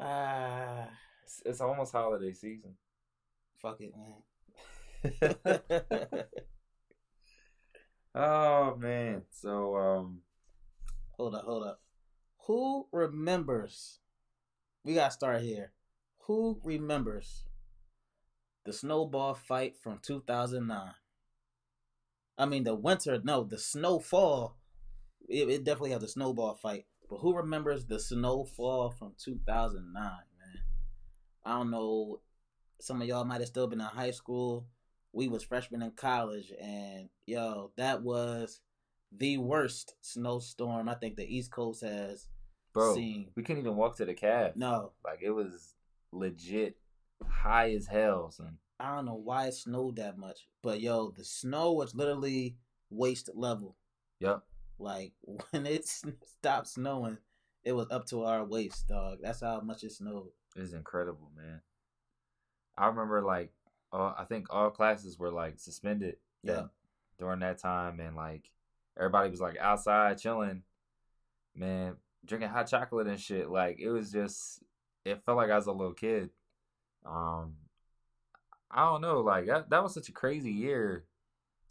[0.00, 0.88] Ah,
[1.22, 2.74] It's, it's almost holiday season.
[3.62, 4.24] fuck it, man.
[8.16, 9.22] oh man.
[9.30, 10.22] So um
[11.16, 11.80] hold up, hold up.
[12.48, 14.00] Who remembers?
[14.84, 15.70] We gotta start here.
[16.26, 17.44] Who remembers
[18.64, 20.94] the snowball fight from 2009?
[22.36, 24.56] I mean, the winter, no, the snowfall.
[25.30, 26.86] It, it definitely has a snowball fight.
[27.08, 30.22] But who remembers the snowfall from 2009, man?
[31.44, 32.20] I don't know.
[32.80, 34.66] Some of y'all might have still been in high school.
[35.12, 38.60] We was freshmen in college, and yo, that was
[39.16, 42.28] the worst snowstorm I think the East Coast has
[42.72, 43.30] bro, seen.
[43.34, 44.52] we couldn't even walk to the cab.
[44.54, 45.74] No, Like it was
[46.12, 46.76] legit
[47.28, 48.58] high as hell, son.
[48.78, 52.56] I don't know why it snowed that much, but yo, the snow was literally
[52.88, 53.76] waist level.
[54.20, 54.42] Yep.
[54.80, 55.12] Like
[55.50, 57.18] when it stopped snowing,
[57.64, 59.18] it was up to our waist, dog.
[59.22, 60.28] That's how much it snowed.
[60.56, 61.60] It's incredible, man.
[62.76, 63.52] I remember like
[63.92, 66.66] uh, I think all classes were like suspended that Yeah.
[67.18, 68.50] during that time, and like
[68.96, 70.62] everybody was like outside chilling,
[71.54, 73.50] man, drinking hot chocolate and shit.
[73.50, 74.62] Like it was just,
[75.04, 76.30] it felt like I was a little kid.
[77.04, 77.56] Um,
[78.70, 81.04] I don't know, like that that was such a crazy year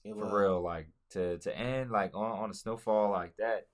[0.03, 0.34] It for was.
[0.34, 0.61] real.
[0.61, 3.68] Like to to end like on on a snowfall like that.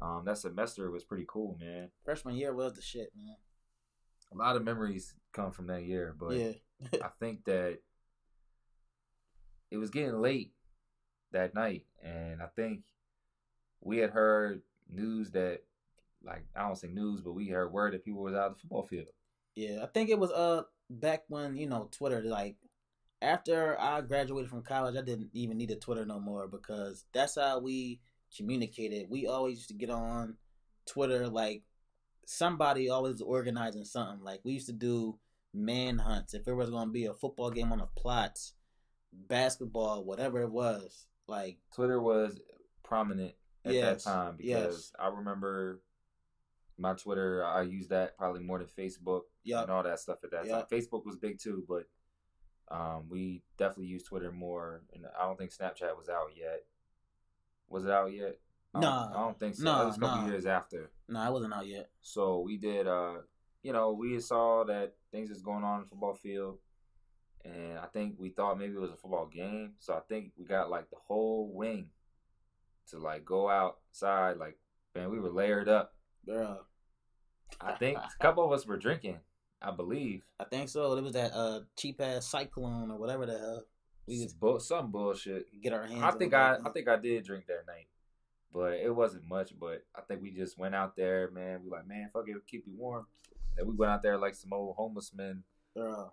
[0.00, 1.90] Um, that semester was pretty cool, man.
[2.04, 3.36] Freshman year was the shit, man.
[4.32, 6.52] A lot of memories come from that year, but yeah.
[7.02, 7.78] I think that
[9.70, 10.52] it was getting late
[11.32, 12.82] that night, and I think
[13.80, 15.62] we had heard news that,
[16.24, 18.60] like, I don't say news, but we heard word that people was out of the
[18.60, 19.08] football field.
[19.54, 22.56] Yeah, I think it was uh back when you know Twitter like
[23.20, 27.36] after I graduated from college, I didn't even need a Twitter no more because that's
[27.36, 28.00] how we
[28.36, 29.06] communicated.
[29.10, 30.36] We always used to get on
[30.86, 31.62] Twitter like
[32.26, 34.22] somebody always organizing something.
[34.24, 35.18] Like we used to do
[35.54, 38.54] manhunts if it was going to be a football game on the plots,
[39.12, 41.06] basketball, whatever it was.
[41.26, 42.38] Like Twitter was
[42.84, 43.34] prominent
[43.64, 44.60] at Yes, that time yes.
[44.62, 45.80] because I remember
[46.78, 47.44] my Twitter.
[47.44, 49.64] I used that probably more than Facebook Yup.
[49.64, 50.68] and all that stuff at that Yup.
[50.68, 50.78] time.
[50.78, 51.84] Facebook was big too, but
[52.70, 54.82] um, we definitely used Twitter more.
[54.94, 56.64] And I don't think Snapchat was out yet.
[57.68, 58.38] Was it out yet?
[58.74, 59.10] No, Nah.
[59.10, 59.64] I don't think so.
[59.64, 60.28] Nah, it was a couple nah.
[60.28, 60.90] years after.
[61.08, 61.90] no, I wasn't out yet.
[62.02, 63.14] So we did, uh,
[63.62, 66.58] you know, we saw that things was going on in the football field,
[67.44, 69.72] and I think we thought maybe it was a football game.
[69.78, 71.88] So I think we got like the whole wing
[72.90, 74.36] to like go outside.
[74.36, 74.58] Like,
[74.94, 75.94] man, we were layered up.
[76.24, 76.58] Bro,
[77.60, 79.18] I think a couple of us were drinking.
[79.60, 80.92] I believe I think so.
[80.96, 83.64] It was that uh cheap ass cyclone or whatever the hell.
[84.06, 85.46] We was Bu- some bullshit.
[85.62, 86.02] get our hands.
[86.02, 86.32] I think.
[86.32, 87.88] I, I think I did drink that night,
[88.52, 89.52] but it wasn't much.
[89.58, 91.60] But I think we just went out there, man.
[91.62, 93.06] We like, man, fuck it, keep you warm.
[93.58, 95.42] And we went out there like some old homeless men.
[95.74, 96.12] Bro,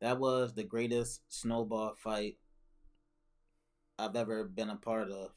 [0.00, 2.36] that was the greatest snowball fight
[3.98, 5.30] I've ever been a part of,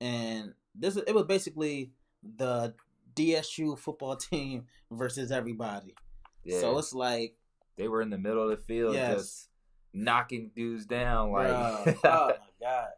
[0.00, 1.90] and this it was basically
[2.22, 2.72] the
[3.14, 5.94] DSU football team versus everybody.
[6.48, 6.60] Yeah.
[6.60, 7.34] So it's like,
[7.76, 9.18] they were in the middle of the field Yes.
[9.18, 9.48] just
[9.92, 12.88] knocking dudes down like bruh, oh my god,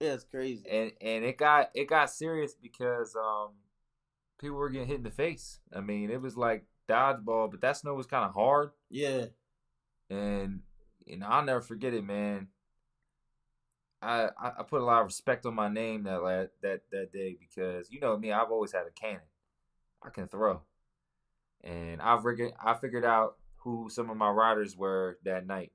[0.00, 0.64] it's crazy.
[0.68, 3.50] and and it got it got serious because um
[4.40, 5.58] people were getting hit in the face.
[5.74, 9.26] I mean, it was like dodgeball, but that snow was kind of hard Yeah,
[10.10, 10.60] and
[11.04, 12.48] you know, I'll never forget it, man.
[14.00, 17.12] I, I I put a lot of respect on my name that la- that that
[17.12, 19.20] day because you know me, I've always had a cannon.
[20.04, 20.62] I can throw,
[21.64, 25.72] and I figured I figured out who some of my riders were that night,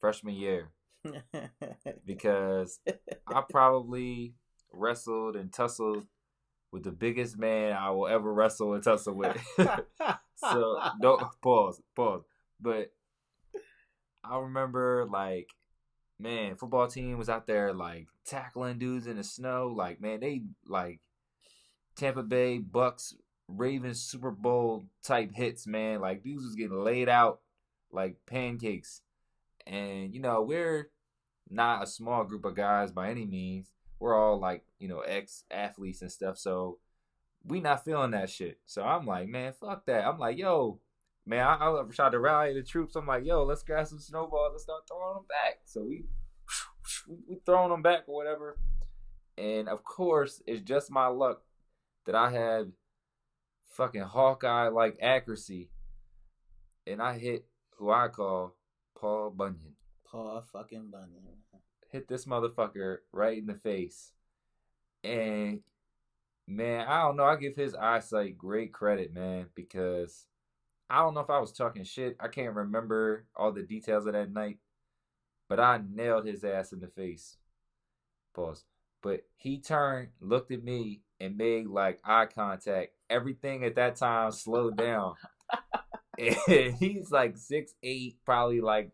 [0.00, 0.70] freshman year,
[2.06, 2.80] because
[3.26, 4.34] I probably
[4.72, 6.06] wrestled and tussled
[6.74, 9.36] with the biggest man I will ever wrestle and tussle with.
[10.36, 12.24] so don't pause, pause.
[12.60, 12.92] But
[14.24, 15.50] I remember like,
[16.18, 19.72] man, football team was out there like tackling dudes in the snow.
[19.74, 21.00] Like, man, they like
[21.96, 23.14] Tampa Bay Bucks
[23.48, 26.00] Ravens Super Bowl type hits, man.
[26.00, 27.40] Like dudes was getting laid out
[27.92, 29.02] like pancakes.
[29.66, 30.90] And you know, we're
[31.50, 33.70] not a small group of guys by any means.
[33.98, 36.38] We're all like, you know, ex athletes and stuff.
[36.38, 36.78] So
[37.44, 38.58] we not feeling that shit.
[38.66, 40.06] So I'm like, man, fuck that.
[40.06, 40.80] I'm like, yo,
[41.26, 42.96] man, I, I tried to rally the troops.
[42.96, 45.60] I'm like, yo, let's grab some snowballs and start throwing them back.
[45.64, 46.04] So we
[47.28, 48.58] we throwing them back or whatever.
[49.36, 51.42] And of course, it's just my luck
[52.06, 52.72] that I had
[53.74, 55.68] fucking Hawkeye like accuracy,
[56.86, 57.46] and I hit
[57.76, 58.54] who I call
[58.98, 59.74] Paul Bunyan.
[60.06, 61.22] Paul fucking Bunyan.
[61.90, 64.12] Hit this motherfucker right in the face,
[65.02, 65.60] and
[66.48, 67.24] man, I don't know.
[67.24, 70.26] I give his eyesight great credit, man, because
[70.90, 72.16] I don't know if I was talking shit.
[72.20, 74.58] I can't remember all the details of that night,
[75.48, 77.36] but I nailed his ass in the face.
[78.34, 78.64] Pause.
[79.02, 82.92] But he turned, looked at me, and made like eye contact.
[83.10, 85.14] Everything at that time slowed down.
[86.18, 88.90] and he's like six eight, probably like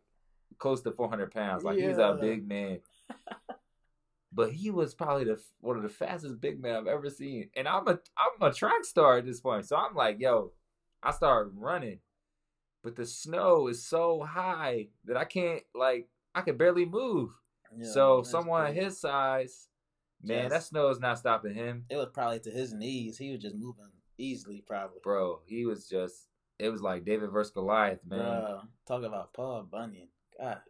[0.59, 1.64] close to four hundred pounds.
[1.64, 2.80] Like he's a big man.
[4.32, 7.51] But he was probably the one of the fastest big men I've ever seen.
[7.56, 9.66] And I'm a I'm a track star at this point.
[9.66, 10.52] So I'm like, yo,
[11.02, 11.98] I started running.
[12.82, 17.30] But the snow is so high that I can't like I can barely move.
[17.76, 18.84] Yeah, so someone crazy.
[18.84, 19.68] his size,
[20.22, 20.51] man, Yes.
[20.51, 21.84] that snow is not stopping him.
[21.90, 23.18] It was probably to his knees.
[23.18, 25.01] He was just moving easily, probably.
[25.02, 26.28] Bro, he was just
[26.59, 28.18] it was like David versus Goliath, man.
[28.18, 30.09] Bro, talk about Paul Bunyan.
[30.38, 30.60] God.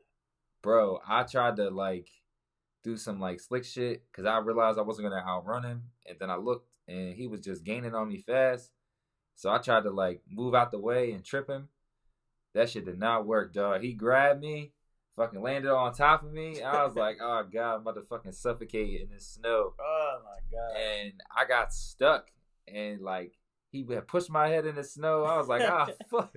[0.63, 2.09] Bro, I tried to like
[2.85, 6.31] do some like slick shit because I realized I wasn't gonna outrun him, and then
[6.31, 8.71] I looked and he was just gaining on me fast.
[9.37, 11.69] So I tried to like move out the way and trip him.
[12.55, 13.81] That shit did not work, dog.
[13.81, 14.73] He grabbed me
[15.17, 16.63] fucking landed on top of me.
[16.63, 19.75] I was like, oh god, I'm about to fucking suffocate in this snow.
[19.83, 20.77] Oh my god.
[20.81, 22.31] And I got stuck
[22.67, 23.33] and like
[23.71, 25.25] he had pushed my head in the snow.
[25.25, 26.35] I was like, ah fuck.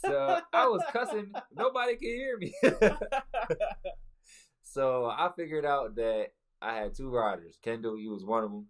[0.00, 1.32] So I was cussing.
[1.54, 2.52] Nobody could hear me.
[4.62, 6.28] so I figured out that
[6.60, 7.58] I had two riders.
[7.62, 8.66] Kendall, you was one of them.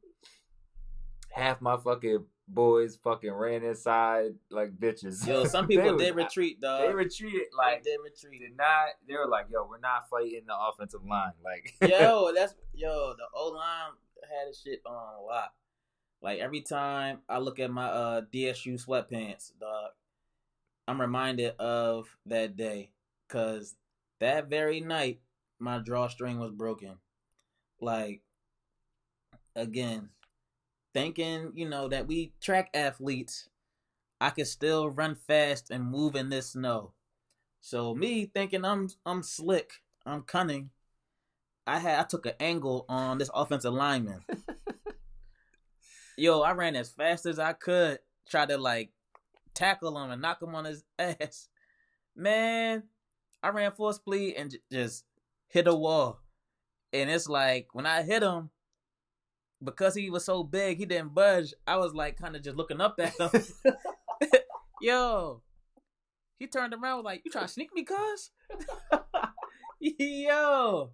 [1.31, 5.27] Half my fucking boys fucking ran inside like bitches.
[5.27, 6.87] Yo, some people did retreat, dog.
[6.87, 8.41] They retreated like they did retreat.
[8.41, 8.89] did not.
[9.07, 13.15] They were like, "Yo, we're not fighting the offensive line." Like, yo, that's yo.
[13.17, 13.93] The O line
[14.23, 15.53] had a shit on a lot.
[16.21, 19.91] Like every time I look at my uh DSU sweatpants, dog,
[20.87, 22.91] I'm reminded of that day
[23.27, 23.75] because
[24.21, 25.21] that very night
[25.59, 26.99] my drawstring was broken.
[27.81, 28.23] Like
[29.57, 30.11] again,
[30.95, 33.49] thinking you know that we track athletes,
[34.21, 36.93] I could still run fast and move in this snow.
[37.61, 40.71] So me thinking I'm I'm slick, I'm cunning.
[41.67, 44.21] I had I took an angle on this offensive lineman.
[46.17, 47.99] Yo, I ran as fast as I could,
[48.29, 48.91] try to like
[49.55, 51.49] tackle him and knock him on his ass.
[52.15, 52.83] Man,
[53.43, 55.05] I ran full speed and j- just
[55.49, 56.21] hit a wall.
[56.93, 58.51] And it's like when I hit him,
[59.63, 61.55] because he was so big, he didn't budge.
[61.67, 63.43] I was like kind of just looking up at him.
[64.81, 65.43] Yo,
[66.39, 68.31] he turned around was like, "You trying to sneak me, cuz?"
[69.81, 70.91] Yo,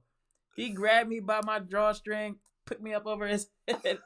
[0.57, 2.37] he grabbed me by my drawstring,
[2.67, 3.99] picked me up over his head,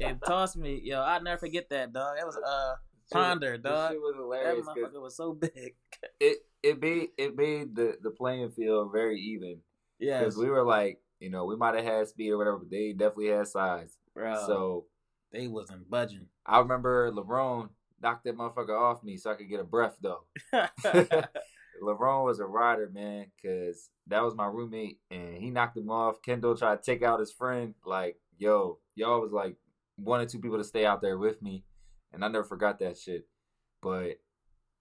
[0.00, 0.80] and tossed me.
[0.82, 2.16] Yo, I'll never forget that, dog.
[2.16, 2.74] That was uh
[3.12, 3.92] ponder, dog.
[3.92, 4.66] shit was hilarious.
[4.66, 5.74] That motherfucker was so big.
[6.18, 9.60] it it made it made the the playing field very even
[10.00, 12.70] Yeah, because we were like, you know, we might have had speed or whatever, but
[12.70, 13.96] they definitely had size.
[14.12, 14.44] bro.
[14.46, 14.84] So
[15.32, 16.26] they wasn't budging.
[16.44, 17.70] I remember LeBron
[18.02, 20.24] knocked that motherfucker off me so I could get a breath though.
[21.82, 26.20] LeBron was a rider, man, because that was my roommate, and he knocked him off.
[26.22, 27.74] Kendall tried to take out his friend.
[27.86, 29.56] Like, yo, y'all was like
[29.96, 31.64] one or two people to stay out there with me,
[32.12, 33.26] and I never forgot that shit.
[33.80, 34.18] But,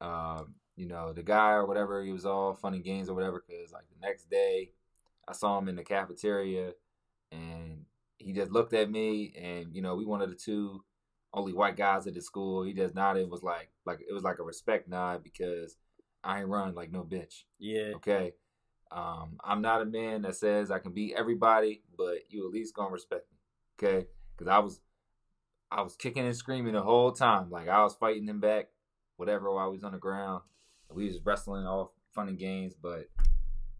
[0.01, 3.43] um, you know, the guy or whatever, he was all funny games or whatever.
[3.47, 4.71] Because like the next day,
[5.27, 6.73] I saw him in the cafeteria,
[7.31, 7.85] and
[8.17, 10.83] he just looked at me, and you know, we one of the two
[11.33, 12.63] only white guys at the school.
[12.63, 15.77] He just nodded, was like, like it was like a respect nod because.
[16.23, 17.43] I ain't run like no bitch.
[17.59, 18.33] yeah, Okay.
[18.91, 22.75] Um, I'm not a man that says I can beat everybody, but you at least
[22.75, 23.37] gonna respect me.
[23.77, 24.07] Okay.
[24.37, 24.79] Cause I was
[25.71, 27.49] I was kicking and screaming the whole time.
[27.49, 28.67] Like I was fighting him back,
[29.17, 30.43] whatever while we was on the ground.
[30.91, 33.07] We was wrestling off fun and games, but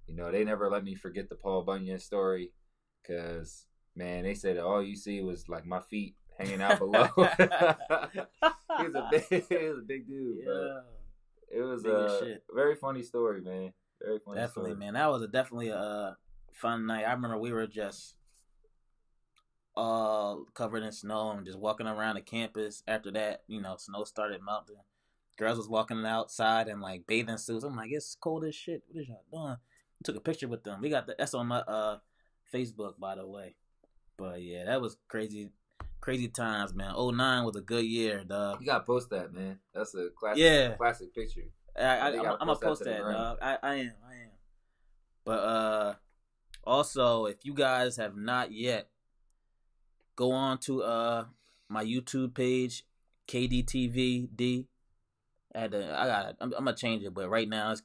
[0.07, 2.51] you know, they never let me forget the Paul Bunyan story.
[3.07, 3.65] Cause
[3.95, 7.07] man, they said all you see was like my feet hanging out below.
[7.17, 10.67] he was a big he was a big dude, bro.
[10.67, 10.79] yeah.
[11.59, 12.43] It was a shit.
[12.53, 13.73] very funny story, man.
[14.01, 14.85] Very funny Definitely, story.
[14.85, 14.93] man.
[14.95, 16.13] That was a definitely a uh,
[16.51, 17.03] fun night.
[17.03, 18.15] I remember we were just
[19.75, 22.81] all covered in snow and just walking around the campus.
[22.87, 24.77] After that, you know, snow started melting.
[25.37, 27.63] Girls was walking outside in like bathing suits.
[27.63, 28.83] I'm like, it's cold as shit.
[28.87, 29.57] What is y'all doing?
[30.03, 30.81] Took a picture with them.
[30.81, 31.97] We got the, that's on my uh
[32.53, 33.55] Facebook, by the way.
[34.17, 35.49] But yeah, that was crazy,
[35.99, 36.93] crazy times, man.
[36.95, 38.59] 09 was a good year, dog.
[38.59, 39.59] You gotta post that, man.
[39.73, 40.75] That's a classic, Yeah.
[40.75, 41.45] classic picture.
[41.75, 43.37] I, I, I'm gonna post that that, dog.
[43.41, 44.29] I, I am, I am.
[45.25, 45.93] But uh,
[46.63, 48.89] also, if you guys have not yet,
[50.15, 51.25] go on to uh
[51.69, 52.83] my YouTube page,
[53.27, 54.67] KDTVD.
[55.55, 57.81] Had to, I got, I'm, I'm gonna change it, but right now it's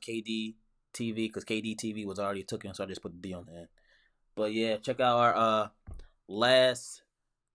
[0.98, 3.58] KDTV because KD TV was already taken, so I just put the D on the
[3.58, 3.68] end.
[4.34, 5.68] But yeah, check out our uh
[6.28, 7.02] last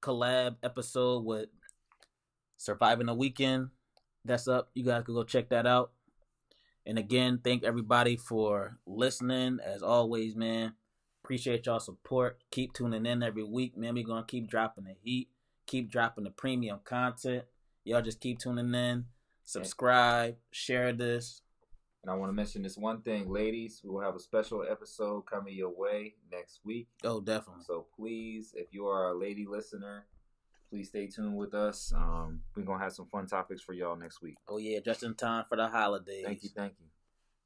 [0.02, 1.50] collab episode with
[2.58, 3.70] Surviving the Weekend.
[4.26, 4.70] That's up.
[4.74, 5.92] You guys can go check that out.
[6.86, 9.60] And again, thank everybody for listening.
[9.64, 10.74] As always, man,
[11.24, 12.40] appreciate y'all support.
[12.52, 13.96] Keep tuning in every week, man.
[13.96, 15.30] We're gonna keep dropping the heat,
[15.66, 17.46] keep dropping the premium content.
[17.86, 19.06] Y'all just keep tuning in,
[19.44, 21.42] subscribe, share this.
[22.04, 23.82] And I want to mention this one thing, ladies.
[23.82, 26.90] We will have a special episode coming your way next week.
[27.04, 27.64] Oh, definitely.
[27.66, 30.06] So please, if you are a lady listener,
[30.70, 31.94] please stay tuned with us.
[31.96, 34.36] Um, we're gonna have some fun topics for y'all next week.
[34.50, 36.26] Oh yeah, just in time for the holidays.
[36.26, 36.88] Thank you, thank you.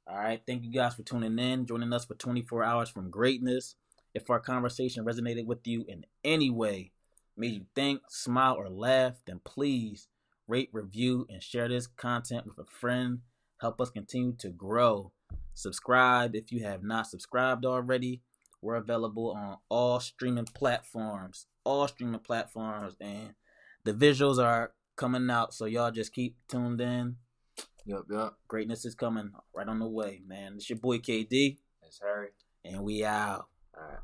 [0.10, 0.42] All right.
[0.48, 3.76] Thank you guys for tuning in, joining us for 24 hours from greatness.
[4.14, 6.92] If our conversation resonated with you in any way,
[7.36, 10.08] made you think, smile, or laugh, then please
[10.48, 13.20] rate, review, and share this content with a friend.
[13.60, 15.12] Help us continue to grow.
[15.54, 18.22] Subscribe if you have not subscribed already.
[18.62, 23.34] We're available on all streaming platforms, all streaming platforms, and
[23.84, 25.54] the visuals are coming out.
[25.54, 27.18] So y'all just keep tuned in
[27.88, 28.34] Yep, yep.
[28.50, 30.56] greatness is coming right on the way, man.
[30.56, 31.58] It's your boy KD.
[31.84, 32.30] It's Harry.
[32.66, 33.48] And we out.
[33.74, 34.00] All right.